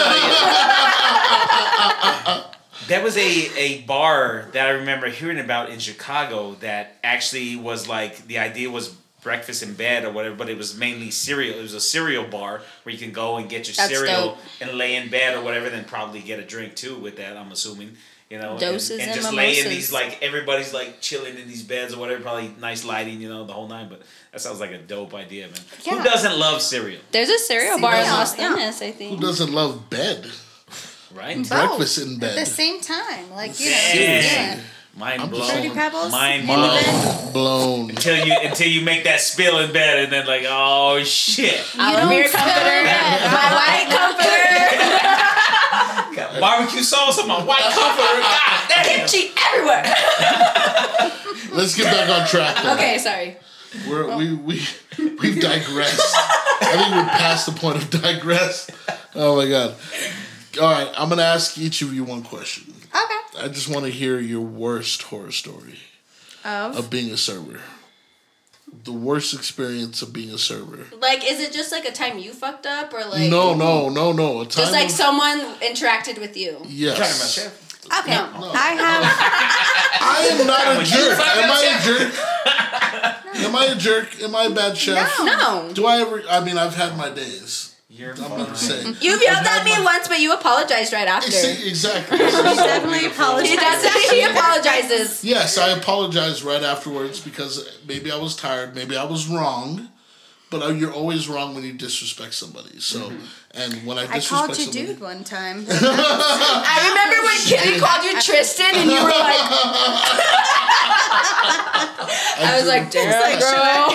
a, 2.26 2.88
that 2.88 3.02
was 3.02 3.16
a 3.16 3.58
a 3.58 3.82
bar 3.82 4.48
that 4.52 4.66
I 4.68 4.70
remember 4.70 5.08
hearing 5.08 5.40
about 5.40 5.70
in 5.70 5.78
Chicago 5.80 6.54
that 6.60 6.98
actually 7.02 7.56
was 7.56 7.88
like 7.88 8.26
the 8.28 8.38
idea 8.38 8.70
was 8.70 8.94
breakfast 9.22 9.62
in 9.62 9.74
bed 9.74 10.04
or 10.04 10.12
whatever, 10.12 10.34
but 10.36 10.48
it 10.48 10.56
was 10.56 10.76
mainly 10.76 11.10
cereal. 11.10 11.58
It 11.58 11.62
was 11.62 11.74
a 11.74 11.80
cereal 11.80 12.24
bar 12.24 12.62
where 12.84 12.92
you 12.92 12.98
can 12.98 13.12
go 13.12 13.36
and 13.36 13.48
get 13.48 13.66
your 13.66 13.74
That's 13.74 13.92
cereal 13.92 14.28
dope. 14.30 14.38
and 14.60 14.78
lay 14.78 14.94
in 14.96 15.10
bed 15.10 15.36
or 15.36 15.42
whatever, 15.42 15.68
then 15.70 15.84
probably 15.84 16.20
get 16.20 16.38
a 16.38 16.44
drink 16.44 16.74
too 16.76 16.96
with 16.96 17.16
that. 17.16 17.36
I'm 17.36 17.50
assuming. 17.52 17.96
You 18.30 18.38
know, 18.38 18.52
and- 18.52 18.60
Doses 18.60 19.00
and, 19.00 19.10
and 19.10 19.14
just 19.20 19.32
lay 19.32 19.58
in 19.58 19.68
these 19.68 19.92
like 19.92 20.22
everybody's 20.22 20.72
like 20.72 21.00
chilling 21.00 21.36
in 21.36 21.48
these 21.48 21.64
beds 21.64 21.94
or 21.94 21.98
whatever, 21.98 22.22
probably 22.22 22.54
nice 22.60 22.84
lighting, 22.84 23.20
you 23.20 23.28
know, 23.28 23.44
the 23.44 23.52
whole 23.52 23.66
nine. 23.66 23.88
But 23.88 24.02
that 24.30 24.40
sounds 24.40 24.60
like 24.60 24.70
a 24.70 24.78
dope 24.78 25.14
idea, 25.14 25.48
man. 25.48 25.56
Yeah. 25.82 25.98
Who 25.98 26.04
doesn't 26.04 26.38
love 26.38 26.62
cereal, 26.62 27.00
There's 27.10 27.28
a 27.28 27.38
cereal 27.40 27.80
bar 27.80 27.96
in 27.96 28.06
Los 28.06 28.38
yeah. 28.38 28.46
Angeles, 28.46 28.80
I 28.82 28.92
think. 28.92 29.18
Who 29.18 29.20
doesn't 29.26 29.52
love 29.52 29.90
bed? 29.90 30.30
right? 31.14 31.48
Breakfast 31.48 31.98
in 31.98 32.18
bed 32.18 32.38
At 32.38 32.44
the 32.44 32.50
same 32.50 32.80
time, 32.80 33.30
like 33.32 33.58
you 33.58 33.66
know, 33.66 33.76
Dang. 33.76 34.22
just 34.22 34.56
do 34.56 34.60
it. 34.60 34.66
Mind 34.96 35.22
I'm 35.22 35.30
blown. 35.30 35.50
Fruity 35.50 35.70
pebbles. 35.70 36.10
Mind 36.10 36.46
blown. 36.46 36.82
bed. 36.82 37.32
Blown. 37.32 37.90
Until 37.90 38.26
you 38.26 38.36
until 38.42 38.68
you 38.68 38.84
make 38.84 39.04
that 39.04 39.20
spill 39.20 39.60
in 39.60 39.72
bed 39.72 40.04
and 40.04 40.12
then 40.12 40.26
like 40.26 40.44
oh 40.46 41.02
shit. 41.04 41.64
I 41.76 41.94
love 41.94 42.04
uh, 42.04 42.08
don't 42.10 42.18
your 42.18 42.28
comforter. 42.28 42.84
My 42.84 43.50
white 43.54 43.86
comforter. 43.88 45.16
Got 46.40 46.58
barbecue 46.58 46.82
sauce 46.82 47.18
on 47.20 47.28
my 47.28 47.42
white 47.44 47.60
comforter. 47.62 48.20
God 48.20 48.68
damn. 48.68 48.84
Kimchi 49.08 49.32
everywhere. 49.52 49.84
Let's 51.52 51.76
get 51.76 51.84
back 51.84 52.08
on 52.08 52.26
track. 52.26 52.62
Though. 52.62 52.74
okay, 52.74 52.98
sorry. 52.98 53.36
We're, 53.88 54.16
we 54.16 54.34
we 54.34 54.60
we've 54.98 55.40
digressed. 55.40 56.14
I 56.62 56.72
think 56.76 56.94
we're 56.94 57.04
past 57.08 57.46
the 57.46 57.52
point 57.52 57.76
of 57.76 57.90
digress. 57.90 58.70
Oh 59.14 59.36
my 59.36 59.48
god! 59.48 59.74
All 60.60 60.70
right, 60.72 60.90
I'm 60.96 61.08
gonna 61.08 61.22
ask 61.22 61.56
each 61.58 61.82
of 61.82 61.94
you 61.94 62.02
one 62.04 62.22
question. 62.22 62.74
Okay. 62.88 63.44
I 63.44 63.48
just 63.48 63.68
want 63.68 63.84
to 63.86 63.90
hear 63.90 64.18
your 64.18 64.40
worst 64.40 65.02
horror 65.02 65.30
story 65.30 65.78
Of 66.44 66.76
of 66.78 66.90
being 66.90 67.12
a 67.12 67.16
server. 67.16 67.60
The 68.84 68.92
worst 68.92 69.34
experience 69.34 70.00
of 70.02 70.12
being 70.12 70.30
a 70.30 70.38
server. 70.38 70.86
Like, 70.98 71.22
is 71.24 71.38
it 71.40 71.52
just 71.52 71.70
like 71.70 71.84
a 71.84 71.92
time 71.92 72.18
you 72.18 72.32
fucked 72.32 72.66
up, 72.66 72.92
or 72.94 73.04
like 73.04 73.30
No, 73.30 73.54
no, 73.54 73.88
no, 73.90 74.12
no. 74.12 74.40
A 74.40 74.44
time 74.46 74.62
just 74.64 74.72
like 74.72 74.86
of- 74.86 74.90
someone 74.92 75.38
interacted 75.60 76.18
with 76.18 76.36
you? 76.36 76.60
Yes. 76.66 76.96
Talking 76.98 77.16
about 77.16 77.28
chef. 77.28 78.00
okay, 78.00 78.40
No. 78.40 78.50
I 78.54 78.70
have 78.80 79.04
I 80.02 80.28
am 80.32 80.46
not 80.46 80.80
a 80.80 80.84
jerk. 80.84 81.18
Am 81.18 81.50
I 81.50 81.62
a 81.76 81.82
jerk? 81.84 82.14
Am 83.46 83.56
I 83.56 83.64
a 83.66 83.74
jerk? 83.76 84.22
Am 84.22 84.34
I 84.34 84.44
a 84.44 84.50
bad 84.50 84.76
chef? 84.76 85.12
No. 85.20 85.70
Do 85.72 85.86
I 85.86 85.98
ever? 86.00 86.22
I 86.28 86.40
mean, 86.44 86.58
I've 86.58 86.74
had 86.74 86.96
my 86.96 87.10
days. 87.10 87.74
You're 87.92 88.12
I'm 88.12 88.16
fine. 88.16 88.38
not 88.38 88.56
saying. 88.56 88.96
You've 89.00 89.20
yelled 89.20 89.44
at 89.44 89.64
me 89.64 89.72
once, 89.84 90.06
but 90.06 90.20
you 90.20 90.32
apologized 90.32 90.92
right 90.92 91.08
after. 91.08 91.26
Ex- 91.26 91.66
Exactly. 91.66 92.18
definitely 92.18 93.06
apologize. 93.06 93.50
He 93.50 93.56
does. 93.56 94.10
He 94.10 94.22
apologizes. 94.22 95.24
yes, 95.24 95.58
I 95.58 95.70
apologized 95.70 96.42
right 96.44 96.62
afterwards 96.62 97.20
because 97.20 97.78
maybe 97.86 98.12
I 98.12 98.16
was 98.16 98.36
tired, 98.36 98.74
maybe 98.76 98.96
I 98.96 99.04
was 99.04 99.26
wrong. 99.28 99.88
But 100.50 100.62
uh, 100.62 100.68
you're 100.70 100.92
always 100.92 101.28
wrong 101.28 101.54
when 101.54 101.62
you 101.62 101.72
disrespect 101.72 102.34
somebody. 102.34 102.80
So, 102.80 103.12
and 103.52 103.86
when 103.86 103.98
I 103.98 104.02
I 104.02 104.06
disrespect 104.18 104.30
called 104.30 104.48
you 104.58 104.64
somebody, 104.64 104.86
dude 104.86 105.00
one 105.00 105.22
time. 105.22 105.64
I 105.70 106.88
remember 106.90 107.22
when 107.22 107.38
Kitty 107.46 107.78
called 107.78 108.02
you 108.04 108.20
Tristan, 108.20 108.74
and 108.74 108.90
you 108.90 108.96
were 108.98 109.14
like, 109.14 109.38
I 112.42 112.56
was 112.58 112.66
like, 112.66 112.90
damn, 112.90 113.12
like, 113.14 113.38
girl. 113.40 113.94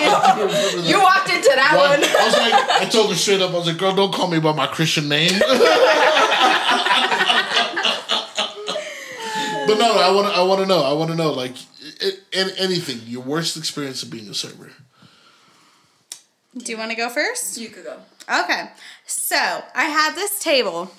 You 0.88 0.96
walked 1.02 1.28
into 1.28 1.52
that 1.54 1.74
Why- 1.76 1.90
one. 1.90 2.02
I 2.04 2.24
was 2.24 2.36
like, 2.38 2.54
I 2.82 2.86
told 2.88 3.10
her 3.10 3.16
straight 3.16 3.42
up, 3.42 3.50
I 3.50 3.54
was 3.54 3.66
like, 3.66 3.76
girl, 3.76 3.92
don't 3.94 4.14
call 4.14 4.28
me 4.28 4.38
by 4.40 4.52
my 4.52 4.66
Christian 4.66 5.08
name. 5.10 5.38
but 5.38 5.48
no, 9.78 9.92
I 9.98 10.10
want 10.14 10.28
to. 10.28 10.34
I 10.34 10.42
want 10.42 10.60
to 10.60 10.66
know. 10.66 10.82
I 10.82 10.92
want 10.94 11.10
to 11.10 11.16
know, 11.16 11.32
like, 11.32 11.54
i 12.00 12.12
i 12.34 12.50
anything. 12.56 13.00
Your 13.06 13.22
worst 13.22 13.56
experience 13.58 14.02
of 14.02 14.10
being 14.10 14.28
a 14.30 14.34
server. 14.34 14.70
Do 16.56 16.72
you 16.72 16.78
want 16.78 16.90
to 16.90 16.96
go 16.96 17.08
first? 17.10 17.58
You 17.58 17.68
could 17.68 17.84
go. 17.84 17.98
Okay. 18.28 18.70
So 19.06 19.36
I 19.74 19.84
had 19.84 20.14
this 20.14 20.38
table. 20.38 20.90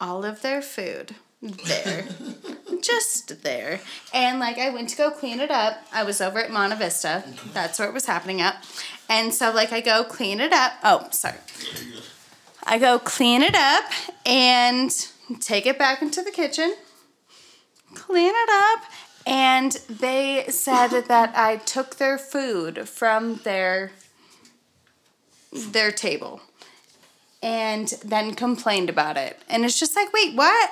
All 0.00 0.24
of 0.24 0.42
their 0.42 0.60
food 0.60 1.14
there. 1.40 2.06
Just 2.82 3.42
there. 3.42 3.80
And 4.12 4.38
like 4.38 4.58
I 4.58 4.70
went 4.70 4.90
to 4.90 4.96
go 4.96 5.10
clean 5.10 5.40
it 5.40 5.50
up. 5.50 5.82
I 5.92 6.04
was 6.04 6.20
over 6.20 6.38
at 6.38 6.50
Monte 6.50 6.76
Vista. 6.76 7.24
That's 7.52 7.78
where 7.78 7.88
it 7.88 7.94
was 7.94 8.06
happening 8.06 8.40
at. 8.40 8.66
And 9.08 9.32
so 9.32 9.50
like 9.50 9.72
I 9.72 9.80
go 9.80 10.04
clean 10.04 10.40
it 10.40 10.52
up. 10.52 10.72
Oh, 10.82 11.08
sorry. 11.10 11.38
I 12.64 12.78
go 12.78 12.98
clean 12.98 13.42
it 13.42 13.54
up 13.54 13.84
and 14.26 14.90
take 15.40 15.66
it 15.66 15.78
back 15.78 16.02
into 16.02 16.22
the 16.22 16.30
kitchen. 16.30 16.74
Clean 17.94 18.32
it 18.34 18.48
up. 18.50 18.80
And 19.26 19.72
they 19.88 20.44
said 20.48 20.90
that 21.08 21.36
I 21.36 21.56
took 21.56 21.96
their 21.96 22.18
food 22.18 22.88
from 22.88 23.36
their 23.44 23.92
their 25.52 25.92
table 25.92 26.40
and 27.42 27.88
then 28.04 28.34
complained 28.34 28.88
about 28.88 29.16
it. 29.16 29.38
And 29.48 29.64
it's 29.64 29.78
just 29.78 29.94
like, 29.94 30.12
wait, 30.12 30.34
what? 30.34 30.70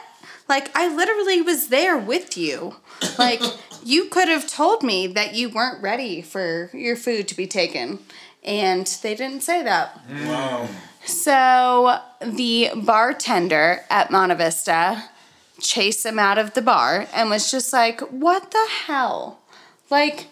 Like, 0.48 0.74
I 0.76 0.94
literally 0.94 1.40
was 1.40 1.68
there 1.68 1.96
with 1.96 2.36
you. 2.36 2.76
Like, 3.18 3.42
you 3.84 4.06
could 4.06 4.28
have 4.28 4.48
told 4.48 4.82
me 4.82 5.06
that 5.06 5.34
you 5.34 5.50
weren't 5.50 5.82
ready 5.82 6.22
for 6.22 6.70
your 6.72 6.96
food 6.96 7.28
to 7.28 7.36
be 7.36 7.46
taken. 7.46 8.00
And 8.42 8.86
they 9.02 9.14
didn't 9.14 9.42
say 9.42 9.62
that. 9.62 10.00
Wow. 10.24 10.68
So 11.04 11.98
the 12.20 12.70
bartender 12.74 13.84
at 13.90 14.10
Monte 14.10 14.34
Vista 14.36 15.10
chased 15.62 16.04
him 16.04 16.18
out 16.18 16.38
of 16.38 16.54
the 16.54 16.62
bar 16.62 17.06
and 17.14 17.30
was 17.30 17.50
just 17.50 17.72
like, 17.72 18.00
What 18.00 18.50
the 18.50 18.68
hell? 18.86 19.40
Like, 19.90 20.26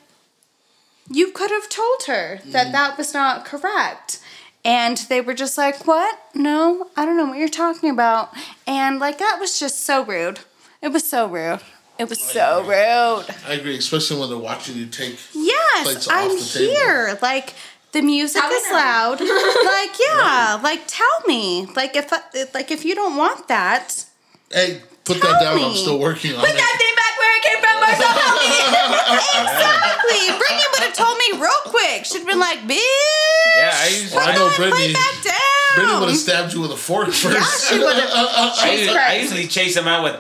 you 1.09 1.33
could 1.33 1.51
have 1.51 1.69
told 1.69 2.05
her 2.07 2.41
that 2.47 2.69
mm. 2.69 2.73
that 2.73 2.99
was 2.99 3.15
not 3.15 3.45
correct. 3.45 4.21
And 4.65 4.99
they 5.09 5.21
were 5.21 5.35
just 5.35 5.57
like, 5.57 5.87
What? 5.87 6.19
No, 6.35 6.91
I 6.97 7.07
don't 7.07 7.17
know 7.17 7.27
what 7.27 7.39
you're 7.39 7.49
talking 7.49 7.91
about. 7.91 8.31
And 8.67 8.99
like, 8.99 9.19
that 9.19 9.39
was 9.41 9.59
just 9.59 9.85
so 9.85 10.05
rude. 10.05 10.41
It 10.83 10.89
was 10.89 11.09
so 11.09 11.27
rude. 11.27 11.61
It 11.99 12.09
was 12.09 12.19
so 12.19 12.63
rude. 12.63 13.27
I 13.47 13.55
agree, 13.59 13.77
especially 13.77 14.19
when 14.21 14.31
they're 14.31 14.39
watching 14.39 14.77
you 14.77 14.87
take. 14.87 15.19
Yes, 15.35 15.85
plates 15.85 16.09
off 16.09 16.15
I'm 16.15 16.31
the 16.31 16.43
table. 16.43 16.75
here. 16.75 17.19
Like 17.21 17.53
the 17.93 18.01
music 18.01 18.41
Tell 18.41 18.51
is 18.51 18.71
now. 18.71 18.77
loud. 18.77 19.21
like 19.67 19.99
yeah, 20.01 20.61
like 20.63 20.81
tell 20.87 21.21
me. 21.27 21.67
Like 21.77 21.97
if 21.97 22.11
like 22.55 22.71
if 22.71 22.87
you 22.87 22.95
don't 22.95 23.19
want 23.19 23.49
that, 23.49 24.07
Hey, 24.51 24.81
put 25.05 25.21
Tell 25.21 25.33
that 25.33 25.41
down. 25.43 25.61
I'm 25.61 25.75
still 25.77 25.99
working 25.99 26.35
on 26.35 26.41
Put 26.41 26.51
it. 26.51 26.57
that 26.57 26.75
thing 26.79 26.95
back 26.97 27.15
where 27.19 27.33
it 27.37 27.43
came 27.43 27.61
from, 27.61 27.77
Marcel. 27.81 28.11
exactly. 29.45 30.23
Brittany 30.39 30.67
would 30.73 30.83
have 30.85 30.95
told 30.95 31.17
me 31.19 31.41
real 31.41 31.61
quick. 31.67 32.05
She'd 32.05 32.27
been 32.27 32.39
like, 32.39 32.59
"Bitch, 32.61 32.79
Yeah, 33.57 33.71
I 33.75 33.89
used, 33.91 34.15
Well, 34.15 34.29
I 34.29 34.33
put 34.33 34.39
know 34.39 34.49
that 34.49 34.57
plate 34.57 34.71
Brittany- 34.71 34.93
back 34.95 35.15
Brittany 35.75 36.01
would 36.01 36.09
have 36.09 36.19
stabbed 36.19 36.53
you 36.55 36.61
with 36.63 36.73
a 36.73 36.77
fork 36.77 37.09
first. 37.13 37.69
she 37.71 37.79
would 37.79 37.95
have. 37.97 38.11
I, 38.13 38.73
usually, 38.75 38.99
I 38.99 39.17
usually 39.17 39.47
chase 39.47 39.75
them 39.75 39.87
out 39.89 40.03
with. 40.05 40.17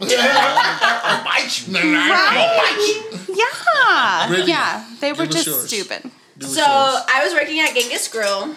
I'll 0.02 1.24
bite 1.24 1.66
you. 1.68 1.74
Right? 1.74 3.26
Yeah, 3.28 4.26
Brittany, 4.28 4.48
yeah. 4.48 4.84
They 5.00 5.12
were 5.12 5.26
just 5.26 5.46
yours. 5.46 5.66
stupid. 5.66 6.10
Do 6.38 6.46
So. 6.46 6.62
I 6.64 7.22
was 7.24 7.34
working 7.34 7.60
at 7.60 7.74
Genghis 7.74 8.08
Grill, 8.08 8.54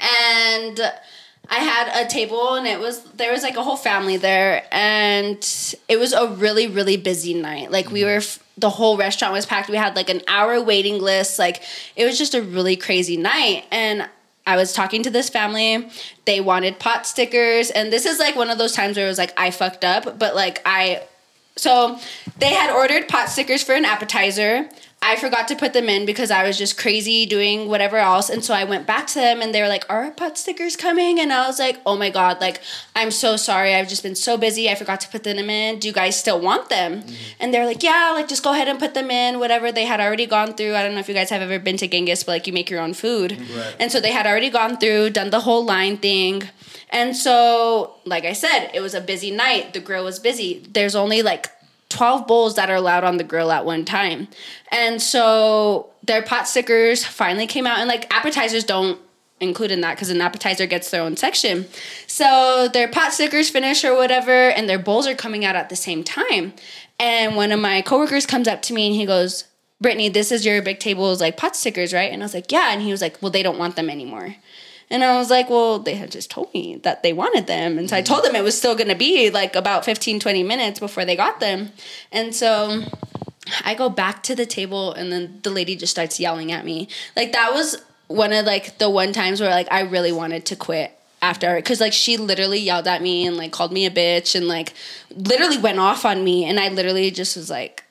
and 0.00 0.80
I 1.50 1.60
had 1.60 2.04
a 2.04 2.08
table, 2.08 2.54
and 2.54 2.66
it 2.66 2.78
was 2.78 3.02
there 3.12 3.32
was 3.32 3.42
like 3.42 3.56
a 3.56 3.62
whole 3.62 3.76
family 3.76 4.16
there, 4.16 4.64
and 4.70 5.36
it 5.88 5.98
was 5.98 6.12
a 6.12 6.28
really 6.28 6.66
really 6.66 6.96
busy 6.96 7.34
night. 7.34 7.70
Like 7.70 7.90
we 7.90 8.02
mm. 8.02 8.16
were. 8.16 8.42
The 8.58 8.70
whole 8.70 8.96
restaurant 8.96 9.32
was 9.32 9.46
packed. 9.46 9.70
We 9.70 9.76
had 9.76 9.94
like 9.94 10.10
an 10.10 10.20
hour 10.26 10.60
waiting 10.60 11.00
list. 11.00 11.38
Like 11.38 11.62
it 11.94 12.04
was 12.04 12.18
just 12.18 12.34
a 12.34 12.42
really 12.42 12.74
crazy 12.74 13.16
night. 13.16 13.64
And 13.70 14.08
I 14.48 14.56
was 14.56 14.72
talking 14.72 15.04
to 15.04 15.10
this 15.10 15.28
family. 15.28 15.88
They 16.24 16.40
wanted 16.40 16.80
pot 16.80 17.06
stickers. 17.06 17.70
And 17.70 17.92
this 17.92 18.04
is 18.04 18.18
like 18.18 18.34
one 18.34 18.50
of 18.50 18.58
those 18.58 18.72
times 18.72 18.96
where 18.96 19.06
it 19.06 19.08
was 19.10 19.16
like, 19.18 19.32
I 19.36 19.52
fucked 19.52 19.84
up. 19.84 20.18
But 20.18 20.34
like, 20.34 20.60
I 20.66 21.02
so 21.58 21.98
they 22.38 22.54
had 22.54 22.70
ordered 22.74 23.08
pot 23.08 23.28
stickers 23.28 23.62
for 23.62 23.74
an 23.74 23.84
appetizer. 23.84 24.68
I 25.00 25.14
forgot 25.16 25.46
to 25.48 25.56
put 25.56 25.74
them 25.74 25.88
in 25.88 26.06
because 26.06 26.30
I 26.30 26.42
was 26.42 26.58
just 26.58 26.76
crazy 26.76 27.24
doing 27.24 27.68
whatever 27.68 27.98
else. 27.98 28.28
And 28.28 28.44
so 28.44 28.52
I 28.52 28.64
went 28.64 28.86
back 28.86 29.06
to 29.08 29.14
them 29.14 29.40
and 29.40 29.54
they 29.54 29.62
were 29.62 29.68
like, 29.68 29.84
Are 29.88 30.04
our 30.04 30.10
pot 30.10 30.36
stickers 30.36 30.74
coming? 30.74 31.20
And 31.20 31.32
I 31.32 31.46
was 31.46 31.58
like, 31.58 31.80
Oh 31.86 31.96
my 31.96 32.10
God, 32.10 32.40
like, 32.40 32.60
I'm 32.96 33.12
so 33.12 33.36
sorry. 33.36 33.74
I've 33.74 33.88
just 33.88 34.02
been 34.02 34.16
so 34.16 34.36
busy. 34.36 34.68
I 34.68 34.74
forgot 34.74 35.00
to 35.02 35.08
put 35.08 35.22
them 35.22 35.38
in. 35.48 35.78
Do 35.78 35.86
you 35.86 35.94
guys 35.94 36.18
still 36.18 36.40
want 36.40 36.68
them? 36.68 37.02
Mm-hmm. 37.02 37.14
And 37.38 37.54
they're 37.54 37.64
like, 37.64 37.82
Yeah, 37.82 38.10
like, 38.14 38.28
just 38.28 38.42
go 38.42 38.52
ahead 38.52 38.68
and 38.68 38.78
put 38.78 38.94
them 38.94 39.10
in. 39.10 39.38
Whatever. 39.38 39.70
They 39.70 39.84
had 39.84 40.00
already 40.00 40.26
gone 40.26 40.54
through. 40.54 40.74
I 40.74 40.82
don't 40.82 40.94
know 40.94 41.00
if 41.00 41.08
you 41.08 41.14
guys 41.14 41.30
have 41.30 41.42
ever 41.42 41.60
been 41.60 41.76
to 41.76 41.86
Genghis, 41.86 42.24
but 42.24 42.32
like, 42.32 42.46
you 42.48 42.52
make 42.52 42.68
your 42.68 42.80
own 42.80 42.92
food. 42.92 43.38
Right. 43.38 43.76
And 43.78 43.92
so 43.92 44.00
they 44.00 44.12
had 44.12 44.26
already 44.26 44.50
gone 44.50 44.78
through, 44.78 45.10
done 45.10 45.30
the 45.30 45.40
whole 45.40 45.64
line 45.64 45.98
thing. 45.98 46.42
And 46.90 47.16
so, 47.16 47.94
like 48.04 48.24
I 48.24 48.32
said, 48.32 48.70
it 48.74 48.80
was 48.80 48.94
a 48.94 49.00
busy 49.00 49.30
night. 49.30 49.74
The 49.74 49.80
grill 49.80 50.04
was 50.04 50.18
busy. 50.18 50.66
There's 50.70 50.94
only 50.94 51.22
like 51.22 51.50
12 51.88 52.26
bowls 52.26 52.54
that 52.56 52.70
are 52.70 52.76
allowed 52.76 53.04
on 53.04 53.16
the 53.16 53.24
grill 53.24 53.50
at 53.50 53.64
one 53.64 53.84
time. 53.84 54.28
And 54.70 55.00
so 55.00 55.90
their 56.02 56.22
pot 56.22 56.48
stickers 56.48 57.04
finally 57.04 57.46
came 57.46 57.66
out, 57.66 57.78
and 57.78 57.88
like 57.88 58.12
appetizers 58.12 58.64
don't 58.64 59.00
include 59.40 59.70
in 59.70 59.80
that 59.82 59.94
because 59.94 60.10
an 60.10 60.20
appetizer 60.20 60.66
gets 60.66 60.90
their 60.90 61.02
own 61.02 61.16
section. 61.16 61.66
So 62.06 62.68
their 62.72 62.88
pot 62.88 63.12
stickers 63.12 63.50
finish 63.50 63.84
or 63.84 63.94
whatever, 63.94 64.50
and 64.50 64.68
their 64.68 64.78
bowls 64.78 65.06
are 65.06 65.14
coming 65.14 65.44
out 65.44 65.56
at 65.56 65.68
the 65.68 65.76
same 65.76 66.04
time. 66.04 66.54
And 66.98 67.36
one 67.36 67.52
of 67.52 67.60
my 67.60 67.82
coworkers 67.82 68.26
comes 68.26 68.48
up 68.48 68.62
to 68.62 68.74
me 68.74 68.88
and 68.88 68.96
he 68.96 69.06
goes, 69.06 69.44
Brittany, 69.80 70.08
this 70.08 70.32
is 70.32 70.44
your 70.44 70.60
big 70.60 70.80
table's 70.80 71.20
like 71.20 71.36
pot 71.36 71.54
stickers, 71.54 71.94
right? 71.94 72.12
And 72.12 72.22
I 72.22 72.24
was 72.24 72.34
like, 72.34 72.50
yeah. 72.50 72.72
And 72.72 72.82
he 72.82 72.90
was 72.90 73.00
like, 73.00 73.22
well, 73.22 73.30
they 73.30 73.44
don't 73.44 73.58
want 73.58 73.76
them 73.76 73.88
anymore. 73.88 74.34
And 74.90 75.04
I 75.04 75.18
was 75.18 75.30
like, 75.30 75.50
well, 75.50 75.78
they 75.78 75.94
had 75.94 76.10
just 76.10 76.30
told 76.30 76.52
me 76.54 76.76
that 76.76 77.02
they 77.02 77.12
wanted 77.12 77.46
them. 77.46 77.78
And 77.78 77.90
so 77.90 77.96
I 77.96 78.02
told 78.02 78.24
them 78.24 78.34
it 78.34 78.44
was 78.44 78.56
still 78.56 78.74
going 78.74 78.88
to 78.88 78.94
be 78.94 79.30
like 79.30 79.54
about 79.54 79.84
15, 79.84 80.20
20 80.20 80.42
minutes 80.42 80.80
before 80.80 81.04
they 81.04 81.16
got 81.16 81.40
them. 81.40 81.70
And 82.10 82.34
so 82.34 82.82
I 83.64 83.74
go 83.74 83.88
back 83.88 84.22
to 84.24 84.34
the 84.34 84.46
table 84.46 84.92
and 84.92 85.12
then 85.12 85.40
the 85.42 85.50
lady 85.50 85.76
just 85.76 85.90
starts 85.90 86.18
yelling 86.18 86.52
at 86.52 86.64
me. 86.64 86.88
Like 87.16 87.32
that 87.32 87.52
was 87.52 87.82
one 88.06 88.32
of 88.32 88.46
like 88.46 88.78
the 88.78 88.88
one 88.88 89.12
times 89.12 89.40
where 89.40 89.50
like 89.50 89.70
I 89.70 89.80
really 89.80 90.12
wanted 90.12 90.46
to 90.46 90.56
quit 90.56 90.92
after 91.20 91.56
because 91.56 91.80
like 91.80 91.92
she 91.92 92.16
literally 92.16 92.58
yelled 92.58 92.86
at 92.86 93.02
me 93.02 93.26
and 93.26 93.36
like 93.36 93.52
called 93.52 93.72
me 93.72 93.84
a 93.84 93.90
bitch 93.90 94.34
and 94.34 94.48
like 94.48 94.72
literally 95.10 95.58
went 95.58 95.78
off 95.78 96.04
on 96.04 96.22
me 96.24 96.44
and 96.44 96.58
I 96.58 96.68
literally 96.68 97.10
just 97.10 97.36
was 97.36 97.50
like 97.50 97.84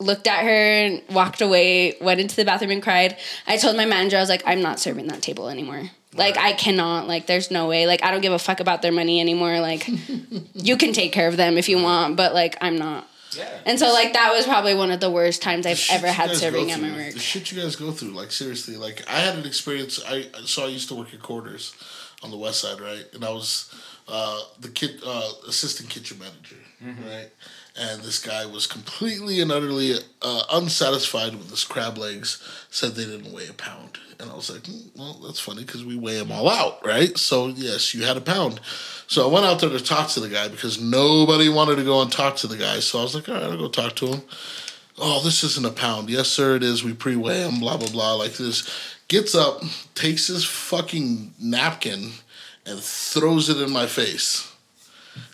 looked 0.00 0.26
at 0.26 0.44
her 0.44 0.48
and 0.48 1.02
walked 1.10 1.40
away, 1.40 1.96
went 2.00 2.20
into 2.20 2.36
the 2.36 2.44
bathroom 2.44 2.70
and 2.70 2.82
cried. 2.82 3.16
I 3.46 3.56
told 3.56 3.76
my 3.76 3.84
manager, 3.84 4.16
I 4.16 4.20
was 4.20 4.28
like, 4.28 4.44
I'm 4.46 4.62
not 4.62 4.78
serving 4.78 5.08
that 5.08 5.22
table 5.22 5.48
anymore. 5.48 5.90
Like 6.14 6.38
I 6.38 6.52
cannot. 6.52 7.06
Like 7.06 7.26
there's 7.26 7.50
no 7.50 7.68
way. 7.68 7.86
Like 7.86 8.02
I 8.02 8.10
don't 8.10 8.20
give 8.20 8.32
a 8.32 8.38
fuck 8.38 8.60
about 8.60 8.82
their 8.82 8.92
money 8.92 9.20
anymore. 9.20 9.60
Like 9.60 9.88
you 10.54 10.76
can 10.76 10.92
take 10.92 11.12
care 11.12 11.28
of 11.28 11.36
them 11.36 11.58
if 11.58 11.68
you 11.68 11.82
want, 11.82 12.16
but 12.16 12.34
like 12.34 12.56
I'm 12.60 12.78
not. 12.78 13.06
Yeah. 13.36 13.46
And 13.66 13.78
so 13.78 13.92
like 13.92 14.14
that 14.14 14.32
was 14.32 14.46
probably 14.46 14.74
one 14.74 14.90
of 14.90 15.00
the 15.00 15.10
worst 15.10 15.42
times 15.42 15.64
The 15.64 15.70
I've 15.70 15.86
ever 15.90 16.08
had 16.08 16.34
serving 16.34 16.70
at 16.70 16.80
my 16.80 16.90
work. 16.90 17.12
The 17.12 17.18
shit 17.18 17.52
you 17.52 17.60
guys 17.60 17.76
go 17.76 17.90
through, 17.92 18.10
like 18.10 18.32
seriously, 18.32 18.76
like 18.76 19.04
I 19.08 19.20
had 19.20 19.36
an 19.36 19.46
experience. 19.46 20.02
I 20.06 20.26
so 20.44 20.64
I 20.64 20.68
used 20.68 20.88
to 20.88 20.94
work 20.94 21.12
at 21.12 21.20
quarters 21.20 21.74
on 22.22 22.30
the 22.30 22.38
west 22.38 22.60
side, 22.60 22.80
right? 22.80 23.04
And 23.12 23.24
I 23.24 23.30
was 23.30 23.72
uh, 24.08 24.40
the 24.60 24.68
kid 24.68 25.02
uh, 25.06 25.30
assistant 25.46 25.90
kitchen 25.90 26.18
manager, 26.18 26.56
right? 27.06 27.28
And 27.78 28.02
this 28.02 28.18
guy 28.18 28.44
was 28.44 28.66
completely 28.66 29.40
and 29.40 29.52
utterly 29.52 29.94
uh, 30.20 30.42
unsatisfied 30.52 31.36
with 31.36 31.50
his 31.50 31.64
crab 31.64 31.96
legs. 31.96 32.42
Said 32.70 32.94
they 32.94 33.04
didn't 33.04 33.32
weigh 33.32 33.46
a 33.46 33.52
pound, 33.52 33.98
and 34.18 34.30
I 34.30 34.34
was 34.34 34.50
like, 34.50 34.66
"Hmm, 34.66 34.88
well, 34.96 35.20
that's 35.24 35.38
funny 35.38 35.64
because 35.64 35.84
we 35.84 35.96
weigh 35.96 36.18
them 36.18 36.32
all 36.32 36.48
out, 36.48 36.84
right? 36.84 37.16
So 37.16 37.46
yes, 37.46 37.94
you 37.94 38.04
had 38.04 38.16
a 38.16 38.20
pound. 38.20 38.60
So 39.06 39.28
I 39.28 39.32
went 39.32 39.46
out 39.46 39.60
there 39.60 39.70
to 39.70 39.80
talk 39.80 40.08
to 40.10 40.20
the 40.20 40.28
guy 40.28 40.48
because 40.48 40.80
nobody 40.80 41.48
wanted 41.48 41.76
to 41.76 41.84
go 41.84 42.02
and 42.02 42.10
talk 42.10 42.36
to 42.36 42.46
the 42.46 42.56
guy. 42.56 42.80
So 42.80 42.98
I 42.98 43.02
was 43.02 43.14
like, 43.14 43.28
all 43.28 43.36
right, 43.36 43.44
I'll 43.44 43.56
go 43.56 43.68
talk 43.68 43.94
to 43.96 44.06
him 44.08 44.22
oh, 45.00 45.22
this 45.22 45.44
isn't 45.44 45.66
a 45.66 45.70
pound. 45.70 46.10
Yes, 46.10 46.28
sir, 46.28 46.56
it 46.56 46.62
is. 46.62 46.84
We 46.84 46.92
pre 46.92 47.16
weigh 47.16 47.42
him, 47.42 47.60
blah, 47.60 47.76
blah, 47.76 47.90
blah, 47.90 48.14
like 48.14 48.34
this. 48.34 48.68
Gets 49.08 49.34
up, 49.34 49.62
takes 49.94 50.26
his 50.26 50.44
fucking 50.44 51.32
napkin, 51.40 52.10
and 52.66 52.78
throws 52.78 53.48
it 53.48 53.60
in 53.60 53.70
my 53.70 53.86
face. 53.86 54.52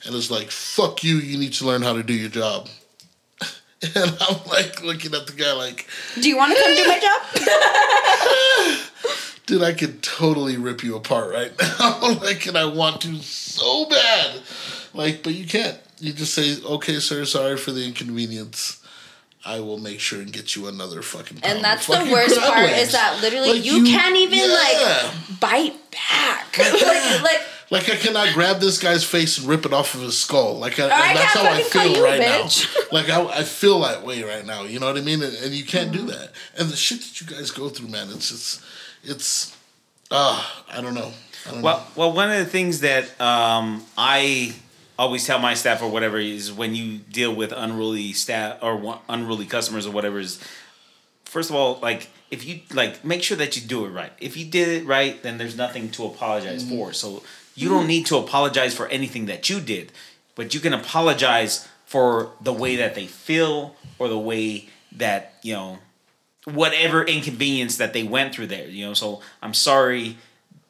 And 0.05 0.15
is 0.15 0.31
like, 0.31 0.51
fuck 0.51 1.03
you, 1.05 1.17
you 1.17 1.39
need 1.39 1.53
to 1.55 1.65
learn 1.67 1.83
how 1.83 1.93
to 1.95 2.03
do 2.03 2.15
your 2.15 2.31
job. 2.31 2.69
And 3.95 4.17
I'm 4.19 4.39
like 4.47 4.83
looking 4.83 5.15
at 5.15 5.27
the 5.27 5.35
guy 5.37 5.53
like, 5.53 5.87
Do 6.15 6.27
you 6.27 6.39
want 6.39 6.57
to 6.57 6.63
come 6.63 6.75
do 6.75 6.87
my 6.87 6.99
job? 6.99 8.81
dude, 9.47 9.63
I 9.63 9.75
could 9.75 10.03
totally 10.03 10.57
rip 10.57 10.83
you 10.83 10.97
apart 10.97 11.31
right 11.31 11.53
now. 11.79 12.15
like, 12.23 12.47
and 12.47 12.57
I 12.57 12.65
want 12.65 13.03
to 13.03 13.15
so 13.23 13.87
bad. 13.89 14.41
Like, 14.95 15.23
but 15.23 15.35
you 15.35 15.47
can't. 15.47 15.79
You 16.01 16.13
just 16.13 16.35
say, 16.35 16.57
okay, 16.65 16.99
sir, 16.99 17.25
sorry 17.25 17.57
for 17.57 17.73
the 17.73 17.85
inconvenience. 17.85 18.81
I 19.45 19.61
will 19.61 19.79
make 19.79 20.01
sure 20.01 20.21
and 20.23 20.33
get 20.33 20.57
you 20.57 20.67
another 20.67 21.03
fucking. 21.03 21.41
And 21.43 21.63
that's 21.63 21.87
the 21.87 22.09
worst 22.11 22.41
part 22.41 22.65
legs. 22.65 22.89
is 22.89 22.93
that 22.93 23.21
literally 23.21 23.53
Like, 23.55 23.65
you, 23.65 23.85
can't 23.85 24.17
even 24.17 24.39
yeah. 24.39 24.55
like 24.55 25.41
bite 25.41 25.91
back. 25.91 26.57
like, 26.59 27.23
like 27.23 27.41
Like 27.71 27.89
I 27.89 27.97
cannot 27.97 28.35
grab 28.35 28.61
this 28.61 28.79
guy's 28.79 29.05
face 29.05 29.39
and 29.39 29.49
rip 29.49 29.65
it 29.65 29.73
off 29.73 29.95
of 29.95 30.03
his 30.03 30.19
skull. 30.19 30.59
Like 30.59 30.79
I, 30.79 30.85
I 30.85 31.15
that's 31.15 31.33
how 31.35 31.45
I 31.45 31.63
feel 31.63 31.97
you 31.97 32.05
right 32.05 32.21
bitch. 32.21 32.75
now. 32.75 32.81
Like 32.93 33.11
I, 33.11 33.41
I 33.41 33.43
feel 33.43 33.81
that 33.81 34.05
way 34.05 34.23
right 34.23 34.47
now. 34.47 34.63
You 34.63 34.79
know 34.79 34.87
what 34.87 34.97
I 34.97 35.01
mean? 35.01 35.23
And, 35.23 35.35
and 35.37 35.53
you 35.53 35.65
can't 35.65 35.91
do 35.91 36.03
that. 36.07 36.31
And 36.57 36.69
the 36.69 36.77
shit 36.77 37.01
that 37.01 37.21
you 37.21 37.27
guys 37.27 37.51
go 37.51 37.69
through, 37.69 37.89
man, 37.89 38.09
it's 38.11 38.31
it's 38.31 38.65
it's. 39.03 39.57
Ah, 40.11 40.65
I 40.71 40.81
don't 40.81 40.95
know. 40.95 41.11
I 41.47 41.51
don't 41.51 41.61
know. 41.61 41.65
Well, 41.65 41.87
well, 41.97 42.13
one 42.13 42.31
of 42.31 42.39
the 42.39 42.45
things 42.45 42.81
that 42.81 43.21
um, 43.21 43.85
I 43.99 44.55
always 44.99 45.27
tell 45.27 45.39
my 45.39 45.55
staff 45.55 45.83
or 45.83 45.91
whatever 45.91 46.19
is 46.19 46.53
when 46.53 46.75
you 46.75 46.99
deal 46.99 47.35
with 47.35 47.53
unruly 47.53 48.13
staff 48.13 48.59
or 48.63 49.01
unruly 49.09 49.47
customers 49.47 49.87
or 49.87 49.91
whatever 49.91 50.21
is, 50.21 50.39
first 51.25 51.51
of 51.51 51.57
all, 51.57 51.81
like 51.81 52.09
if 52.31 52.47
you 52.47 52.61
like 52.73 53.05
make 53.05 53.23
sure 53.23 53.37
that 53.37 53.57
you 53.57 53.67
do 53.67 53.85
it 53.87 53.91
right. 53.91 54.13
If 54.21 54.37
you 54.37 54.45
did 54.45 54.69
it 54.69 54.87
right, 54.87 55.21
then 55.23 55.39
there's 55.39 55.57
nothing 55.57 55.91
to 55.93 56.05
apologize 56.05 56.69
for. 56.69 56.93
So 56.93 57.23
you 57.55 57.69
don't 57.69 57.87
need 57.87 58.07
to 58.07 58.17
apologize 58.17 58.75
for 58.75 58.89
anything 58.89 59.27
that 59.27 59.49
you 59.49 59.61
did, 59.61 59.93
but 60.35 60.55
you 60.55 60.61
can 60.61 60.73
apologize 60.73 61.69
for 61.87 62.33
the 62.41 62.53
way 62.53 62.77
that 62.77 62.95
they 62.95 63.07
feel 63.07 63.77
or 63.99 64.09
the 64.09 64.19
way 64.19 64.69
that 64.91 65.35
you 65.43 65.53
know 65.53 65.79
whatever 66.45 67.05
inconvenience 67.05 67.77
that 67.77 67.93
they 67.93 68.03
went 68.03 68.35
through 68.35 68.47
there 68.47 68.67
you 68.67 68.85
know 68.85 68.95
so 68.95 69.21
i'm 69.43 69.55
sorry 69.55 70.17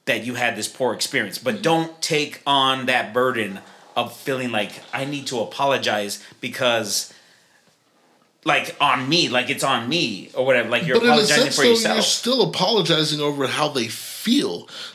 that 0.04 0.24
you 0.24 0.34
had 0.34 0.56
this 0.56 0.68
poor 0.68 0.94
experience 0.94 1.38
but 1.38 1.62
don't 1.62 2.00
take 2.00 2.40
on 2.46 2.86
that 2.86 3.12
burden 3.12 3.58
of 3.96 4.14
feeling 4.14 4.50
like 4.50 4.82
i 4.92 5.04
need 5.04 5.26
to 5.26 5.40
apologize 5.40 6.22
because 6.40 7.12
like 8.44 8.76
on 8.80 9.08
me 9.08 9.28
like 9.28 9.50
it's 9.50 9.64
on 9.64 9.88
me 9.88 10.30
or 10.34 10.44
whatever 10.44 10.68
like 10.68 10.86
you're 10.86 10.96
but 10.96 11.04
in 11.04 11.08
a 11.08 11.12
apologizing 11.12 11.44
sense, 11.44 11.56
for 11.56 11.62
though, 11.62 11.70
yourself 11.70 11.94
you're 11.96 12.02
still 12.02 12.42
apologizing 12.42 13.20
over 13.20 13.46
how 13.46 13.68
they 13.68 13.88
feel. 13.88 14.13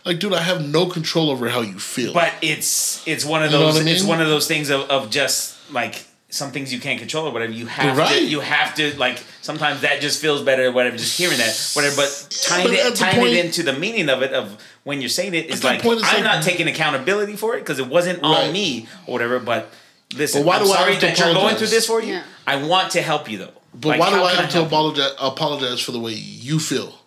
Like, 0.06 0.20
dude, 0.20 0.34
I 0.34 0.42
have 0.42 0.68
no 0.68 0.86
control 0.88 1.30
over 1.30 1.50
how 1.50 1.62
you 1.62 1.80
feel. 1.80 2.14
but 2.14 2.34
it's 2.42 3.06
it's 3.08 3.24
one 3.26 3.44
of 3.44 3.52
You 3.52 3.58
know 3.58 3.66
those 3.66 3.76
what 3.76 3.88
I 3.88 3.90
it's 3.90 4.02
mean? 4.02 4.10
one 4.10 4.22
of 4.22 4.28
those 4.28 4.48
things 4.48 4.70
of, 4.70 4.82
of 4.90 5.10
just 5.10 5.56
like 5.72 6.06
some 6.32 6.52
things 6.52 6.72
you 6.72 6.80
can't 6.80 7.00
control 7.00 7.28
or 7.28 7.32
whatever 7.32 7.52
you 7.52 7.66
have 7.66 7.98
Right. 7.98 8.20
to 8.20 8.24
you 8.26 8.40
have 8.40 8.76
to 8.76 8.96
like 9.00 9.18
sometimes 9.42 9.82
that 9.82 10.00
just 10.00 10.22
feels 10.22 10.44
better 10.44 10.66
or 10.68 10.72
whatever 10.72 10.96
just 10.96 11.18
hearing 11.18 11.38
that 11.40 11.72
whatever 11.74 11.96
but 11.96 12.28
tying 12.48 12.68
but 12.68 12.74
it 12.76 12.84
the 12.92 12.96
tying 12.98 13.16
point- 13.16 13.34
it 13.34 13.46
into 13.46 13.64
the 13.64 13.74
meaning 13.74 14.10
of 14.10 14.22
it 14.22 14.32
of 14.34 14.56
when 14.84 15.02
you're 15.02 15.10
saying 15.10 15.34
it 15.34 15.48
is 15.48 15.64
like 15.64 15.82
point, 15.82 16.00
I'm 16.04 16.16
like- 16.16 16.24
not 16.24 16.44
taking 16.44 16.68
accountability 16.68 17.36
for 17.36 17.56
it 17.56 17.62
because 17.62 17.80
it 17.80 17.88
wasn't 17.88 18.22
Right. 18.22 18.48
on 18.48 18.54
me 18.54 18.88
or 19.08 19.14
whatever 19.14 19.40
but 19.40 19.72
listen 20.16 20.42
But 20.44 20.48
why 20.48 20.56
I'm 20.58 20.64
do 20.64 20.68
sorry 20.70 20.92
have 20.94 21.02
that 21.02 21.18
you're 21.20 21.34
going 21.34 21.56
through 21.56 21.68
this 21.68 21.88
for 21.88 22.00
you 22.02 22.14
Yeah. 22.14 22.24
I 22.46 22.58
want 22.58 22.92
to 22.92 23.02
help 23.02 23.28
you 23.30 23.40
though 23.40 23.54
But 23.74 23.90
Like, 23.90 24.00
why 24.00 24.10
do 24.12 24.24
I 24.24 24.30
can 24.34 24.42
have 24.42 24.50
to 24.52 24.58
help 24.58 24.68
apologize 24.68 25.12
apologize 25.20 25.80
for 25.82 25.94
the 25.94 26.00
way 26.00 26.14
you 26.14 26.60
feel? 26.60 26.99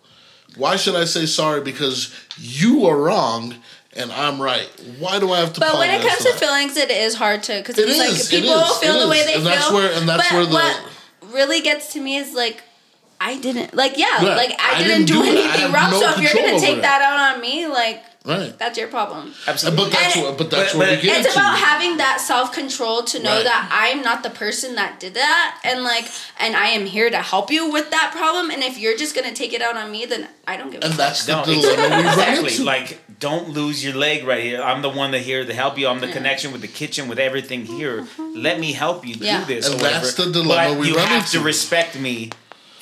Why 0.55 0.75
should 0.75 0.95
I 0.95 1.05
say 1.05 1.25
sorry 1.25 1.61
because 1.61 2.13
you 2.37 2.85
are 2.87 2.97
wrong 2.97 3.55
and 3.95 4.11
I'm 4.11 4.41
right? 4.41 4.67
Why 4.99 5.19
do 5.19 5.31
I 5.31 5.39
have 5.39 5.53
to? 5.53 5.59
But 5.59 5.77
when 5.77 5.89
it 5.89 6.01
comes 6.01 6.17
to 6.19 6.23
that? 6.31 6.39
feelings, 6.39 6.77
it 6.77 6.91
is 6.91 7.15
hard 7.15 7.43
to 7.43 7.57
because 7.57 7.77
It 7.77 7.87
it's 7.89 7.97
like 7.99 8.09
is, 8.09 8.31
it 8.33 8.41
people 8.41 8.55
is, 8.59 8.77
feel 8.79 8.95
it 8.95 9.03
the 9.03 9.07
way 9.09 9.23
they 9.25 9.33
And 9.35 9.43
feel. 9.43 9.51
that's 9.51 9.71
where- 9.71 9.91
and 9.93 10.07
that's 10.09 10.29
but 10.29 10.33
where 10.35 10.45
the- 10.45 10.53
what 10.53 11.33
really 11.33 11.61
gets 11.61 11.93
to 11.93 11.99
me 12.01 12.17
is 12.17 12.33
like. 12.33 12.63
I 13.21 13.37
didn't 13.37 13.73
like 13.73 13.97
yeah, 13.97 14.21
Yeah, 14.21 14.35
like 14.35 14.51
I, 14.59 14.75
I 14.75 14.83
didn't, 14.83 15.05
didn't 15.05 15.07
do, 15.07 15.31
do 15.31 15.39
anything 15.39 15.71
wrong. 15.71 15.91
no 15.91 15.99
so 16.01 16.09
if 16.11 16.19
you're 16.19 16.33
gonna 16.33 16.59
take 16.59 16.79
it. 16.79 16.81
that 16.81 17.01
out 17.01 17.35
on 17.35 17.41
me, 17.41 17.67
like 17.67 18.03
right? 18.25 18.57
that's 18.57 18.77
your 18.77 18.87
problem. 18.87 19.33
absolutely 19.47 19.83
But 19.85 19.91
that's 19.91 20.15
And- 20.15 20.25
what. 20.25 20.37
But 20.37 20.49
that's 20.51 20.71
But- 20.71 20.79
where 20.79 20.87
but 20.95 21.01
we 21.01 21.07
get 21.09 21.17
It's 21.19 21.27
into. 21.27 21.39
about 21.39 21.57
having 21.59 21.97
that 21.97 22.21
self 22.21 22.51
control 22.53 23.03
to 23.03 23.19
know 23.19 23.35
Right. 23.35 23.43
that 23.43 23.69
I'm 23.71 24.01
not 24.01 24.23
the 24.23 24.29
person 24.29 24.75
that 24.75 24.99
did 24.99 25.13
that, 25.15 25.57
and 25.63 25.83
like, 25.83 26.05
and 26.39 26.55
I 26.55 26.67
am 26.69 26.85
here 26.85 27.09
to 27.09 27.17
help 27.21 27.51
you 27.51 27.69
with 27.71 27.89
that 27.91 28.11
problem. 28.15 28.49
And 28.51 28.63
if 28.63 28.77
you're 28.77 28.97
just 28.97 29.13
gonna 29.15 29.33
take 29.33 29.53
it 29.53 29.61
out 29.61 29.75
on 29.77 29.91
me, 29.91 30.05
then 30.05 30.27
I 30.47 30.57
don't 30.57 30.71
give 30.71 30.81
a 30.81 30.85
and 30.85 30.93
fuck. 30.95 31.05
that's 31.07 31.25
the 31.25 31.33
No, 31.35 31.43
dilemma 31.45 31.97
we 31.97 32.03
run 32.03 32.05
exactly. 32.07 32.57
Like, 32.59 33.19
don't 33.19 33.49
lose 33.49 33.83
your 33.83 33.93
leg 33.93 34.25
right 34.25 34.43
here. 34.43 34.61
I'm 34.61 34.81
the 34.81 34.89
one 34.89 35.11
that 35.11 35.21
here 35.21 35.45
to 35.45 35.53
help 35.53 35.77
you. 35.77 35.87
I'm 35.87 35.99
the 36.01 36.07
connection 36.11 36.51
with 36.51 36.61
the 36.61 36.67
kitchen, 36.67 37.07
with 37.07 37.19
everything 37.19 37.65
here. 37.65 38.01
Mm-hmm. 38.01 38.33
Let 38.41 38.59
me 38.59 38.73
help 38.73 39.05
you 39.07 39.15
Yeah. 39.19 39.39
do 39.39 39.45
this. 39.55 39.67
And 39.67 39.75
or 39.75 39.83
whatever. 39.83 40.05
the 40.11 40.31
dilemma 40.31 40.69
but 40.71 40.77
we 40.79 40.87
you 40.89 40.97
have 40.97 41.29
to 41.31 41.37
into. 41.37 41.45
respect 41.45 41.95
me 41.95 42.29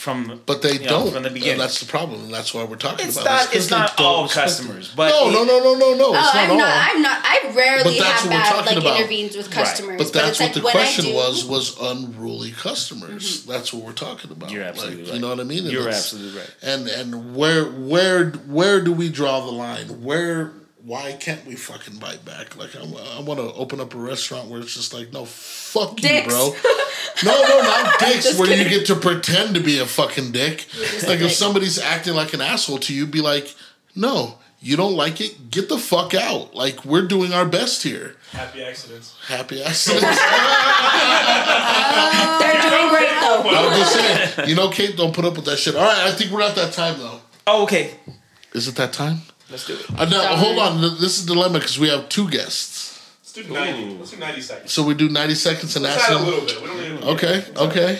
from. 0.01 0.41
But 0.45 0.61
they 0.61 0.73
you 0.73 0.79
don't 0.79 1.11
from 1.13 1.23
the 1.23 1.29
beginning. 1.29 1.53
And 1.53 1.61
that's 1.61 1.79
the 1.79 1.85
problem, 1.85 2.25
and 2.25 2.33
that's 2.33 2.53
why 2.53 2.63
we're 2.63 2.75
talking 2.75 3.07
It's 3.07 3.17
about. 3.17 3.25
not. 3.29 3.39
this, 3.39 3.47
'cause 3.47 3.55
It's 3.63 3.69
not 3.71 3.99
all 3.99 4.27
customers, 4.27 4.91
but 4.95 5.09
no, 5.09 5.29
it- 5.29 5.33
no, 5.33 5.43
no, 5.43 5.59
no, 5.59 5.73
no, 5.75 5.93
no. 5.95 6.05
Oh, 6.07 6.13
It's 6.15 6.33
not 6.33 6.35
I'm 6.35 6.51
all. 6.51 6.57
not. 6.57 6.89
I'm 6.95 7.01
not. 7.01 7.19
I 7.23 7.39
But 7.43 7.55
rarely 7.55 7.99
that's 7.99 8.21
have 8.21 8.23
what 8.25 8.33
we're 8.33 8.39
bad 8.39 8.51
talking 8.51 8.65
like 8.75 8.83
about. 8.83 8.97
intervenes 8.97 9.35
with 9.37 9.51
customers. 9.51 9.89
Right. 9.89 9.97
But 9.99 10.13
that's 10.13 10.29
it's 10.31 10.39
what 10.39 10.45
like 10.47 10.53
the 10.55 10.61
when 10.61 10.71
question 10.71 11.05
do- 11.05 11.13
was: 11.13 11.45
was 11.45 11.77
unruly 11.79 12.51
customers. 12.51 13.41
Mm-hmm. 13.41 13.51
That's 13.51 13.71
what 13.73 13.83
we're 13.85 13.91
talking 13.93 14.31
about. 14.31 14.49
You're 14.51 14.63
absolutely 14.63 14.97
Like, 15.03 15.05
right. 15.07 15.15
You 15.15 15.21
know 15.21 15.29
what 15.29 15.39
I 15.39 15.43
mean? 15.43 15.59
And 15.59 15.71
You're 15.71 15.89
absolutely 15.89 16.39
right. 16.39 16.49
And 16.63 16.87
and 16.87 17.35
where 17.35 17.65
where 17.65 18.29
where 18.47 18.81
do 18.81 18.91
we 18.93 19.09
draw 19.09 19.39
the 19.45 19.51
line? 19.51 20.01
Where 20.03 20.53
why 20.83 21.13
can't 21.13 21.45
we 21.45 21.55
fucking 21.55 21.97
bite 21.97 22.25
back? 22.25 22.57
Like 22.57 22.75
I, 22.75 22.81
I 22.81 23.21
want 23.21 23.39
to 23.39 23.53
open 23.53 23.79
up 23.79 23.93
a 23.93 23.97
restaurant 23.97 24.47
where 24.47 24.59
it's 24.61 24.73
just 24.73 24.93
like, 24.93 25.13
no, 25.13 25.25
fuck 25.25 26.01
you, 26.03 26.23
bro. 26.23 26.53
No, 27.23 27.39
no, 27.39 27.61
not 27.61 27.99
dicks. 27.99 28.23
Just 28.23 28.39
where 28.39 28.51
you 28.51 28.67
get 28.67 28.87
to 28.87 28.95
pretend 28.95 29.53
to 29.53 29.61
be 29.61 29.77
a 29.79 29.85
fucking 29.85 30.31
dick. 30.31 30.65
Like 31.07 31.19
a 31.19 31.25
if 31.25 31.33
somebody's 31.33 31.77
acting 31.77 32.15
like 32.15 32.33
an 32.33 32.41
asshole 32.41 32.79
to 32.79 32.93
you, 32.95 33.05
be 33.05 33.21
like, 33.21 33.53
no. 33.95 34.39
You 34.59 34.77
don't 34.77 34.95
like 34.95 35.19
it? 35.21 35.49
Get 35.51 35.69
the 35.69 35.77
fuck 35.77 36.13
out. 36.13 36.55
Like 36.55 36.85
we're 36.85 37.07
doing 37.07 37.33
our 37.33 37.45
best 37.45 37.83
here. 37.83 38.15
Happy 38.31 38.63
accidents. 38.63 39.15
Happy 39.27 39.61
accidents. 39.61 40.03
They're 42.39 42.61
doing 42.61 42.89
great 42.89 43.09
though. 43.19 43.41
I 43.49 43.67
was 43.67 43.77
just 43.77 43.93
saying, 43.93 44.49
you 44.49 44.55
know, 44.55 44.69
Kate, 44.69 44.95
don't 44.95 45.13
put 45.13 45.25
up 45.25 45.35
with 45.35 45.45
that 45.45 45.57
shit. 45.57 45.75
All 45.75 45.83
right, 45.83 46.07
I 46.07 46.11
think 46.11 46.31
we're 46.31 46.43
at 46.43 46.55
that 46.55 46.73
time 46.73 46.99
though. 46.99 47.21
Oh, 47.47 47.63
okay. 47.63 47.95
Is 48.53 48.67
it 48.67 48.75
that 48.75 48.93
time? 48.93 49.21
Let's 49.51 49.65
do 49.67 49.73
it. 49.75 49.85
Uh, 49.99 50.05
now, 50.05 50.35
hold 50.37 50.57
on. 50.59 50.81
This 50.81 51.19
is 51.19 51.25
a 51.25 51.27
dilemma 51.27 51.59
because 51.59 51.77
we 51.77 51.89
have 51.89 52.07
two 52.09 52.29
guests. 52.29 52.89
Let's 53.21 53.33
do 53.33 53.53
90. 53.53 53.97
Let's 53.97 54.11
do 54.11 54.17
90 54.17 54.41
seconds. 54.41 54.71
So 54.71 54.83
we 54.83 54.93
do 54.93 55.09
90 55.09 55.35
seconds 55.35 55.75
and 55.75 55.83
Let's 55.83 55.97
ask 56.01 56.09
add 56.09 56.15
a 56.15 56.19
them. 56.19 56.25
little 56.25 56.45
bit. 56.45 56.61
We 56.61 56.67
don't 56.67 56.95
need 56.95 57.03
Okay, 57.03 57.45
okay. 57.57 57.99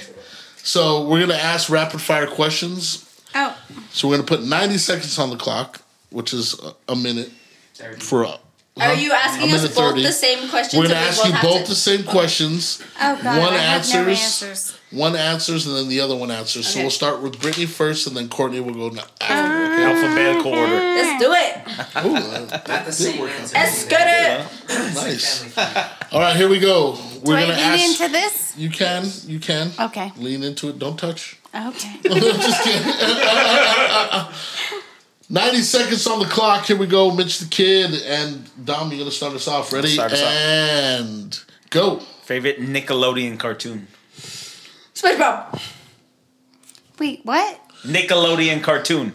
So 0.58 1.06
we're 1.08 1.20
going 1.20 1.30
to 1.30 1.42
ask 1.42 1.70
rapid 1.70 2.02
fire 2.02 2.28
questions. 2.28 3.08
Oh, 3.36 3.58
So 3.92 4.08
we're 4.08 4.16
going 4.18 4.28
to 4.28 4.38
put 4.38 4.46
90 4.46 4.78
seconds 4.78 5.18
on 5.20 5.30
the 5.30 5.38
clock, 5.38 5.82
which 6.10 6.34
is 6.34 6.60
a, 6.60 6.74
a 6.94 6.96
minute 6.96 7.32
for 8.00 8.24
a. 8.24 8.38
are 8.80 8.94
you 8.94 9.12
asking 9.14 9.52
us 9.52 9.62
in 9.64 9.68
both 9.70 9.76
the 9.76 9.82
30. 9.82 10.04
the 10.04 10.12
same 10.12 10.50
questions? 10.50 10.74
We're 10.80 10.86
or 10.86 10.90
going 10.90 11.02
to 11.02 11.08
ask 11.08 11.26
you 11.26 11.34
both 11.42 11.64
to- 11.64 11.70
the 11.70 11.76
same 11.76 12.04
questions. 12.04 12.82
Oh 13.02 13.20
God, 13.24 13.40
One 13.40 13.54
I 13.54 13.58
have 13.58 13.88
no 13.94 14.08
answers. 14.08 14.78
Answers. 14.92 15.00
One 15.00 15.16
answers 15.16 15.68
and 15.68 15.76
then 15.76 15.88
the 15.90 16.00
other 16.02 16.16
one 16.16 16.32
answers. 16.32 16.68
So 16.68 16.82
we'll 16.82 16.90
start 16.90 17.22
with 17.22 17.40
Brittany 17.42 17.66
first 17.66 18.08
and 18.08 18.16
then 18.16 18.28
Courtney 18.30 18.60
will 18.60 18.74
go 18.74 18.90
na- 18.90 19.04
after. 19.22 19.74
Okay? 19.74 19.84
Alphabetical 19.86 20.52
order. 20.54 20.76
Let's 20.76 21.24
do 21.24 21.32
it. 21.34 22.06
Ooh, 22.06 22.48
that- 22.50 22.68
Not 22.68 22.86
the 22.86 22.92
same 22.92 23.22
answer. 23.28 23.56
Let's 23.56 23.86
get 23.86 24.08
it. 24.08 24.46
nice. 24.96 25.58
All 26.12 26.20
right, 26.20 26.36
here 26.36 26.50
we 26.50 26.60
go. 26.60 26.98
We're 27.24 27.40
Do 27.40 27.46
going 27.46 27.48
to 27.48 27.54
lean 27.56 27.60
ask. 27.90 28.02
into 28.02 28.12
this? 28.12 28.54
You 28.58 28.70
can, 28.70 29.06
you 29.28 29.40
can. 29.40 29.72
Okay. 29.80 30.12
Lean 30.18 30.44
into 30.44 30.70
it. 30.70 30.78
Don't 30.80 30.98
touch. 30.98 31.38
Okay. 31.56 32.00
Just 32.04 32.64
kidding. 32.64 32.92
90 35.30 35.62
seconds 35.62 36.06
on 36.08 36.20
the 36.20 36.26
clock. 36.26 36.66
Here 36.66 36.76
we 36.76 36.88
go. 36.88 37.12
Mitch 37.16 37.40
the 37.40 37.48
Kid 37.48 37.94
and 38.04 38.50
Dom, 38.66 38.90
you're 38.90 38.98
going 39.00 39.10
to 39.10 39.16
start 39.16 39.34
us 39.34 39.48
off. 39.48 39.72
Ready? 39.72 39.88
Start 39.90 40.12
us 40.12 40.22
off. 40.22 40.28
and 40.28 41.40
go. 41.70 42.00
Favorite 42.24 42.60
Nickelodeon 42.60 43.40
cartoon. 43.40 43.88
SpongeBob. 45.02 45.60
Wait, 47.00 47.22
what? 47.24 47.60
Nickelodeon 47.84 48.62
cartoon. 48.62 49.14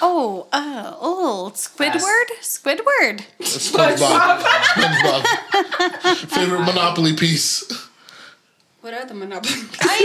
Oh, 0.00 0.46
uh, 0.50 0.96
old 0.98 1.54
Squidward? 1.54 2.26
Squidward. 2.40 3.22
SpongeBob. 3.40 4.40
SpongeBob. 4.42 6.16
Favorite 6.30 6.60
Monopoly 6.62 7.12
piece. 7.14 7.70
What 8.80 8.94
are 8.94 9.04
the 9.04 9.12
Monopoly? 9.12 9.52
I 9.82 10.00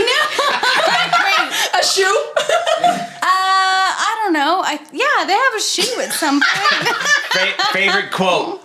know. 1.72 1.78
A 1.80 1.82
shoe? 1.82 2.04
uh, 2.04 3.22
I 3.22 4.20
don't 4.22 4.34
know. 4.34 4.60
I 4.62 4.78
yeah, 4.92 5.24
they 5.26 5.32
have 5.32 5.54
a 5.54 5.60
shoe 5.60 6.00
at 6.02 6.12
some 6.12 6.40
point. 6.40 6.88
Fa- 7.30 7.62
favorite 7.72 8.10
quote. 8.10 8.60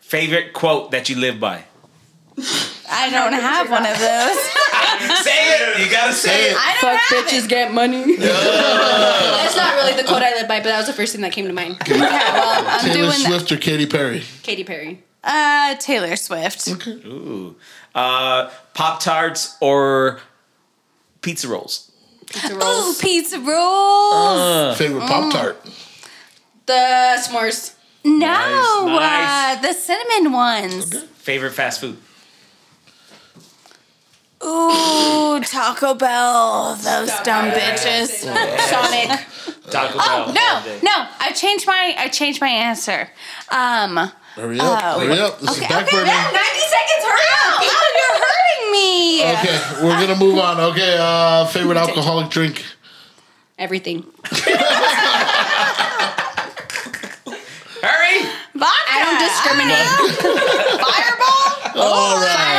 Favorite 0.00 0.52
quote 0.52 0.90
that 0.90 1.08
you 1.08 1.16
live 1.16 1.40
by. 1.40 1.64
I 2.90 3.10
don't 3.10 3.32
have 3.32 3.70
one 3.70 3.84
of 3.86 3.98
those. 3.98 5.18
Say 5.24 5.30
it. 5.30 5.78
You 5.84 5.90
gotta 5.90 6.12
say 6.12 6.50
it. 6.50 6.56
I 6.58 6.76
don't 6.80 6.90
Fuck 6.90 7.00
have 7.00 7.26
bitches 7.26 7.44
it. 7.44 7.48
get 7.50 7.72
money. 7.72 8.16
That's 8.18 9.56
not 9.56 9.74
really 9.76 9.94
the 9.94 10.04
quote 10.08 10.22
I 10.22 10.34
live 10.34 10.48
by, 10.48 10.58
but 10.58 10.64
that 10.64 10.78
was 10.78 10.86
the 10.88 10.92
first 10.92 11.12
thing 11.12 11.22
that 11.22 11.32
came 11.32 11.46
to 11.46 11.52
mind. 11.52 11.76
Okay, 11.82 11.98
well, 12.00 12.64
I'm 12.66 12.80
Taylor 12.80 12.94
doing 12.94 13.12
Swift 13.12 13.52
or 13.52 13.56
Katy 13.58 13.86
Perry? 13.86 14.22
Katy 14.42 14.64
Perry. 14.64 15.02
uh 15.22 15.76
Taylor 15.76 16.16
Swift. 16.16 16.66
Okay. 16.68 16.90
Ooh. 17.06 17.54
Uh, 17.94 18.50
Pop 18.74 19.00
Tarts 19.00 19.56
or 19.60 20.20
pizza 21.22 21.46
rolls. 21.48 21.90
Pizza 22.26 22.54
rolls. 22.54 22.64
Ooh, 22.64 22.82
rolls. 22.86 22.98
pizza 23.00 23.38
rolls. 23.40 24.78
Favorite 24.78 25.06
Pop 25.06 25.32
Tart? 25.32 25.64
the 26.66 27.16
s'mores. 27.22 27.74
no, 28.04 28.18
nice. 28.86 29.58
Uh, 29.58 29.60
the 29.62 29.72
cinnamon 29.72 30.32
ones. 30.32 30.94
Okay. 30.94 31.06
Favorite 31.14 31.52
fast 31.52 31.80
food. 31.80 31.96
Ooh, 34.44 35.40
Taco 35.40 35.94
Bell. 35.94 36.74
Those 36.76 37.10
dumb 37.24 37.50
bitches. 37.50 38.08
Sonic. 38.68 39.10
Taco 39.70 39.98
Bell. 39.98 40.26
Oh 40.28 40.32
no, 40.32 40.78
no! 40.82 41.06
I 41.20 41.32
changed 41.32 41.66
my 41.66 41.94
I 41.98 42.08
changed 42.08 42.40
my 42.40 42.48
answer. 42.48 43.08
Um, 43.50 44.10
Hurry 44.36 44.60
up. 44.60 44.82
Oh. 44.84 45.00
Hurry 45.00 45.18
up. 45.18 45.40
This 45.40 45.50
okay, 45.50 45.62
is 45.64 45.68
back 45.68 45.86
okay, 45.86 45.96
burner. 45.96 46.06
yeah, 46.06 46.30
ninety 46.30 46.60
seconds. 46.60 47.04
Hurry 47.04 47.28
up! 47.44 47.60
Oh, 47.60 47.88
you're 47.98 48.16
hurting 48.22 48.72
me. 48.72 49.22
Okay, 49.34 49.58
we're 49.84 50.00
gonna 50.06 50.18
move 50.18 50.38
on. 50.38 50.60
Okay, 50.70 50.96
uh, 50.98 51.44
favorite 51.46 51.76
alcoholic 51.76 52.30
drink. 52.30 52.64
Everything. 53.58 54.04
Hurry! 57.82 58.22
Vodka. 58.54 58.90
I 58.90 59.02
don't 59.02 59.18
discriminate. 59.18 59.86
Fireball. 60.82 61.82
All 61.82 62.16
right. 62.18 62.57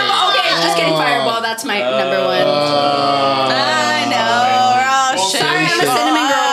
Okay, 1.00 1.10
just 1.10 1.18
kidding. 1.18 1.24
Fireball. 1.26 1.38
Uh, 1.38 1.42
that's 1.42 1.64
my 1.66 1.80
number 1.80 2.20
one. 2.26 2.42
Uh, 2.42 3.50
I 3.50 4.04
know. 4.10 4.36
We're 4.76 4.90
all 4.90 5.30
Sorry, 5.30 5.66
I'm 5.66 5.80
a 5.80 5.88
cinnamon 5.90 6.28
girl. 6.30 6.50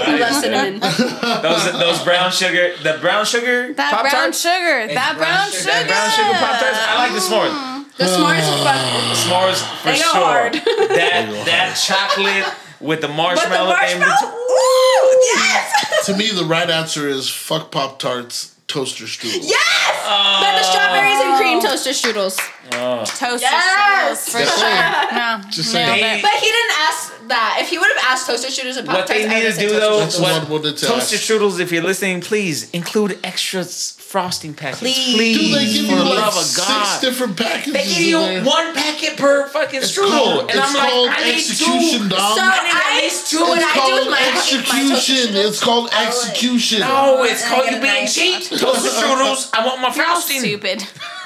I 0.00 0.16
love 0.20 0.34
cinnamon. 0.42 0.80
Those 1.42 1.64
those 1.72 2.02
brown 2.04 2.30
sugar, 2.32 2.74
the 2.82 2.98
brown 3.00 3.24
sugar 3.24 3.72
That 3.74 3.92
Pop 3.92 4.02
brown 4.02 4.12
Tarts. 4.32 4.40
sugar. 4.40 4.88
That 4.92 5.14
brown 5.16 5.50
sugar. 5.50 5.64
That 5.70 5.86
brown 5.88 6.10
sugar 6.10 6.34
Pop 6.38 6.60
Tarts. 6.60 6.78
I 6.78 6.94
like 6.98 7.12
the 7.12 7.20
s'mores. 7.20 7.50
Mm. 7.54 7.96
The 7.96 8.04
s'mores 8.04 8.46
are 8.48 8.60
fun. 8.64 8.80
S'mores 9.16 9.60
for 9.80 9.88
They 9.88 9.98
go 9.98 10.12
sure. 10.12 10.24
hard. 10.24 10.52
That 10.54 11.42
that 11.46 11.74
chocolate 11.76 12.46
with 12.80 13.00
the 13.00 13.08
marshmallow. 13.08 13.48
But 13.48 13.58
the 13.58 13.64
marshmallow. 13.64 13.92
in 13.92 13.98
marshmallow. 14.00 14.32
between. 14.32 14.50
Ooh, 14.50 15.20
yes. 15.34 15.76
To 16.06 16.16
me, 16.16 16.30
the 16.30 16.44
right 16.44 16.68
answer 16.70 17.08
is 17.08 17.28
fuck 17.28 17.70
Pop 17.70 17.98
Tarts, 17.98 18.49
toaster 18.70 19.04
strudel. 19.04 19.40
Yes. 19.42 19.96
Oh. 20.02 20.40
but 20.42 20.52
the 20.58 20.64
strawberries 20.64 21.20
and 21.24 21.36
cream 21.38 21.60
toaster 21.60 21.90
strudels. 21.90 22.38
Oh. 22.72 23.04
Toaster 23.04 23.46
Yes. 23.46 24.28
strudels, 24.28 24.30
for 24.30 24.38
sure. 24.46 25.18
No, 25.18 25.50
Just 25.50 25.74
nailed 25.74 25.98
saying. 25.98 26.22
But 26.22 26.32
he 26.32 26.46
didn't 26.46 26.76
ask 26.88 27.12
that. 27.28 27.58
If 27.62 27.68
he 27.68 27.78
would 27.78 27.90
have 27.94 28.04
asked 28.12 28.26
toaster 28.26 28.48
strudels 28.48 28.76
and 28.78 28.86
pop 28.86 28.96
What 28.98 29.06
they 29.08 29.22
tarts, 29.26 29.34
I 29.34 29.40
need 29.42 29.54
to 29.54 29.60
do 29.60 29.68
though, 29.80 29.98
That's 30.00 30.18
what, 30.18 30.40
one 30.42 30.50
we'll 30.50 30.62
do 30.62 30.72
to 30.72 30.86
toaster 30.86 31.16
strudels, 31.16 31.58
if 31.60 31.70
you're 31.72 31.82
listening, 31.82 32.20
please 32.20 32.70
include 32.70 33.18
extra 33.24 33.60
s- 33.60 33.96
frosting 34.10 34.54
packets. 34.54 34.80
Please. 34.80 35.14
Please, 35.14 35.38
Dude, 35.38 35.54
they 35.54 35.66
give 35.72 35.86
for 35.86 35.92
you 35.92 35.98
the 35.98 36.04
like 36.04 36.18
love 36.18 36.36
of 36.36 36.42
six 36.42 36.66
God. 36.66 37.00
different 37.00 37.36
packages. 37.36 37.72
They 37.72 37.84
give 37.86 38.02
you 38.02 38.18
in 38.18 38.42
there. 38.42 38.44
one 38.44 38.74
packet 38.74 39.16
per 39.16 39.46
fucking 39.46 39.78
It's 39.82 39.96
strudel, 39.96 40.10
called, 40.10 40.40
and 40.40 40.50
it's 40.50 40.58
I'm 40.58 40.74
like, 40.74 40.90
called 40.90 41.08
I 41.10 41.24
need 41.24 41.34
execution, 41.38 42.00
two. 42.02 42.08
dog. 42.08 42.36
So 42.36 42.42
I 42.42 42.58
need 42.64 42.74
at 42.74 42.86
I, 42.90 43.00
least 43.02 43.30
two. 43.30 43.38
what 43.38 43.58
it's 43.58 43.66
I 43.70 43.74
do 43.74 43.80
called 43.80 44.04
my, 44.10 44.10
my 44.10 44.32
execution. 44.34 45.34
strudels, 45.34 45.46
It's 45.48 45.60
called 45.62 45.90
execution. 45.94 46.80
No, 46.80 46.90
oh, 46.90 47.22
it's 47.24 47.46
called 47.48 47.70
you 47.70 47.78
a 47.78 47.80
being 47.80 48.02
nice 48.02 48.14
cheap. 48.14 48.42
Toaster 48.58 48.90
strudels. 48.90 49.50
I 49.54 49.64
want 49.64 49.80
my 49.80 49.94
You're 49.94 50.04
frosting. 50.04 50.40
stupid. 50.40 50.82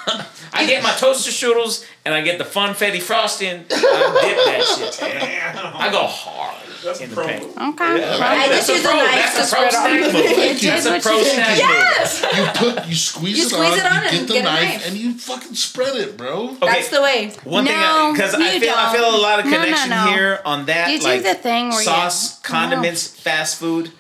I 0.52 0.66
get 0.66 0.82
my 0.82 0.92
toaster 0.92 1.30
strudels 1.32 1.84
and 2.04 2.14
I 2.14 2.20
get 2.20 2.36
the 2.38 2.44
funfetti 2.44 3.00
frosting. 3.00 3.64
I 3.64 4.20
dip 4.20 4.38
that 4.44 4.62
shit. 4.76 5.02
I 5.74 5.90
go 5.90 6.04
hard 6.06 6.54
That's 6.84 7.00
in 7.00 7.10
the 7.10 7.16
promo. 7.16 7.26
paint. 7.26 7.44
Okay. 7.44 7.84
I 8.04 8.48
That's 8.48 8.66
just 8.66 8.70
a 8.70 8.72
use 8.74 8.84
a 8.84 8.88
knife 8.88 9.30
to 9.32 9.36
That's 9.38 9.52
a 9.52 9.56
pro 9.56 9.68
spread 9.70 9.74
on. 9.74 9.80
snack 9.80 10.12
move. 10.12 10.60
That's 10.62 10.86
a 10.86 11.00
pro 11.00 11.16
you 11.18 11.24
snack 11.24 11.48
move. 11.50 11.58
Yes. 11.58 12.22
You 12.36 12.44
put, 12.72 12.86
you 12.88 12.94
squeeze 12.94 13.38
You 13.38 13.44
it 13.44 13.48
squeeze 13.50 13.72
on, 13.72 13.78
it 13.78 13.86
on 13.86 13.92
you 14.02 14.08
and 14.08 14.10
get 14.18 14.26
the 14.28 14.32
get 14.34 14.40
a 14.40 14.44
knife, 14.44 14.68
knife. 14.74 14.86
and 14.88 14.96
you 14.96 15.14
fucking 15.14 15.54
spread 15.54 15.96
it, 15.96 16.16
bro. 16.16 16.50
Okay, 16.50 16.58
That's 16.66 16.88
the 16.90 17.02
way. 17.02 17.32
One 17.44 17.64
thing, 17.64 17.74
No, 17.80 18.12
because 18.12 18.34
I 18.34 18.52
you 18.54 18.60
feel 18.60 18.74
I 18.76 18.92
don't. 18.92 19.00
feel 19.02 19.16
a 19.16 19.20
lot 19.20 19.38
of 19.40 19.44
No, 19.46 19.50
no, 19.52 19.58
connection 19.64 19.90
no. 19.90 20.06
here 20.12 20.40
on 20.44 20.66
that. 20.66 20.90
You 20.90 20.98
do 20.98 21.04
like 21.04 21.22
the 21.22 21.34
thing 21.34 21.70
where 21.70 21.78
you- 21.78 21.84
sauce, 21.84 22.38
condiments, 22.40 23.06
fast 23.08 23.58
food. 23.58 23.90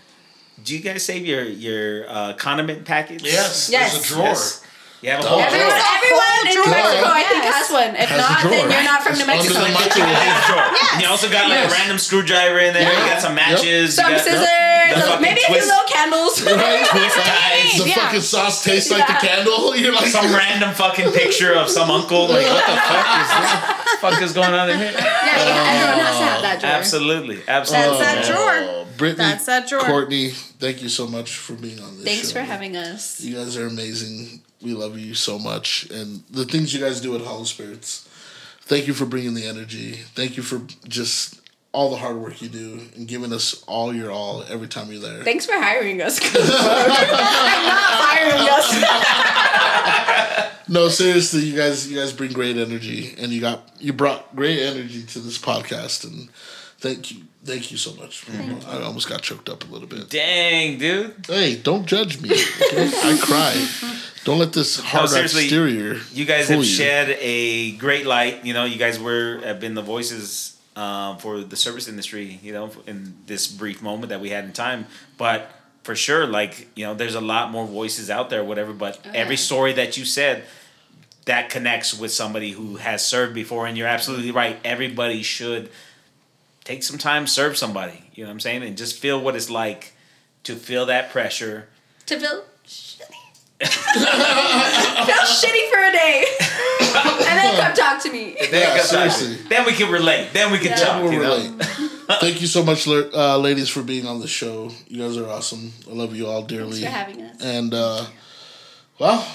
Do 0.62 0.74
you 0.74 0.80
guys 0.82 1.04
save 1.04 1.26
your 1.26 1.42
your 1.42 2.08
uh, 2.08 2.32
condiment 2.34 2.84
package? 2.86 3.22
Yes, 3.22 3.68
Yes. 3.70 3.92
there's 3.94 4.04
a 4.10 4.14
drawer. 4.14 4.26
Yes. 4.28 4.63
You 5.04 5.10
have 5.12 5.20
a 5.20 5.28
whole 5.28 5.36
Duh. 5.36 5.52
drawer. 5.52 5.60
Everyone, 5.60 5.84
everyone 6.00 6.32
in 6.32 6.44
New 6.48 6.54
drawer. 6.64 6.72
Mexico, 6.80 7.08
I 7.12 7.22
think, 7.28 7.44
Yes. 7.44 7.52
has 7.60 7.68
one. 7.76 7.92
If 7.92 8.08
Has 8.08 8.16
a 8.16 8.22
not, 8.24 8.40
drawer. 8.40 8.52
then 8.56 8.64
you're 8.72 8.88
not 8.88 9.00
from 9.04 9.12
It's 9.12 9.20
New 9.20 9.26
Mexico. 9.28 9.60
under 9.60 9.68
the 9.68 9.68
You 9.68 9.84
microwave. 9.84 10.16
have 10.16 10.40
a 10.40 10.46
drawer. 10.48 10.68
And 10.96 11.02
you 11.04 11.08
also 11.12 11.28
got 11.28 11.44
like 11.52 11.60
Yes. 11.60 11.68
a 11.68 11.74
random 11.76 11.98
screwdriver 12.00 12.58
in 12.64 12.72
there. 12.72 12.88
You 12.88 12.96
Yeah. 13.04 13.12
got 13.12 13.20
some 13.20 13.34
matches. 13.36 13.94
Some 14.00 14.08
you 14.08 14.16
got 14.16 14.24
scissors, 14.24 14.40
the 14.48 14.96
some- 14.96 15.08
fucking 15.12 15.20
maybe 15.20 15.40
a 15.44 15.44
few 15.44 15.54
twist- 15.60 15.68
little 15.68 15.88
candles. 15.92 16.34
Right? 16.48 16.88
twist 16.96 17.16
ties. 17.20 17.76
The 17.76 17.84
Yeah. 17.84 17.94
fucking 18.00 18.20
sauce 18.24 18.64
tastes 18.64 18.88
like 18.90 19.04
the 19.06 19.12
Yeah. 19.12 19.20
candle. 19.20 19.76
You're 19.80 19.92
like 19.92 20.08
Some 20.08 20.32
random 20.34 20.72
fucking 20.72 21.12
picture 21.12 21.52
of 21.52 21.68
some 21.68 21.90
uncle. 21.92 22.24
Like, 22.32 22.46
what 22.48 22.64
the 22.64 22.72
fuck 22.72 23.08
is 23.20 23.28
this? 23.28 24.00
Fuck 24.00 24.22
is 24.24 24.32
going 24.32 24.54
on 24.56 24.70
in 24.70 24.78
here? 24.78 24.88
yeah, 24.96 25.04
oh. 25.04 25.68
everyone 25.68 26.00
has 26.00 26.16
to 26.16 26.24
have 26.24 26.42
that 26.48 26.60
drawer. 26.60 26.72
Absolutely. 26.80 27.42
Absolutely. 27.46 27.98
That's 27.98 28.28
that 28.28 28.32
drawer. 28.34 28.56
Oh, 28.56 28.86
Brittany, 28.96 29.24
That's 29.28 29.44
that 29.46 29.68
drawer. 29.68 29.82
Courtney, 29.84 30.30
thank 30.30 30.80
you 30.80 30.88
so 30.88 31.06
much 31.06 31.36
for 31.36 31.52
being 31.54 31.80
on 31.80 31.96
this 31.98 32.04
Thanks 32.06 32.28
show. 32.28 32.34
for 32.34 32.40
having 32.42 32.76
us. 32.76 33.20
You 33.20 33.36
guys 33.36 33.56
are 33.58 33.66
amazing. 33.66 34.40
We 34.62 34.72
love 34.72 34.98
you 34.98 35.14
so 35.14 35.38
much, 35.38 35.88
and 35.90 36.22
the 36.30 36.44
things 36.44 36.72
you 36.72 36.80
guys 36.80 37.00
do 37.00 37.14
at 37.14 37.20
Hollow 37.22 37.44
Spirits. 37.44 38.08
Thank 38.62 38.86
you 38.86 38.94
for 38.94 39.04
bringing 39.04 39.34
the 39.34 39.46
energy. 39.46 39.92
Thank 39.92 40.36
you 40.38 40.42
for 40.42 40.62
just 40.88 41.40
all 41.72 41.90
the 41.90 41.96
hard 41.96 42.16
work 42.16 42.40
you 42.40 42.48
do 42.48 42.80
and 42.96 43.06
giving 43.06 43.32
us 43.32 43.62
all 43.66 43.92
your 43.92 44.10
all 44.10 44.42
every 44.48 44.68
time 44.68 44.90
you're 44.90 45.00
there. 45.00 45.22
Thanks 45.24 45.44
for 45.44 45.52
hiring 45.54 46.00
us. 46.00 46.18
I'm 46.34 47.66
not 47.66 48.00
firing 48.00 48.48
us. 48.48 48.72
No, 50.68 50.88
seriously, 50.88 51.42
you 51.42 51.56
guys, 51.56 51.90
you 51.90 51.98
guys 51.98 52.12
bring 52.12 52.32
great 52.32 52.56
energy, 52.56 53.14
and 53.18 53.32
you 53.32 53.40
got 53.40 53.68
you 53.80 53.92
brought 53.92 54.34
great 54.34 54.60
energy 54.60 55.02
to 55.02 55.18
this 55.18 55.36
podcast, 55.36 56.04
and 56.04 56.28
thank 56.84 57.10
you, 57.10 57.22
thank 57.44 57.70
you 57.70 57.78
so 57.78 57.94
much. 57.94 58.24
I 58.68 58.82
almost 58.82 59.08
got 59.08 59.22
choked 59.22 59.48
up 59.48 59.64
a 59.64 59.72
little 59.72 59.88
bit. 59.88 60.10
Dang, 60.10 60.78
dude. 60.78 61.14
Hey, 61.26 61.56
don't 61.56 61.86
judge 61.86 62.20
me. 62.20 62.30
Okay? 62.30 62.90
I 62.92 63.18
cry. 63.20 64.00
Don't 64.24 64.38
let 64.38 64.54
this 64.54 64.80
hard 64.80 65.10
seriously, 65.10 65.42
exterior. 65.42 66.00
You 66.14 66.24
guys 66.24 66.46
fool 66.46 66.56
have 66.56 66.64
shed 66.64 67.10
a 67.20 67.72
great 67.72 68.06
light. 68.06 68.42
You 68.42 68.54
know, 68.54 68.64
you 68.64 68.78
guys 68.78 68.98
were 68.98 69.38
have 69.44 69.60
been 69.60 69.74
the 69.74 69.82
voices 69.82 70.58
um, 70.76 71.18
for 71.18 71.40
the 71.40 71.56
service 71.56 71.88
industry. 71.88 72.40
You 72.42 72.54
know, 72.54 72.70
in 72.86 73.12
this 73.26 73.46
brief 73.46 73.82
moment 73.82 74.08
that 74.08 74.22
we 74.22 74.30
had 74.30 74.46
in 74.46 74.54
time, 74.54 74.86
but 75.18 75.50
for 75.82 75.94
sure, 75.94 76.26
like 76.26 76.68
you 76.74 76.86
know, 76.86 76.94
there's 76.94 77.14
a 77.14 77.20
lot 77.20 77.50
more 77.50 77.66
voices 77.66 78.08
out 78.08 78.30
there, 78.30 78.42
whatever. 78.42 78.72
But 78.72 78.98
every 79.12 79.36
story 79.36 79.74
that 79.74 79.98
you 79.98 80.06
said 80.06 80.44
that 81.26 81.50
connects 81.50 81.92
with 81.92 82.10
somebody 82.10 82.52
who 82.52 82.76
has 82.76 83.04
served 83.04 83.34
before, 83.34 83.66
and 83.66 83.76
you're 83.76 83.88
absolutely 83.88 84.30
right. 84.30 84.56
Everybody 84.64 85.22
should 85.22 85.68
take 86.64 86.82
some 86.82 86.98
time, 86.98 87.26
serve 87.26 87.56
somebody. 87.56 88.04
You 88.14 88.24
know 88.24 88.28
what 88.28 88.34
I'm 88.34 88.40
saying, 88.40 88.62
and 88.62 88.76
just 88.76 88.98
feel 88.98 89.20
what 89.20 89.36
it's 89.36 89.50
like 89.50 89.92
to 90.44 90.56
feel 90.56 90.86
that 90.86 91.10
pressure. 91.10 91.68
to 92.06 92.18
feel 92.18 92.44
shitty. 92.66 93.00
feel 93.64 95.24
shitty 95.24 95.70
for 95.70 95.78
a 95.78 95.92
day. 95.92 96.24
and 96.80 97.38
then 97.38 97.56
come 97.60 97.72
talk 97.74 98.02
to 98.02 98.10
me. 98.12 98.36
Then, 98.38 98.50
Yeah, 98.52 98.72
it 98.72 98.76
gets 98.76 98.92
like- 98.92 99.10
seriously. 99.10 99.48
then 99.48 99.64
we 99.64 99.72
can 99.72 99.90
relate. 99.90 100.30
Then 100.32 100.50
we 100.52 100.58
can 100.58 100.68
Yeah. 100.68 100.74
talk. 100.76 101.02
We'll 101.02 101.12
You 101.12 101.22
know? 101.22 101.36
relate. 101.36 101.52
Thank 102.20 102.40
you 102.42 102.46
so 102.46 102.62
much, 102.62 102.86
uh, 102.86 103.38
ladies, 103.38 103.70
for 103.70 103.82
being 103.82 104.06
on 104.06 104.20
the 104.20 104.28
show. 104.28 104.70
You 104.88 105.02
guys 105.06 105.16
are 105.16 105.26
awesome. 105.28 105.72
I 105.90 105.94
love 105.94 106.14
you 106.14 106.26
all 106.26 106.42
dearly. 106.42 106.80
Thanks 106.82 106.84
for 106.84 106.90
having 106.90 107.22
us. 107.22 107.40
And 107.42 107.72
uh, 107.72 108.04
well, 108.98 109.26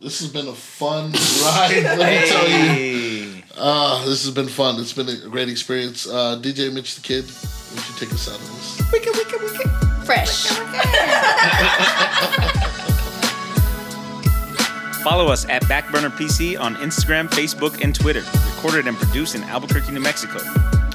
this 0.00 0.20
has 0.20 0.30
been 0.32 0.48
a 0.48 0.54
fun 0.54 1.12
ride. 1.12 1.82
Let 1.98 2.22
me 2.22 2.28
tell 2.28 2.48
you. 2.48 3.17
Hey. 3.58 3.64
Uh, 3.64 4.04
this 4.04 4.22
has 4.24 4.32
been 4.32 4.46
fun. 4.46 4.78
It's 4.80 4.92
been 4.92 5.08
a 5.08 5.16
great 5.28 5.48
experience. 5.48 6.06
Uh, 6.06 6.38
DJ 6.40 6.72
Mitch 6.72 6.94
the 6.94 7.00
Kid, 7.00 7.24
why 7.24 7.76
don't 7.76 7.88
you 7.88 7.94
take 8.06 8.12
us 8.14 8.28
out 8.28 8.34
on 8.34 8.40
this? 8.56 8.76
Wicka, 8.92 9.10
wicka, 9.12 9.38
wicka. 9.38 10.04
fresh. 10.04 10.46
Follow 15.02 15.26
us 15.28 15.44
at 15.48 15.62
Backburner 15.64 16.10
PC 16.10 16.58
on 16.60 16.76
Instagram, 16.76 17.28
Facebook, 17.28 17.82
and 17.82 17.94
Twitter. 17.94 18.22
Recorded 18.56 18.86
and 18.86 18.96
produced 18.96 19.34
in 19.34 19.42
Albuquerque, 19.44 19.90
New 19.92 20.00
Mexico. 20.00 20.38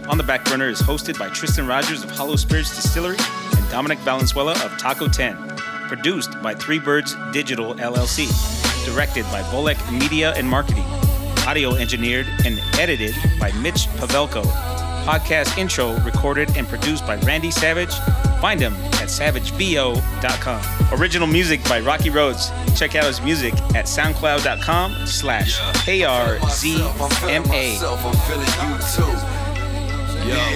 On 0.08 0.18
the 0.18 0.24
Backburner 0.24 0.70
is 0.70 0.82
hosted 0.82 1.18
by 1.20 1.30
Tristan 1.30 1.66
Rogers 1.68 2.04
of 2.04 2.12
Hollow 2.12 2.36
Spirits 2.36 2.76
Distillery 2.76 3.18
and 3.58 3.70
Dominic 3.72 3.98
Valenzuela 4.00 4.54
of 4.64 4.78
Taco 4.78 5.08
10. 5.08 5.36
Produced 5.88 6.40
by 6.42 6.54
Three 6.54 6.80
Birds 6.80 7.16
Digital 7.32 7.74
LLC. 7.76 8.28
Directed 8.86 9.24
by 9.26 9.42
Bolek 9.44 9.80
Media 9.92 10.34
and 10.34 10.48
Marketing. 10.48 10.86
Audio 11.46 11.76
engineered 11.76 12.26
and 12.46 12.60
edited 12.80 13.14
by 13.40 13.52
Mitch 13.54 13.88
Pavelko. 13.98 14.44
Podcast 15.04 15.58
intro 15.58 15.98
recorded 16.00 16.56
and 16.56 16.66
produced 16.68 17.06
by 17.06 17.18
Randy 17.18 17.52
Savage. 17.52 17.94
Find 18.40 18.62
him 18.62 18.74
at 18.74 19.10
savagevo.com. 19.10 20.62
Original 21.00 21.28
music 21.28 21.62
by 21.66 21.82
Rocky 21.82 22.10
Rhodes. 22.10 22.50
Check 22.78 22.96
out 22.96 23.04
his 23.04 23.22
music 23.22 23.54
at 23.76 23.86
soundcloud.com 23.86 25.06
slash. 25.06 25.60
Yeah. 30.26 30.50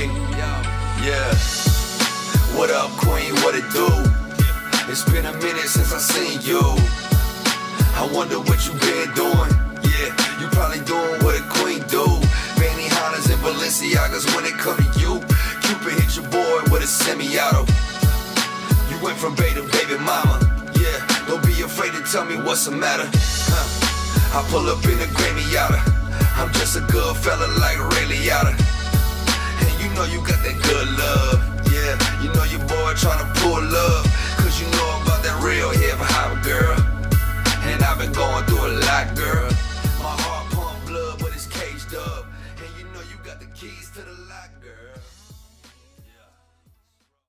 Yeah. 1.04 1.36
What 2.58 2.72
up, 2.72 2.92
Queen? 2.92 3.36
What 3.44 3.56
it 3.56 3.70
do? 3.74 3.88
It's 4.90 5.04
been 5.04 5.26
a 5.26 5.34
minute 5.34 5.68
since 5.68 5.92
I 5.94 5.98
seen 6.00 6.40
you. 6.42 6.62
I 8.00 8.10
wonder 8.14 8.40
what 8.40 8.66
you 8.66 8.72
been 8.80 9.14
doing 9.14 9.67
probably 10.58 10.82
doing 10.90 11.22
what 11.22 11.38
a 11.38 11.44
queen 11.62 11.86
do. 11.86 12.02
Beanie 12.58 12.90
Hondas 12.98 13.30
and 13.30 13.38
Balenciagas 13.46 14.26
when 14.34 14.44
it 14.50 14.58
come 14.58 14.74
to 14.74 14.90
you. 14.98 15.22
Cupid 15.62 15.94
hit 16.02 16.18
your 16.18 16.26
boy 16.34 16.58
with 16.74 16.82
a 16.82 16.90
semi-auto. 16.90 17.62
You 18.90 18.98
went 19.06 19.18
from 19.22 19.36
baby 19.36 19.62
to 19.62 19.66
baby 19.70 20.02
mama. 20.02 20.42
Yeah, 20.82 20.98
don't 21.30 21.46
be 21.46 21.62
afraid 21.62 21.94
to 21.94 22.02
tell 22.10 22.26
me 22.26 22.42
what's 22.42 22.66
the 22.66 22.74
matter. 22.74 23.06
Huh. 23.06 23.68
I 24.34 24.42
pull 24.50 24.66
up 24.66 24.82
in 24.90 24.98
a 24.98 25.10
Grammy 25.14 25.46
Yada. 25.54 25.78
I'm 26.42 26.50
just 26.58 26.76
a 26.76 26.82
good 26.90 27.16
fella 27.18 27.46
like 27.62 27.78
Ray 27.94 28.10
Liotta. 28.10 28.58
And 29.62 29.74
you 29.78 29.94
know 29.94 30.10
you 30.10 30.26
got 30.26 30.42
that 30.42 30.58
good 30.66 30.88
love. 30.98 31.38
Yeah, 31.70 31.94
you 32.26 32.34
know 32.34 32.46
your 32.50 32.66
boy 32.66 32.98
tryna 32.98 33.30
pull 33.46 33.62
love. 33.62 34.04
Cause 34.42 34.58
you 34.58 34.66
know 34.74 34.90
about 35.06 35.22
that 35.22 35.38
real 35.46 35.70
hip 35.70 36.02
hop, 36.02 36.42
girl. 36.42 36.78
And 37.70 37.78
I've 37.86 38.00
been 38.02 38.12
going 38.12 38.44
through 38.50 38.66
a 38.66 38.74
lot, 38.90 39.14
girl. 39.14 39.67